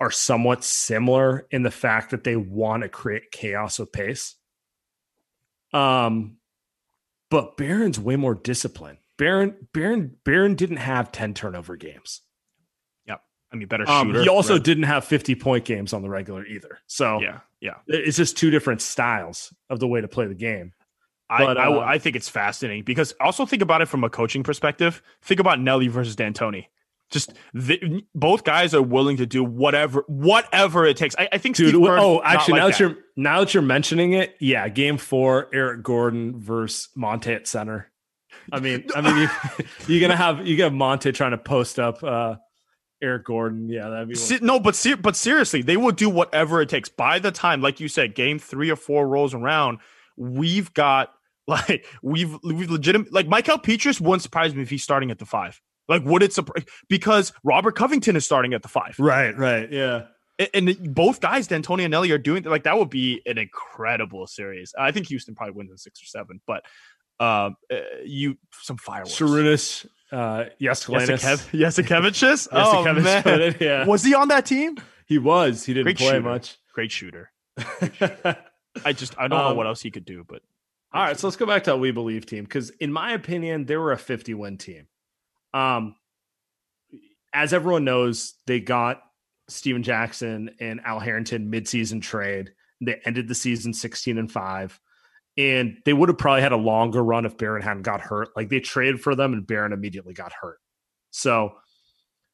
are 0.00 0.10
somewhat 0.10 0.64
similar 0.64 1.46
in 1.50 1.62
the 1.62 1.70
fact 1.70 2.10
that 2.10 2.24
they 2.24 2.36
want 2.36 2.82
to 2.82 2.88
create 2.88 3.30
chaos 3.30 3.78
with 3.78 3.92
pace. 3.92 4.34
Um, 5.74 6.38
but 7.30 7.58
Baron's 7.58 8.00
way 8.00 8.16
more 8.16 8.34
disciplined. 8.34 8.98
Baron, 9.18 9.68
Baron, 9.74 10.16
Baron 10.24 10.54
didn't 10.54 10.78
have 10.78 11.12
10 11.12 11.34
turnover 11.34 11.76
games. 11.76 12.22
Yep. 13.06 13.20
I 13.52 13.56
mean, 13.56 13.68
better 13.68 13.88
um, 13.88 14.08
shooter. 14.08 14.22
he 14.22 14.28
also 14.30 14.54
right? 14.54 14.64
didn't 14.64 14.84
have 14.84 15.04
50 15.04 15.34
point 15.34 15.66
games 15.66 15.92
on 15.92 16.00
the 16.00 16.08
regular 16.08 16.46
either. 16.46 16.78
So 16.86 17.20
yeah, 17.20 17.40
yeah. 17.60 17.74
It's 17.86 18.16
just 18.16 18.38
two 18.38 18.50
different 18.50 18.80
styles 18.80 19.52
of 19.68 19.80
the 19.80 19.86
way 19.86 20.00
to 20.00 20.08
play 20.08 20.26
the 20.26 20.34
game. 20.34 20.72
I, 21.32 21.44
uh, 21.44 21.54
I, 21.54 21.92
I 21.94 21.98
think 21.98 22.16
it's 22.16 22.28
fascinating 22.28 22.84
because 22.84 23.14
also 23.20 23.46
think 23.46 23.62
about 23.62 23.82
it 23.82 23.86
from 23.86 24.04
a 24.04 24.10
coaching 24.10 24.42
perspective. 24.42 25.02
Think 25.22 25.40
about 25.40 25.60
Nelly 25.60 25.88
versus 25.88 26.16
D'Antoni 26.16 26.66
just 27.12 27.32
the, 27.54 28.04
both 28.14 28.42
guys 28.42 28.74
are 28.74 28.82
willing 28.82 29.18
to 29.18 29.26
do 29.26 29.44
whatever 29.44 30.04
whatever 30.08 30.84
it 30.86 30.96
takes. 30.96 31.14
I, 31.18 31.28
I 31.32 31.38
think 31.38 31.56
Dude, 31.56 31.68
Steve 31.68 31.82
oh, 31.84 32.20
actually, 32.24 32.58
now 32.58 32.66
that, 32.66 32.78
that 32.78 32.80
you're 32.80 32.96
now 33.16 33.40
that 33.40 33.54
you're 33.54 33.62
mentioning 33.62 34.14
it, 34.14 34.34
yeah, 34.40 34.68
game 34.68 34.96
four, 34.96 35.48
Eric 35.52 35.82
Gordon 35.82 36.40
versus 36.40 36.88
Monta 36.96 37.36
at 37.36 37.46
center. 37.46 37.90
I 38.50 38.58
mean, 38.58 38.86
I 38.96 39.00
mean, 39.02 39.30
you, 39.86 39.96
are 39.98 40.00
gonna 40.00 40.16
have 40.16 40.46
you 40.46 40.56
get 40.56 40.72
Monta 40.72 41.14
trying 41.14 41.32
to 41.32 41.38
post 41.38 41.78
up 41.78 42.02
uh, 42.02 42.36
Eric 43.00 43.26
Gordon. 43.26 43.68
Yeah, 43.68 43.88
that'd 43.88 44.08
be 44.08 44.14
Se- 44.14 44.40
no, 44.42 44.58
but 44.58 44.74
ser- 44.74 44.96
but 44.96 45.14
seriously, 45.14 45.62
they 45.62 45.76
will 45.76 45.92
do 45.92 46.08
whatever 46.08 46.60
it 46.60 46.68
takes. 46.68 46.88
By 46.88 47.18
the 47.18 47.30
time, 47.30 47.60
like 47.60 47.78
you 47.78 47.88
said, 47.88 48.14
game 48.14 48.38
three 48.38 48.70
or 48.70 48.76
four 48.76 49.06
rolls 49.06 49.34
around, 49.34 49.78
we've 50.16 50.72
got 50.74 51.12
like 51.46 51.86
we've 52.02 52.38
we've 52.44 52.70
legitimate 52.70 53.12
like 53.12 53.26
Michael 53.26 53.58
Pietrus 53.58 54.00
wouldn't 54.00 54.22
surprise 54.22 54.54
me 54.54 54.62
if 54.62 54.70
he's 54.70 54.82
starting 54.82 55.10
at 55.10 55.18
the 55.18 55.26
five. 55.26 55.60
Like, 55.88 56.04
would 56.04 56.22
it 56.22 56.32
surprise? 56.32 56.64
Because 56.88 57.32
Robert 57.42 57.74
Covington 57.74 58.16
is 58.16 58.24
starting 58.24 58.54
at 58.54 58.62
the 58.62 58.68
five. 58.68 58.94
Right, 58.98 59.36
right, 59.36 59.70
yeah. 59.70 60.06
And, 60.38 60.68
and 60.68 60.94
both 60.94 61.20
guys, 61.20 61.48
D'Antoni 61.48 61.82
and 61.82 61.90
Nelly, 61.90 62.10
are 62.12 62.18
doing 62.18 62.44
like 62.44 62.64
that. 62.64 62.78
Would 62.78 62.90
be 62.90 63.20
an 63.26 63.38
incredible 63.38 64.26
series. 64.26 64.74
I 64.78 64.92
think 64.92 65.08
Houston 65.08 65.34
probably 65.34 65.54
wins 65.54 65.70
in 65.70 65.76
six 65.76 66.00
or 66.02 66.06
seven, 66.06 66.40
but 66.46 66.64
um, 67.20 67.56
uh, 67.70 67.80
you 68.04 68.38
some 68.60 68.76
fireworks. 68.78 69.18
Sarunas, 69.18 69.86
uh, 70.10 70.44
Jasikevičius. 70.60 71.50
Jasikevičius. 71.50 72.48
oh 72.52 72.84
man, 72.94 73.56
yeah. 73.60 73.84
Was 73.84 74.02
he 74.04 74.14
on 74.14 74.28
that 74.28 74.46
team? 74.46 74.76
He 75.06 75.18
was. 75.18 75.64
He 75.64 75.74
didn't 75.74 75.84
Great 75.84 75.98
play 75.98 76.06
shooter. 76.08 76.20
much. 76.22 76.58
Great 76.72 76.90
shooter. 76.90 77.30
Great 77.78 77.94
shooter. 77.96 78.38
I 78.84 78.92
just 78.92 79.18
I 79.18 79.28
don't 79.28 79.38
um, 79.38 79.48
know 79.50 79.54
what 79.54 79.66
else 79.66 79.82
he 79.82 79.90
could 79.90 80.04
do, 80.04 80.24
but 80.26 80.42
all 80.94 81.02
right. 81.02 81.18
So 81.18 81.26
let's 81.26 81.36
go 81.36 81.46
back 81.46 81.64
to 81.64 81.72
a 81.72 81.76
we 81.76 81.90
believe 81.90 82.26
team 82.26 82.44
because, 82.44 82.70
in 82.70 82.92
my 82.92 83.12
opinion, 83.12 83.64
they 83.64 83.76
were 83.76 83.92
a 83.92 83.98
50 83.98 84.34
win 84.34 84.58
team. 84.58 84.86
Um, 85.54 85.96
as 87.32 87.54
everyone 87.54 87.84
knows, 87.84 88.34
they 88.46 88.60
got 88.60 89.00
Stephen 89.48 89.82
Jackson 89.82 90.54
and 90.60 90.80
Al 90.84 91.00
Harrington 91.00 91.50
midseason 91.50 92.02
trade. 92.02 92.52
They 92.80 93.00
ended 93.04 93.28
the 93.28 93.34
season 93.34 93.72
16 93.72 94.18
and 94.18 94.30
5. 94.30 94.80
And 95.38 95.78
they 95.86 95.94
would 95.94 96.10
have 96.10 96.18
probably 96.18 96.42
had 96.42 96.52
a 96.52 96.56
longer 96.56 97.02
run 97.02 97.24
if 97.24 97.38
Baron 97.38 97.62
hadn't 97.62 97.84
got 97.84 98.02
hurt. 98.02 98.28
Like 98.36 98.50
they 98.50 98.60
traded 98.60 99.00
for 99.00 99.14
them 99.14 99.32
and 99.32 99.46
Baron 99.46 99.72
immediately 99.72 100.12
got 100.12 100.32
hurt. 100.32 100.58
So 101.10 101.54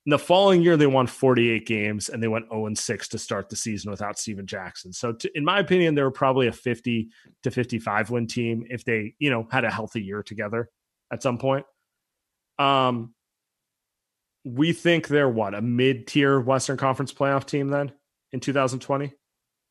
in 0.09 0.11
the 0.11 0.19
following 0.19 0.63
year, 0.63 0.79
they 0.79 0.87
won 0.87 1.07
48 1.07 1.67
games 1.67 2.09
and 2.09 2.23
they 2.23 2.29
went 2.29 2.49
0 2.49 2.73
6 2.73 3.09
to 3.09 3.19
start 3.19 3.51
the 3.51 3.57
season 3.57 3.91
without 3.91 4.19
Stephen 4.19 4.47
Jackson. 4.47 4.91
So, 4.91 5.13
to, 5.13 5.31
in 5.37 5.45
my 5.45 5.59
opinion, 5.59 5.95
they 5.95 6.01
were 6.01 6.11
probably 6.11 6.47
a 6.47 6.53
50 6.53 7.11
to 7.43 7.51
55 7.51 8.09
win 8.09 8.27
team 8.27 8.65
if 8.71 8.87
they, 8.87 9.13
you 9.19 9.29
know, 9.29 9.47
had 9.53 9.67
a 9.67 9.71
healthy 9.71 10.01
year 10.01 10.23
together 10.23 10.71
at 11.13 11.23
some 11.23 11.37
point. 11.37 11.67
Um, 12.59 13.13
we 14.45 14.73
think 14.73 15.09
they're 15.09 15.29
what 15.29 15.53
a 15.55 15.61
mid-tier 15.61 16.41
Western 16.41 16.79
Conference 16.79 17.13
playoff 17.13 17.45
team 17.45 17.69
then 17.69 17.93
in 18.33 18.41
2020. 18.41 19.13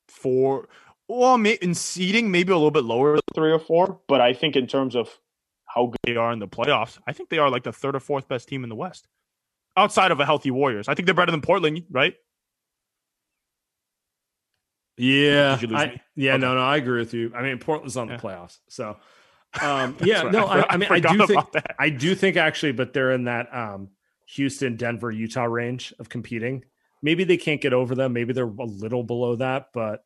For 0.07 0.69
well, 1.07 1.33
in 1.33 1.73
seeding, 1.73 2.29
maybe 2.29 2.51
a 2.51 2.55
little 2.55 2.69
bit 2.69 2.83
lower, 2.83 3.17
three 3.33 3.51
or 3.51 3.57
four. 3.57 4.01
But 4.07 4.21
I 4.21 4.33
think 4.33 4.55
in 4.55 4.67
terms 4.67 4.95
of 4.95 5.09
how 5.65 5.87
good 5.87 5.97
they 6.03 6.15
are 6.15 6.31
in 6.31 6.37
the 6.37 6.47
playoffs, 6.47 6.99
I 7.07 7.13
think 7.13 7.29
they 7.29 7.39
are 7.39 7.49
like 7.49 7.63
the 7.63 7.73
third 7.73 7.95
or 7.95 7.99
fourth 7.99 8.27
best 8.27 8.47
team 8.47 8.61
in 8.61 8.69
the 8.69 8.75
West, 8.75 9.07
outside 9.77 10.11
of 10.11 10.19
a 10.19 10.25
healthy 10.25 10.51
Warriors. 10.51 10.87
I 10.87 10.95
think 10.95 11.05
they're 11.05 11.15
better 11.15 11.31
than 11.31 11.41
Portland, 11.41 11.83
right? 11.89 12.15
Yeah, 14.97 15.59
I, 15.61 16.01
yeah, 16.15 16.31
okay. 16.31 16.41
no, 16.41 16.55
no, 16.55 16.61
I 16.61 16.77
agree 16.77 16.99
with 16.99 17.13
you. 17.13 17.31
I 17.35 17.43
mean, 17.43 17.59
Portland's 17.59 17.95
on 17.97 18.09
yeah. 18.09 18.17
the 18.17 18.23
playoffs, 18.23 18.57
so 18.67 18.97
um, 19.61 19.95
yeah, 20.03 20.23
right. 20.23 20.31
no, 20.31 20.45
I, 20.45 20.61
I, 20.61 20.65
I 20.71 20.77
mean, 20.77 20.91
I, 20.91 20.99
do 20.99 21.27
think 21.27 21.51
that. 21.51 21.75
I 21.79 21.89
do 21.89 22.15
think 22.15 22.35
actually, 22.35 22.71
but 22.71 22.93
they're 22.93 23.11
in 23.11 23.25
that 23.25 23.53
um, 23.55 23.89
Houston, 24.29 24.75
Denver, 24.75 25.11
Utah 25.11 25.43
range 25.43 25.93
of 25.99 26.09
competing. 26.09 26.65
Maybe 27.03 27.25
they 27.25 27.37
can't 27.37 27.61
get 27.61 27.73
over 27.73 27.93
them. 27.93 28.13
Maybe 28.13 28.33
they're 28.33 28.45
a 28.45 28.65
little 28.65 29.03
below 29.03 29.35
that, 29.35 29.67
but 29.71 30.03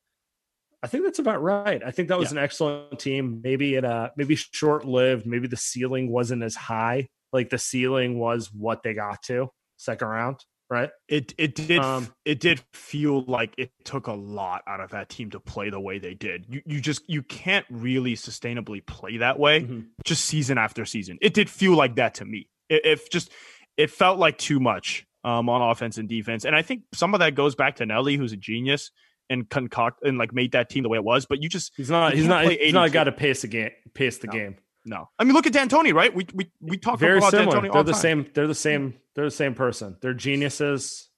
I 0.84 0.88
think 0.88 1.06
that's 1.06 1.20
about 1.20 1.42
right. 1.42 1.82
I 1.82 1.92
think 1.92 2.10
that 2.10 2.20
was 2.20 2.34
yeah. 2.34 2.40
an 2.40 2.44
excellent 2.44 3.00
team. 3.00 3.40
Maybe 3.42 3.76
it 3.76 3.86
uh 3.86 4.10
maybe 4.18 4.36
short 4.36 4.84
lived. 4.84 5.26
Maybe 5.26 5.48
the 5.48 5.56
ceiling 5.56 6.12
wasn't 6.12 6.44
as 6.44 6.56
high. 6.56 7.08
Like 7.32 7.50
the 7.50 7.58
ceiling 7.58 8.20
was 8.20 8.52
what 8.52 8.84
they 8.84 8.94
got 8.94 9.24
to 9.24 9.50
second 9.82 10.08
round 10.08 10.46
right? 10.72 10.90
It 11.10 11.36
it 11.38 11.54
did 11.54 11.80
um, 11.80 12.08
it 12.26 12.40
did 12.40 12.64
feel 12.74 13.24
like 13.26 13.54
it 13.58 13.72
took 13.84 14.08
a 14.08 14.14
lot 14.14 14.64
out 14.66 14.80
of 14.80 14.92
that 14.92 15.10
team 15.10 15.30
to 15.32 15.40
play 15.40 15.70
the 15.70 15.80
way 15.80 16.00
they 16.00 16.16
did. 16.16 16.46
You 16.48 16.62
you 16.66 16.80
just 16.80 17.08
you 17.08 17.22
can't 17.22 17.66
really 17.70 18.16
sustainably 18.16 18.84
play 18.84 19.18
that 19.18 19.38
way 19.38 19.62
mm-hmm. 19.62 19.82
just 20.06 20.26
season 20.26 20.58
after 20.58 20.86
season. 20.86 21.20
It 21.22 21.34
did 21.36 21.50
feel 21.50 21.76
like 21.76 21.96
that 21.96 22.16
to 22.16 22.26
me. 22.26 22.48
It, 22.70 22.86
it 22.86 23.12
just 23.12 23.30
it 23.78 23.92
felt 23.92 24.18
like 24.18 24.38
too 24.38 24.60
much 24.60 25.06
um, 25.26 25.50
on 25.50 25.62
offense 25.62 25.98
and 25.98 26.08
defense, 26.08 26.46
and 26.46 26.56
I 26.56 26.62
think 26.62 26.84
some 26.94 27.14
of 27.14 27.20
that 27.20 27.36
goes 27.36 27.54
back 27.54 27.76
to 27.76 27.86
Nelly, 27.86 28.16
who's 28.16 28.32
a 28.32 28.38
genius 28.38 28.92
and 29.30 29.50
concoct 29.50 30.04
and 30.04 30.18
like 30.18 30.34
made 30.34 30.54
that 30.54 30.70
team 30.70 30.84
the 30.84 30.90
way 30.90 30.98
it 30.98 31.04
was. 31.04 31.26
But 31.26 31.44
you 31.44 31.50
just 31.50 31.74
he's 31.76 31.90
not 31.90 32.14
he's 32.14 32.28
not 32.28 32.50
he's 32.50 32.74
not 32.74 32.94
got 32.94 33.04
to 33.04 33.12
pace 33.12 33.42
the 33.42 33.50
game 33.50 33.72
pace 33.94 34.20
the 34.20 34.28
no. 34.28 34.34
game. 34.34 34.56
No, 34.84 35.10
I 35.20 35.24
mean 35.24 35.34
look 35.34 35.46
at 35.46 35.54
D'Antoni, 35.54 35.94
right? 35.94 36.14
We 36.14 36.26
we 36.34 36.52
we 36.60 36.78
talk 36.78 37.00
very 37.00 37.20
about 37.20 37.32
similar. 37.32 37.62
D'Antoni 37.62 37.74
they're 37.74 37.84
the 37.84 37.92
time. 37.92 38.02
same. 38.02 38.30
They're 38.34 38.48
the 38.48 38.56
same. 38.56 38.96
They're 39.16 39.26
the 39.26 39.32
same 39.32 39.54
person. 39.54 39.98
They're 40.02 40.14
geniuses. 40.14 41.10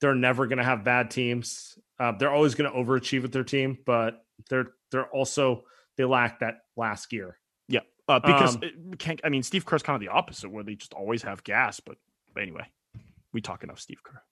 They're 0.00 0.14
never 0.14 0.46
going 0.46 0.58
to 0.58 0.64
have 0.64 0.84
bad 0.84 1.10
teams. 1.10 1.78
Uh, 1.98 2.12
they're 2.12 2.30
always 2.30 2.54
going 2.54 2.70
to 2.70 2.76
overachieve 2.76 3.22
with 3.22 3.32
their 3.32 3.44
team, 3.44 3.78
but 3.84 4.24
they're 4.48 4.68
they're 4.90 5.06
also 5.06 5.64
they 5.96 6.04
lack 6.04 6.40
that 6.40 6.60
last 6.76 7.08
gear. 7.10 7.38
Yeah, 7.68 7.80
uh, 8.08 8.20
because 8.20 8.56
um, 8.56 8.62
it 8.62 8.98
can't. 8.98 9.20
I 9.24 9.28
mean, 9.28 9.42
Steve 9.42 9.64
Kerr's 9.64 9.82
kind 9.82 9.94
of 9.94 10.00
the 10.00 10.12
opposite, 10.12 10.50
where 10.50 10.64
they 10.64 10.74
just 10.74 10.94
always 10.94 11.22
have 11.22 11.44
gas. 11.44 11.80
But, 11.80 11.96
but 12.32 12.42
anyway, 12.42 12.66
we 13.32 13.40
talk 13.40 13.64
enough 13.64 13.80
Steve 13.80 14.02
Kerr. 14.02 14.22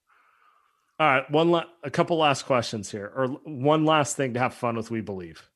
All 1.01 1.07
right, 1.07 1.31
one 1.31 1.51
la- 1.51 1.65
a 1.83 1.91
couple 1.91 2.19
last 2.19 2.45
questions 2.47 2.91
here, 2.91 3.11
or 3.15 3.29
one 3.45 3.85
last 3.85 4.17
thing 4.17 4.35
to 4.35 4.41
have 4.41 4.55
fun 4.55 4.77
with. 4.77 4.91
We 4.91 5.01
believe 5.01 5.51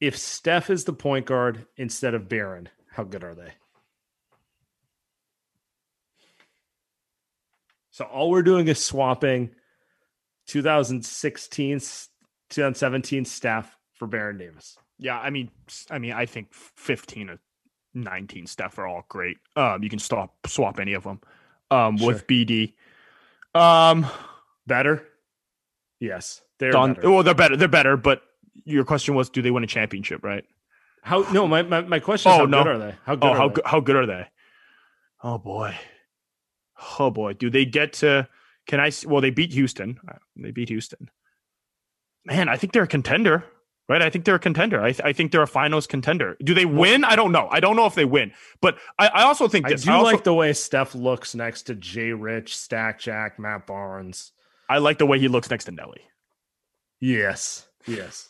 if 0.00 0.18
Steph 0.18 0.70
is 0.70 0.84
the 0.84 0.92
point 0.92 1.26
guard 1.26 1.66
instead 1.76 2.14
of 2.14 2.28
Baron, 2.28 2.68
how 2.90 3.04
good 3.04 3.24
are 3.24 3.34
they? 3.34 3.52
So 7.90 8.04
all 8.04 8.30
we're 8.30 8.42
doing 8.42 8.68
is 8.68 8.82
swapping 8.82 9.52
2016, 10.48 11.78
2017 11.78 13.24
Steph 13.24 13.74
for 13.94 14.06
Baron 14.06 14.36
Davis. 14.36 14.76
Yeah, 14.98 15.18
I 15.18 15.30
mean, 15.30 15.50
I 15.90 15.98
mean, 15.98 16.12
I 16.12 16.26
think 16.26 16.52
15 16.52 17.30
or 17.30 17.38
19 17.94 18.46
Steph 18.46 18.78
are 18.78 18.86
all 18.86 19.04
great. 19.08 19.38
Um, 19.56 19.82
you 19.82 19.88
can 19.88 19.98
stop 19.98 20.34
swap 20.46 20.78
any 20.78 20.92
of 20.92 21.04
them. 21.04 21.20
Um, 21.70 21.96
sure. 21.96 22.08
with 22.08 22.26
BD, 22.26 22.74
um, 23.54 24.06
better. 24.66 25.06
Yes, 25.98 26.42
they're 26.58 26.72
better. 26.72 27.10
Well, 27.10 27.22
they're 27.22 27.34
better. 27.34 27.56
They're 27.56 27.66
better, 27.66 27.96
but 27.96 28.22
your 28.64 28.84
question 28.84 29.14
was, 29.14 29.30
do 29.30 29.42
they 29.42 29.50
win 29.50 29.64
a 29.64 29.66
championship? 29.66 30.24
Right? 30.24 30.44
How? 31.02 31.20
No, 31.32 31.46
my 31.46 31.62
my, 31.62 31.82
my 31.82 32.00
question 32.00 32.32
is, 32.32 32.36
oh, 32.36 32.38
how 32.40 32.46
no. 32.46 32.64
good 32.64 32.72
are 32.72 32.78
they? 32.78 32.94
How 33.04 33.14
good? 33.14 33.30
Oh, 33.30 33.34
how, 33.34 33.48
they? 33.48 33.62
how 33.64 33.80
good 33.80 33.96
are 33.96 34.06
they? 34.06 34.26
Oh 35.22 35.38
boy, 35.38 35.74
oh 36.98 37.10
boy, 37.10 37.32
do 37.34 37.50
they 37.50 37.64
get 37.64 37.92
to 37.94 38.28
Can 38.66 38.80
I? 38.80 38.90
Well, 39.06 39.20
they 39.20 39.30
beat 39.30 39.52
Houston. 39.52 39.98
Uh, 40.06 40.14
they 40.36 40.50
beat 40.50 40.68
Houston. 40.68 41.08
Man, 42.24 42.48
I 42.48 42.56
think 42.56 42.72
they're 42.72 42.82
a 42.82 42.88
contender, 42.88 43.44
right? 43.88 44.02
I 44.02 44.10
think 44.10 44.24
they're 44.24 44.34
a 44.34 44.40
contender. 44.40 44.82
I, 44.82 44.90
th- 44.90 45.02
I 45.04 45.12
think 45.12 45.30
they're 45.30 45.42
a 45.42 45.46
finals 45.46 45.86
contender. 45.86 46.36
Do 46.42 46.54
they 46.54 46.66
win? 46.66 47.04
I 47.04 47.14
don't 47.14 47.30
know. 47.30 47.48
I 47.50 47.60
don't 47.60 47.76
know 47.76 47.86
if 47.86 47.94
they 47.94 48.04
win, 48.04 48.32
but 48.60 48.76
I, 48.98 49.06
I 49.06 49.22
also 49.22 49.46
think 49.46 49.66
I 49.66 49.74
do 49.74 49.90
I, 49.90 49.94
also, 49.94 50.12
like 50.12 50.24
the 50.24 50.34
way 50.34 50.52
Steph 50.52 50.94
looks 50.94 51.34
next 51.34 51.62
to 51.64 51.76
Jay 51.76 52.12
Rich, 52.12 52.56
Stack 52.56 52.98
Jack, 52.98 53.38
Matt 53.38 53.66
Barnes. 53.66 54.32
I 54.68 54.78
like 54.78 54.98
the 54.98 55.06
way 55.06 55.20
he 55.20 55.28
looks 55.28 55.48
next 55.48 55.66
to 55.66 55.70
Nelly. 55.70 56.00
Yes. 56.98 57.68
Yes. 57.86 58.28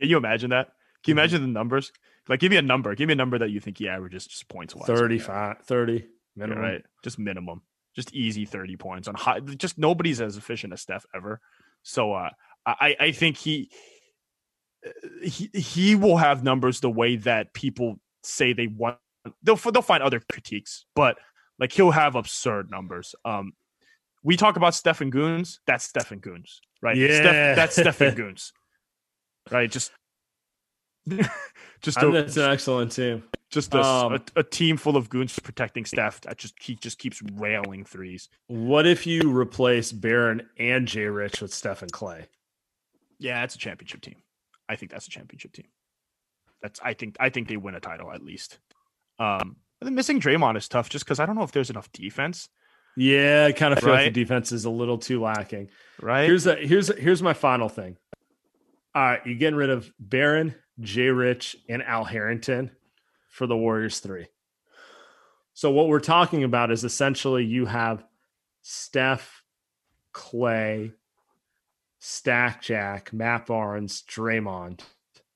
Can 0.00 0.08
you 0.08 0.16
imagine 0.16 0.50
that? 0.50 0.66
Can 0.66 0.72
Mm-hmm. 0.72 1.08
you 1.10 1.12
imagine 1.22 1.42
the 1.42 1.48
numbers? 1.48 1.92
Like, 2.28 2.38
give 2.38 2.50
me 2.50 2.56
a 2.56 2.62
number. 2.62 2.94
Give 2.94 3.08
me 3.08 3.12
a 3.12 3.16
number 3.16 3.38
that 3.38 3.50
you 3.50 3.58
think 3.58 3.78
he 3.78 3.88
averages 3.88 4.26
just 4.26 4.48
points 4.48 4.74
wise. 4.74 4.86
35, 4.86 5.58
30 5.64 6.06
Yeah, 6.36 6.44
right. 6.46 6.82
Just 7.02 7.18
minimum. 7.18 7.62
Just 7.96 8.14
easy 8.14 8.44
30 8.44 8.76
points 8.76 9.08
on 9.08 9.14
high. 9.14 9.40
Just 9.40 9.78
nobody's 9.78 10.20
as 10.20 10.36
efficient 10.36 10.72
as 10.72 10.80
Steph 10.80 11.04
ever. 11.14 11.40
So 11.82 12.12
uh, 12.12 12.30
I, 12.64 12.96
I 13.00 13.12
think 13.12 13.36
he, 13.36 13.70
he 15.22 15.50
he 15.52 15.94
will 15.94 16.16
have 16.16 16.42
numbers 16.44 16.80
the 16.80 16.90
way 16.90 17.16
that 17.16 17.52
people 17.52 17.96
say 18.22 18.52
they 18.52 18.68
want. 18.68 18.98
They'll 19.42 19.56
they'll 19.56 19.82
find 19.82 20.02
other 20.02 20.20
critiques, 20.30 20.84
but 20.94 21.18
like 21.58 21.72
he'll 21.72 21.90
have 21.90 22.14
absurd 22.14 22.70
numbers. 22.70 23.14
Um, 23.24 23.52
we 24.22 24.36
talk 24.36 24.56
about 24.56 24.74
Stephen 24.74 25.10
Goons. 25.10 25.60
That's 25.66 25.84
Stephen 25.84 26.18
Goons, 26.20 26.60
right? 26.80 26.96
Yeah. 26.96 27.08
Steph, 27.20 27.56
that's 27.56 27.76
Stephen 27.76 28.14
Goons, 28.16 28.52
right? 29.50 29.70
Just. 29.70 29.92
just 31.80 32.00
a, 32.00 32.10
that's 32.10 32.36
an 32.36 32.50
excellent 32.50 32.92
team. 32.92 33.24
just 33.50 33.74
a, 33.74 33.82
Um, 33.82 34.12
a, 34.14 34.20
a 34.36 34.42
team 34.42 34.76
full 34.76 34.96
of 34.96 35.08
goons 35.08 35.36
protecting 35.38 35.84
Steph 35.84 36.20
that 36.22 36.38
just 36.38 36.54
he 36.62 36.76
just 36.76 36.98
keeps 36.98 37.20
railing 37.34 37.84
threes. 37.84 38.28
What 38.46 38.86
if 38.86 39.06
you 39.06 39.36
replace 39.36 39.90
Baron 39.90 40.48
and 40.58 40.86
Jay 40.86 41.06
Rich 41.06 41.42
with 41.42 41.52
Stephen 41.52 41.88
Klay? 41.88 42.26
Yeah, 43.18 43.42
it's 43.42 43.56
a 43.56 43.58
championship 43.58 44.00
team. 44.00 44.16
I 44.68 44.76
think 44.76 44.92
that's 44.92 45.06
a 45.06 45.10
championship 45.10 45.52
team. 45.52 45.66
That's 46.62 46.80
I 46.82 46.94
think 46.94 47.16
I 47.18 47.30
think 47.30 47.48
they 47.48 47.56
win 47.56 47.74
a 47.74 47.80
title 47.80 48.12
at 48.12 48.22
least. 48.22 48.58
Um, 49.18 49.56
the 49.80 49.90
missing 49.90 50.20
Draymond 50.20 50.56
is 50.56 50.68
tough 50.68 50.88
just 50.88 51.04
because 51.04 51.18
I 51.18 51.26
don't 51.26 51.34
know 51.34 51.42
if 51.42 51.52
there's 51.52 51.70
enough 51.70 51.90
defense. 51.92 52.48
Yeah, 52.96 53.46
I 53.48 53.52
kind 53.52 53.72
of 53.72 53.80
feel 53.80 53.90
like 53.90 54.12
the 54.12 54.20
defense 54.20 54.52
is 54.52 54.64
a 54.64 54.70
little 54.70 54.98
too 54.98 55.20
lacking. 55.20 55.70
Right? 56.00 56.24
Here's 56.24 56.46
a, 56.46 56.56
here's 56.56 56.90
a, 56.90 56.94
here's 56.94 57.22
my 57.22 57.32
final 57.32 57.68
thing. 57.68 57.96
All 58.94 59.02
right, 59.02 59.20
you're 59.24 59.36
getting 59.36 59.56
rid 59.56 59.70
of 59.70 59.90
Baron, 59.98 60.54
Jay 60.80 61.08
Rich, 61.08 61.56
and 61.68 61.82
Al 61.82 62.04
Harrington 62.04 62.70
for 63.30 63.46
the 63.46 63.56
Warriors 63.56 64.00
three. 64.00 64.26
So 65.54 65.70
what 65.70 65.88
we're 65.88 66.00
talking 66.00 66.44
about 66.44 66.70
is 66.70 66.84
essentially 66.84 67.44
you 67.44 67.66
have 67.66 68.04
Steph, 68.62 69.42
Klay, 70.14 70.92
Stack 71.98 72.62
Jack, 72.62 73.12
Matt 73.12 73.46
Barnes, 73.46 74.02
Draymond, 74.08 74.80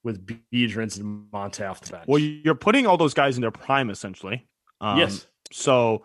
with 0.03 0.27
Biedrins 0.53 0.99
and 0.99 1.31
Monta 1.33 1.71
off 1.71 1.81
the 1.81 1.93
bench. 1.93 2.05
well, 2.07 2.19
you're 2.19 2.55
putting 2.55 2.87
all 2.87 2.97
those 2.97 3.15
guys 3.15 3.37
in 3.37 3.41
their 3.43 3.51
prime 3.51 3.91
essentially. 3.91 4.47
Um, 4.81 4.99
yes, 4.99 5.27
So, 5.51 6.05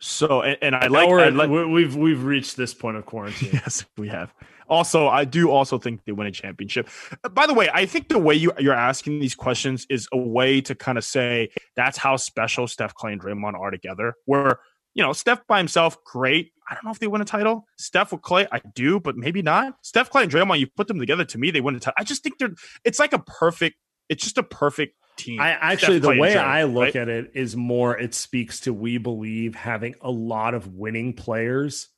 so 0.00 0.42
and, 0.42 0.56
and 0.62 0.76
I 0.76 0.88
Now 0.88 0.88
like, 0.88 1.08
I 1.08 1.28
like 1.30 1.50
we- 1.50 1.64
we've 1.66 1.96
we've 1.96 2.24
reached 2.24 2.56
this 2.56 2.74
point 2.74 2.96
of 2.96 3.06
quarantine. 3.06 3.50
Yes, 3.52 3.84
we 3.96 4.08
have. 4.08 4.32
Also, 4.68 5.08
I 5.08 5.24
do 5.24 5.50
also 5.50 5.78
think 5.78 6.04
they 6.04 6.12
win 6.12 6.26
a 6.26 6.30
championship. 6.30 6.88
Uh, 7.24 7.30
By 7.30 7.46
the 7.46 7.54
way, 7.54 7.70
I 7.72 7.86
think 7.86 8.08
the 8.08 8.18
way 8.18 8.34
you, 8.34 8.52
you're 8.58 8.74
asking 8.74 9.18
these 9.18 9.34
questions 9.34 9.86
is 9.88 10.06
a 10.12 10.18
way 10.18 10.60
to 10.60 10.74
kind 10.74 10.98
of 10.98 11.04
say 11.04 11.48
that's 11.74 11.96
how 11.96 12.16
special 12.16 12.66
Steph, 12.68 12.94
Klay, 12.94 13.12
and 13.12 13.20
Draymond 13.22 13.54
are 13.54 13.70
together. 13.70 14.14
Where 14.26 14.60
you 14.94 15.02
know 15.02 15.12
Steph 15.14 15.46
by 15.46 15.58
himself, 15.58 16.02
great. 16.04 16.52
I 16.70 16.74
don't 16.74 16.84
know 16.84 16.90
if 16.90 16.98
they 16.98 17.06
win 17.06 17.22
a 17.22 17.24
title. 17.24 17.64
Steph 17.78 18.12
with 18.12 18.20
Klay, 18.20 18.46
I 18.52 18.60
do, 18.74 19.00
but 19.00 19.16
maybe 19.16 19.40
not. 19.40 19.74
Steph, 19.82 20.10
Klay, 20.10 20.24
and 20.24 20.30
Draymond, 20.32 20.58
you 20.60 20.66
put 20.66 20.86
them 20.86 20.98
together. 20.98 21.24
To 21.24 21.38
me, 21.38 21.50
they 21.50 21.62
win 21.62 21.74
a 21.74 21.80
title. 21.80 21.94
I 21.98 22.04
just 22.04 22.22
think 22.22 22.36
they're. 22.38 22.52
It's 22.84 22.98
like 22.98 23.14
a 23.14 23.18
perfect. 23.20 23.76
It's 24.10 24.22
just 24.22 24.36
a 24.36 24.42
perfect 24.42 24.94
team. 25.18 25.40
I 25.40 25.50
actually, 25.50 25.98
the 25.98 26.16
way 26.16 26.36
I 26.36 26.64
look 26.64 26.84
right? 26.84 26.96
at 26.96 27.08
it 27.08 27.32
is 27.34 27.56
more, 27.56 27.98
it 27.98 28.14
speaks 28.14 28.60
to 28.60 28.72
we 28.72 28.98
believe 28.98 29.54
having 29.54 29.94
a 30.00 30.10
lot 30.10 30.54
of 30.54 30.74
winning 30.74 31.12
players 31.12 31.88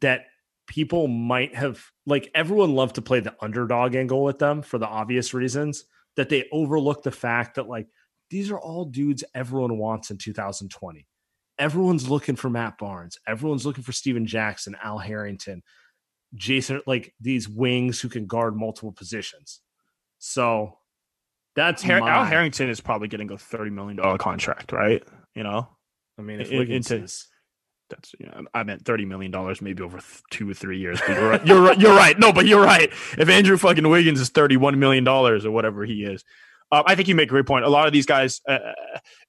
that 0.00 0.24
people 0.66 1.06
might 1.06 1.54
have, 1.54 1.80
like, 2.06 2.30
everyone 2.34 2.74
loved 2.74 2.96
to 2.96 3.02
play 3.02 3.20
the 3.20 3.34
underdog 3.40 3.94
angle 3.94 4.24
with 4.24 4.38
them 4.38 4.62
for 4.62 4.78
the 4.78 4.88
obvious 4.88 5.34
reasons 5.34 5.84
that 6.16 6.28
they 6.28 6.48
overlook 6.52 7.02
the 7.02 7.10
fact 7.10 7.56
that, 7.56 7.68
like, 7.68 7.86
these 8.30 8.50
are 8.50 8.58
all 8.58 8.86
dudes 8.86 9.22
everyone 9.34 9.78
wants 9.78 10.10
in 10.10 10.18
2020. 10.18 11.06
Everyone's 11.58 12.08
looking 12.08 12.34
for 12.34 12.50
Matt 12.50 12.78
Barnes. 12.78 13.18
Everyone's 13.28 13.64
looking 13.64 13.84
for 13.84 13.92
Stephen 13.92 14.26
Jackson, 14.26 14.74
Al 14.82 14.98
Harrington, 14.98 15.62
Jason, 16.34 16.80
like 16.86 17.14
these 17.20 17.48
wings 17.48 18.00
who 18.00 18.08
can 18.08 18.26
guard 18.26 18.56
multiple 18.56 18.92
positions. 18.92 19.60
So 20.18 20.78
that's 21.56 21.82
Har- 21.82 22.08
Al 22.08 22.24
Harrington 22.24 22.68
is 22.68 22.80
probably 22.80 23.08
getting 23.08 23.30
a 23.30 23.38
thirty 23.38 23.70
million 23.70 23.96
dollar 23.96 24.18
contract, 24.18 24.72
right? 24.72 25.02
You 25.34 25.42
know, 25.42 25.68
I 26.18 26.22
mean, 26.22 26.40
if 26.40 26.50
Wiggins 26.50 26.90
into- 26.90 27.04
is 27.04 27.26
that's 27.90 28.14
you 28.18 28.26
know, 28.26 28.44
I 28.54 28.62
meant 28.62 28.84
thirty 28.84 29.04
million 29.04 29.30
dollars, 29.30 29.60
maybe 29.60 29.82
over 29.82 29.98
th- 29.98 30.22
two 30.30 30.50
or 30.50 30.54
three 30.54 30.78
years. 30.78 31.00
But 31.06 31.16
You're 31.16 31.28
right. 31.30 31.46
You're 31.46 31.62
right. 31.62 31.78
You're 31.80 31.96
right. 31.96 32.18
No, 32.18 32.32
but 32.32 32.46
you're 32.46 32.64
right. 32.64 32.90
If 33.18 33.28
Andrew 33.28 33.56
fucking 33.56 33.88
Wiggins 33.88 34.20
is 34.20 34.30
thirty 34.30 34.56
one 34.56 34.78
million 34.78 35.04
dollars 35.04 35.44
or 35.44 35.50
whatever 35.50 35.84
he 35.84 36.04
is, 36.04 36.24
uh, 36.72 36.82
I 36.86 36.94
think 36.94 37.08
you 37.08 37.14
make 37.14 37.28
a 37.28 37.30
great 37.30 37.46
point. 37.46 37.64
A 37.64 37.68
lot 37.68 37.86
of 37.86 37.92
these 37.92 38.06
guys, 38.06 38.40
uh, 38.48 38.58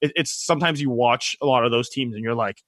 it, 0.01 0.13
it's 0.15 0.45
sometimes 0.45 0.81
you 0.81 0.89
watch 0.89 1.35
a 1.41 1.45
lot 1.45 1.65
of 1.65 1.71
those 1.71 1.89
teams 1.89 2.15
and 2.15 2.23
you're 2.23 2.33
like, 2.35 2.61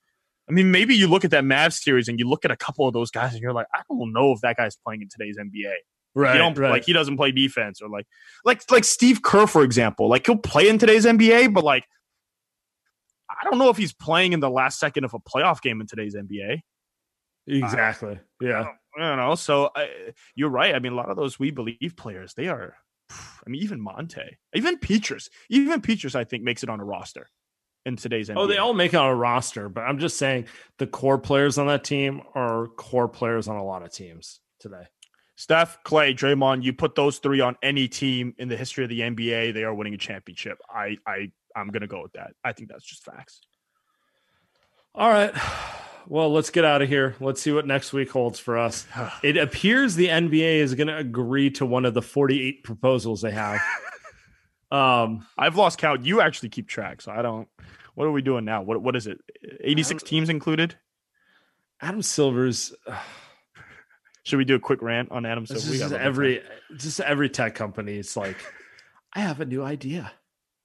I 0.49 0.51
mean, 0.53 0.71
maybe 0.71 0.95
you 0.95 1.07
look 1.07 1.25
at 1.25 1.31
that 1.31 1.43
Mavs 1.43 1.81
series 1.81 2.07
and 2.07 2.19
you 2.19 2.27
look 2.27 2.45
at 2.45 2.51
a 2.51 2.55
couple 2.57 2.87
of 2.87 2.93
those 2.93 3.11
guys 3.11 3.33
and 3.33 3.41
you're 3.41 3.53
like, 3.53 3.67
I 3.73 3.81
don't 3.89 4.13
know 4.13 4.31
if 4.33 4.41
that 4.41 4.55
guy's 4.57 4.75
playing 4.75 5.01
in 5.01 5.09
today's 5.09 5.37
NBA. 5.37 5.73
Right, 6.17 6.33
he 6.33 6.39
don't 6.39 6.57
right. 6.57 6.71
like 6.71 6.85
he 6.85 6.93
doesn't 6.93 7.15
play 7.15 7.31
defense 7.31 7.79
or 7.79 7.89
like 7.89 8.07
like 8.43 8.63
like 8.71 8.83
Steve 8.83 9.21
Kerr 9.21 9.45
for 9.45 9.63
example. 9.63 10.09
Like 10.09 10.25
he'll 10.25 10.35
play 10.35 10.67
in 10.67 10.79
today's 10.79 11.05
NBA, 11.05 11.53
but 11.53 11.63
like 11.63 11.85
I 13.29 13.47
don't 13.47 13.59
know 13.59 13.69
if 13.69 13.77
he's 13.77 13.93
playing 13.93 14.33
in 14.33 14.39
the 14.39 14.49
last 14.49 14.79
second 14.79 15.03
of 15.03 15.13
a 15.13 15.19
playoff 15.19 15.61
game 15.61 15.79
in 15.79 15.85
today's 15.85 16.15
NBA. 16.15 16.61
exactly. 17.45 18.19
Yeah. 18.41 18.65
I 18.97 19.09
don't 19.09 19.17
know. 19.17 19.35
So 19.35 19.69
I, 19.75 19.89
you're 20.33 20.49
right. 20.49 20.73
I 20.73 20.79
mean, 20.79 20.93
a 20.93 20.95
lot 20.95 21.09
of 21.09 21.17
those 21.17 21.37
we 21.37 21.51
believe 21.51 21.93
players, 21.95 22.33
they 22.33 22.47
are. 22.47 22.75
I 23.11 23.49
mean, 23.49 23.61
even 23.61 23.79
Monta, 23.79 24.27
even 24.55 24.79
Pietrus, 24.79 25.29
even 25.49 25.81
Pietrus, 25.81 26.15
I 26.15 26.23
think 26.23 26.43
makes 26.43 26.63
it 26.63 26.69
on 26.69 26.79
a 26.79 26.83
roster 26.83 27.27
in 27.85 27.95
today's 27.95 28.29
NBA. 28.29 28.37
Oh, 28.37 28.47
they 28.47 28.57
all 28.57 28.73
make 28.73 28.93
it 28.93 28.97
on 28.97 29.09
a 29.09 29.15
roster, 29.15 29.69
but 29.69 29.81
I'm 29.81 29.99
just 29.99 30.17
saying 30.17 30.47
the 30.79 30.87
core 30.87 31.19
players 31.19 31.57
on 31.59 31.67
that 31.67 31.83
team 31.83 32.21
are 32.33 32.67
core 32.67 33.07
players 33.07 33.47
on 33.47 33.57
a 33.57 33.63
lot 33.63 33.83
of 33.83 33.93
teams 33.93 34.39
today. 34.59 34.87
Steph, 35.37 35.83
Klay, 35.83 36.15
Draymond. 36.15 36.63
You 36.63 36.73
put 36.73 36.95
those 36.95 37.19
three 37.19 37.41
on 37.41 37.55
any 37.61 37.87
team 37.87 38.33
in 38.39 38.49
the 38.49 38.57
history 38.57 38.83
of 38.83 38.89
the 38.89 39.01
NBA, 39.01 39.53
they 39.53 39.63
are 39.63 39.73
winning 39.73 39.93
a 39.93 39.97
championship. 39.97 40.59
I, 40.67 40.97
I, 41.05 41.31
I'm 41.55 41.69
gonna 41.69 41.87
go 41.87 42.01
with 42.01 42.13
that. 42.13 42.33
I 42.43 42.53
think 42.53 42.69
that's 42.69 42.83
just 42.83 43.05
facts. 43.05 43.39
All 44.95 45.09
right. 45.09 45.31
Well, 46.07 46.31
let's 46.31 46.49
get 46.49 46.65
out 46.65 46.81
of 46.81 46.89
here. 46.89 47.15
Let's 47.19 47.39
see 47.41 47.51
what 47.51 47.67
next 47.67 47.93
week 47.93 48.09
holds 48.09 48.39
for 48.39 48.57
us. 48.57 48.87
It 49.23 49.37
appears 49.37 49.95
the 49.95 50.07
NBA 50.07 50.57
is 50.57 50.73
going 50.73 50.87
to 50.87 50.97
agree 50.97 51.49
to 51.51 51.65
one 51.65 51.85
of 51.85 51.93
the 51.93 52.01
48 52.01 52.63
proposals 52.63 53.21
they 53.21 53.31
have. 53.31 53.59
um, 54.71 55.27
I've 55.37 55.55
lost 55.55 55.77
count. 55.77 56.05
You 56.05 56.21
actually 56.21 56.49
keep 56.49 56.67
track, 56.67 57.01
so 57.01 57.11
I 57.11 57.21
don't. 57.21 57.47
What 57.93 58.05
are 58.05 58.11
we 58.11 58.21
doing 58.21 58.45
now? 58.45 58.61
What 58.61 58.81
what 58.81 58.95
is 58.95 59.05
it? 59.05 59.19
86 59.61 60.01
teams 60.03 60.29
included. 60.29 60.75
Adam 61.81 62.01
Silver's 62.01 62.73
Should 64.27 64.39
we 64.39 64.43
do 64.43 64.55
a 64.55 64.59
quick 64.59 64.81
rant 64.81 65.09
on 65.09 65.25
Adam 65.25 65.45
Silver? 65.45 65.69
We 65.69 65.75
is 65.75 65.79
got 65.79 65.91
a 65.91 65.93
lot 65.93 66.01
of 66.01 66.05
every 66.05 66.41
just 66.75 66.99
every 66.99 67.29
tech 67.29 67.55
company. 67.55 67.95
It's 67.97 68.17
like 68.17 68.35
I 69.13 69.21
have 69.21 69.39
a 69.39 69.45
new 69.45 69.63
idea. 69.63 70.11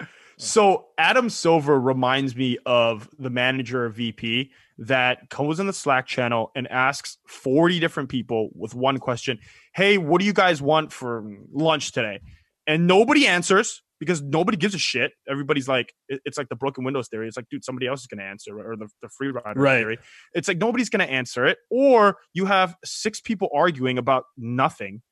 So 0.38 0.86
Adam 0.98 1.30
Silver 1.30 1.78
reminds 1.78 2.34
me 2.34 2.58
of 2.66 3.08
the 3.16 3.30
manager 3.30 3.84
of 3.84 3.94
VP 3.94 4.50
that 4.78 5.28
comes 5.30 5.60
in 5.60 5.66
the 5.68 5.72
Slack 5.72 6.06
channel 6.06 6.50
and 6.56 6.66
asks 6.68 7.18
40 7.28 7.78
different 7.78 8.08
people 8.08 8.48
with 8.54 8.74
one 8.74 8.98
question. 8.98 9.38
Hey, 9.72 9.98
what 9.98 10.18
do 10.18 10.26
you 10.26 10.32
guys 10.32 10.60
want 10.60 10.90
for 10.90 11.22
lunch 11.52 11.92
today? 11.92 12.20
And 12.66 12.88
nobody 12.88 13.28
answers 13.28 13.82
because 14.02 14.20
nobody 14.20 14.56
gives 14.56 14.74
a 14.74 14.78
shit. 14.78 15.12
Everybody's 15.30 15.68
like, 15.68 15.94
it's 16.08 16.36
like 16.36 16.48
the 16.48 16.56
broken 16.56 16.82
windows 16.82 17.06
theory. 17.06 17.28
It's 17.28 17.36
like, 17.36 17.48
dude, 17.48 17.64
somebody 17.64 17.86
else 17.86 18.00
is 18.00 18.08
going 18.08 18.18
to 18.18 18.24
answer 18.24 18.58
or 18.58 18.74
the, 18.74 18.88
the 19.00 19.08
free 19.08 19.28
rider 19.28 19.60
Right. 19.60 19.78
theory. 19.78 19.98
It's 20.34 20.48
like 20.48 20.58
nobody's 20.58 20.88
going 20.90 21.06
to 21.06 21.08
answer 21.08 21.46
it. 21.46 21.58
Or 21.70 22.16
you 22.34 22.46
have 22.46 22.74
six 22.84 23.20
people 23.20 23.48
arguing 23.54 23.98
about 23.98 24.24
nothing. 24.36 25.02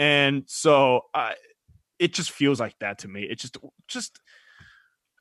And 0.00 0.42
so 0.48 1.02
uh, 1.14 1.30
it 2.00 2.12
just 2.12 2.32
feels 2.32 2.58
like 2.58 2.74
that 2.80 2.98
to 2.98 3.08
me. 3.08 3.22
It 3.22 3.38
just, 3.38 3.56
just 3.86 4.18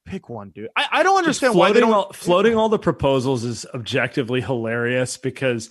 pick 0.07 0.27
one, 0.27 0.49
dude. 0.49 0.69
I, 0.75 0.87
I 0.91 1.03
don't 1.03 1.19
understand 1.19 1.53
why 1.53 1.67
they 1.67 1.81
floating 1.81 1.89
don't 1.91 1.93
all, 2.07 2.13
floating 2.13 2.55
all 2.55 2.69
the 2.69 2.79
proposals 2.79 3.43
is 3.43 3.63
objectively 3.75 4.41
hilarious 4.41 5.17
because 5.17 5.69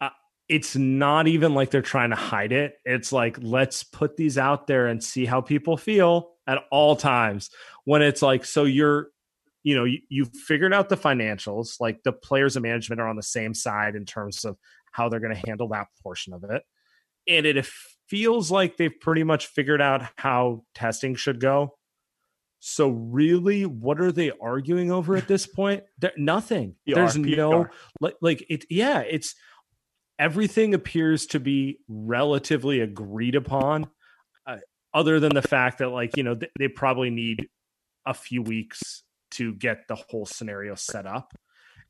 uh, 0.00 0.08
it's 0.48 0.74
not 0.74 1.28
even 1.28 1.54
like 1.54 1.70
they're 1.70 1.82
trying 1.82 2.10
to 2.10 2.16
hide 2.16 2.50
it. 2.50 2.78
It's 2.84 3.12
like 3.12 3.38
let's 3.40 3.84
put 3.84 4.16
these 4.16 4.38
out 4.38 4.66
there 4.66 4.88
and 4.88 5.00
see 5.04 5.24
how 5.24 5.40
people 5.40 5.76
feel 5.76 6.32
at 6.46 6.64
all 6.70 6.96
times. 6.96 7.50
When 7.84 8.02
it's 8.02 8.22
like, 8.22 8.44
so 8.44 8.64
you're 8.64 9.08
you 9.66 9.74
know 9.74 9.84
you, 9.84 9.98
you've 10.08 10.30
figured 10.32 10.72
out 10.72 10.88
the 10.88 10.96
financials 10.96 11.80
like 11.80 12.02
the 12.04 12.12
players 12.12 12.56
and 12.56 12.62
management 12.62 13.00
are 13.00 13.08
on 13.08 13.16
the 13.16 13.22
same 13.22 13.52
side 13.52 13.96
in 13.96 14.06
terms 14.06 14.44
of 14.44 14.56
how 14.92 15.08
they're 15.08 15.20
going 15.20 15.34
to 15.34 15.46
handle 15.46 15.68
that 15.68 15.88
portion 16.02 16.32
of 16.32 16.44
it 16.44 16.62
and 17.28 17.44
it 17.44 17.66
feels 18.08 18.50
like 18.50 18.76
they've 18.76 19.00
pretty 19.00 19.24
much 19.24 19.48
figured 19.48 19.82
out 19.82 20.02
how 20.16 20.62
testing 20.74 21.16
should 21.16 21.40
go 21.40 21.74
so 22.60 22.88
really 22.88 23.66
what 23.66 24.00
are 24.00 24.12
they 24.12 24.30
arguing 24.40 24.92
over 24.92 25.16
at 25.16 25.26
this 25.26 25.46
point 25.48 25.82
there, 25.98 26.12
nothing 26.16 26.76
PR, 26.86 26.94
there's 26.94 27.18
PR. 27.18 27.26
no 27.26 27.66
like 28.00 28.14
like 28.22 28.46
it 28.48 28.64
yeah 28.70 29.00
it's 29.00 29.34
everything 30.16 30.74
appears 30.74 31.26
to 31.26 31.40
be 31.40 31.80
relatively 31.88 32.80
agreed 32.80 33.34
upon 33.34 33.88
other 34.96 35.20
than 35.20 35.34
the 35.34 35.42
fact 35.42 35.78
that 35.78 35.90
like 35.90 36.16
you 36.16 36.22
know 36.22 36.34
th- 36.34 36.50
they 36.58 36.68
probably 36.68 37.10
need 37.10 37.48
a 38.06 38.14
few 38.14 38.40
weeks 38.42 39.02
to 39.32 39.52
get 39.54 39.86
the 39.88 39.94
whole 39.94 40.24
scenario 40.26 40.74
set 40.74 41.06
up 41.06 41.28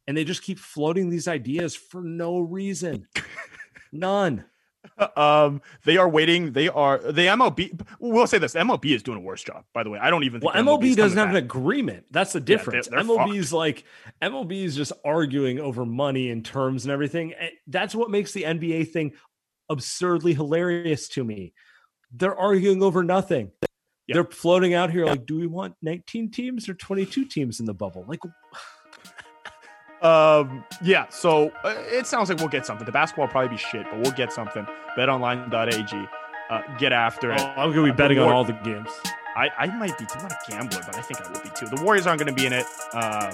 and 0.08 0.16
they 0.16 0.24
just 0.24 0.42
keep 0.42 0.58
floating 0.58 1.08
these 1.10 1.28
ideas 1.28 1.76
for 1.76 2.02
no 2.02 2.38
reason 2.40 3.06
none 3.92 4.44
um, 5.16 5.62
they 5.84 5.96
are 5.96 6.08
waiting. 6.08 6.52
They 6.52 6.68
are 6.68 6.98
the 6.98 7.26
MLB. 7.26 7.80
We'll 7.98 8.28
say 8.28 8.38
this: 8.38 8.54
MLB 8.54 8.94
is 8.94 9.02
doing 9.02 9.18
a 9.18 9.20
worse 9.20 9.42
job. 9.42 9.64
By 9.74 9.82
the 9.82 9.90
way, 9.90 9.98
I 9.98 10.10
don't 10.10 10.22
even. 10.22 10.40
well 10.40 10.54
think 10.54 10.64
MLB, 10.68 10.94
doesn't 10.94 11.18
have 11.18 11.30
an 11.30 11.34
agreement 11.36 12.04
that's 12.12 12.32
the 12.32 12.38
Yeah, 12.38 12.44
they're- 12.44 12.56
difference 12.58 12.86
they're 12.88 13.00
MLB 13.00 13.36
is 13.36 13.46
fucked. 13.50 13.52
like 13.58 13.84
MLB 14.22 14.62
is 14.62 14.76
just 14.76 14.92
arguing 15.04 15.58
over 15.58 15.84
money 15.84 16.30
and 16.30 16.44
terms 16.44 16.84
and 16.84 16.92
everything 16.92 17.32
And 17.34 17.50
that's 17.66 17.96
what 17.96 18.10
makes 18.12 18.30
the 18.30 18.44
NBA 18.44 18.92
thing 18.92 19.14
absurdly 19.68 20.34
hilarious 20.34 21.08
to 21.08 21.24
me 21.24 21.52
they're 22.12 22.36
arguing 22.36 22.82
over 22.82 23.02
nothing 23.02 23.50
Yeah. 24.06 24.14
they're 24.14 24.24
floating 24.24 24.74
out 24.74 24.90
here 24.90 25.04
like 25.06 25.26
do 25.26 25.36
we 25.36 25.46
want 25.46 25.74
19 25.82 26.30
teams 26.30 26.68
or 26.68 26.74
22 26.74 27.24
teams 27.26 27.60
in 27.60 27.66
the 27.66 27.74
bubble 27.74 28.04
like 28.08 28.20
Um, 30.02 30.62
yeah. 30.82 31.08
So 31.08 31.50
uh, 31.64 31.74
it 31.86 32.06
sounds 32.06 32.28
like 32.28 32.38
we'll 32.38 32.48
get 32.48 32.66
something. 32.66 32.84
The 32.84 32.92
basketball 32.92 33.24
will 33.26 33.32
probably 33.32 33.48
be 33.48 33.56
shit, 33.56 33.86
but 33.90 33.98
we'll 33.98 34.12
get 34.12 34.30
something. 34.30 34.66
BetOnline.ag. 34.96 36.08
Uh, 36.50 36.76
get 36.76 36.92
after 36.92 37.32
it. 37.32 37.40
oh, 37.40 37.44
i'm 37.56 37.70
gonna 37.70 37.82
be 37.82 37.90
Uh, 37.90 37.94
betting 37.94 38.18
on 38.18 38.30
all 38.30 38.44
the 38.44 38.52
games 38.62 38.90
I, 39.34 39.48
I 39.58 39.66
might 39.66 39.96
be 39.98 40.04
too. 40.04 40.12
I'm 40.18 40.22
not 40.24 40.32
a 40.32 40.50
gambler, 40.50 40.80
but 40.86 40.96
I 40.96 41.00
think 41.00 41.20
I 41.20 41.30
will 41.32 41.40
be 41.40 41.48
too. 41.56 41.66
The 41.74 41.82
Warriors 41.82 42.06
aren't 42.06 42.20
going 42.20 42.32
to 42.32 42.40
be 42.40 42.46
in 42.46 42.52
it. 42.52 42.64
Um, 42.94 43.32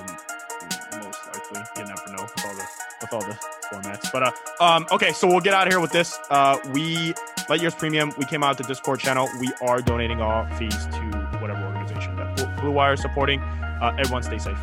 most 1.03 1.21
likely, 1.27 1.63
you 1.77 1.85
never 1.85 2.07
know 2.17 2.23
with 2.23 2.45
all 2.47 2.55
the 2.55 2.67
with 3.03 3.13
all 3.13 3.21
the 3.21 3.39
formats. 3.73 4.11
But 4.13 4.23
uh, 4.23 4.33
um, 4.61 4.87
okay, 4.93 5.13
so 5.13 5.27
we'll 5.27 5.41
get 5.41 5.55
out 5.55 5.67
of 5.67 5.73
here 5.73 5.81
with 5.81 5.93
this. 5.93 6.19
Uh, 6.31 6.59
we 6.73 7.15
Light 7.49 7.61
Years 7.61 7.75
Premium. 7.75 8.13
We 8.19 8.25
came 8.25 8.43
out 8.43 8.59
the 8.59 8.65
Discord 8.65 9.01
channel. 9.01 9.29
We 9.41 9.51
are 9.63 9.81
donating 9.81 10.21
all 10.21 10.47
fees 10.57 10.87
to 10.87 11.39
whatever 11.41 11.65
organization 11.67 12.17
that 12.17 12.61
Blue- 12.61 12.71
Wire 12.73 12.95
is 12.95 13.01
supporting. 13.03 13.41
Uh, 13.41 13.95
everyone, 13.99 14.23
stay 14.23 14.39
safe. 14.39 14.59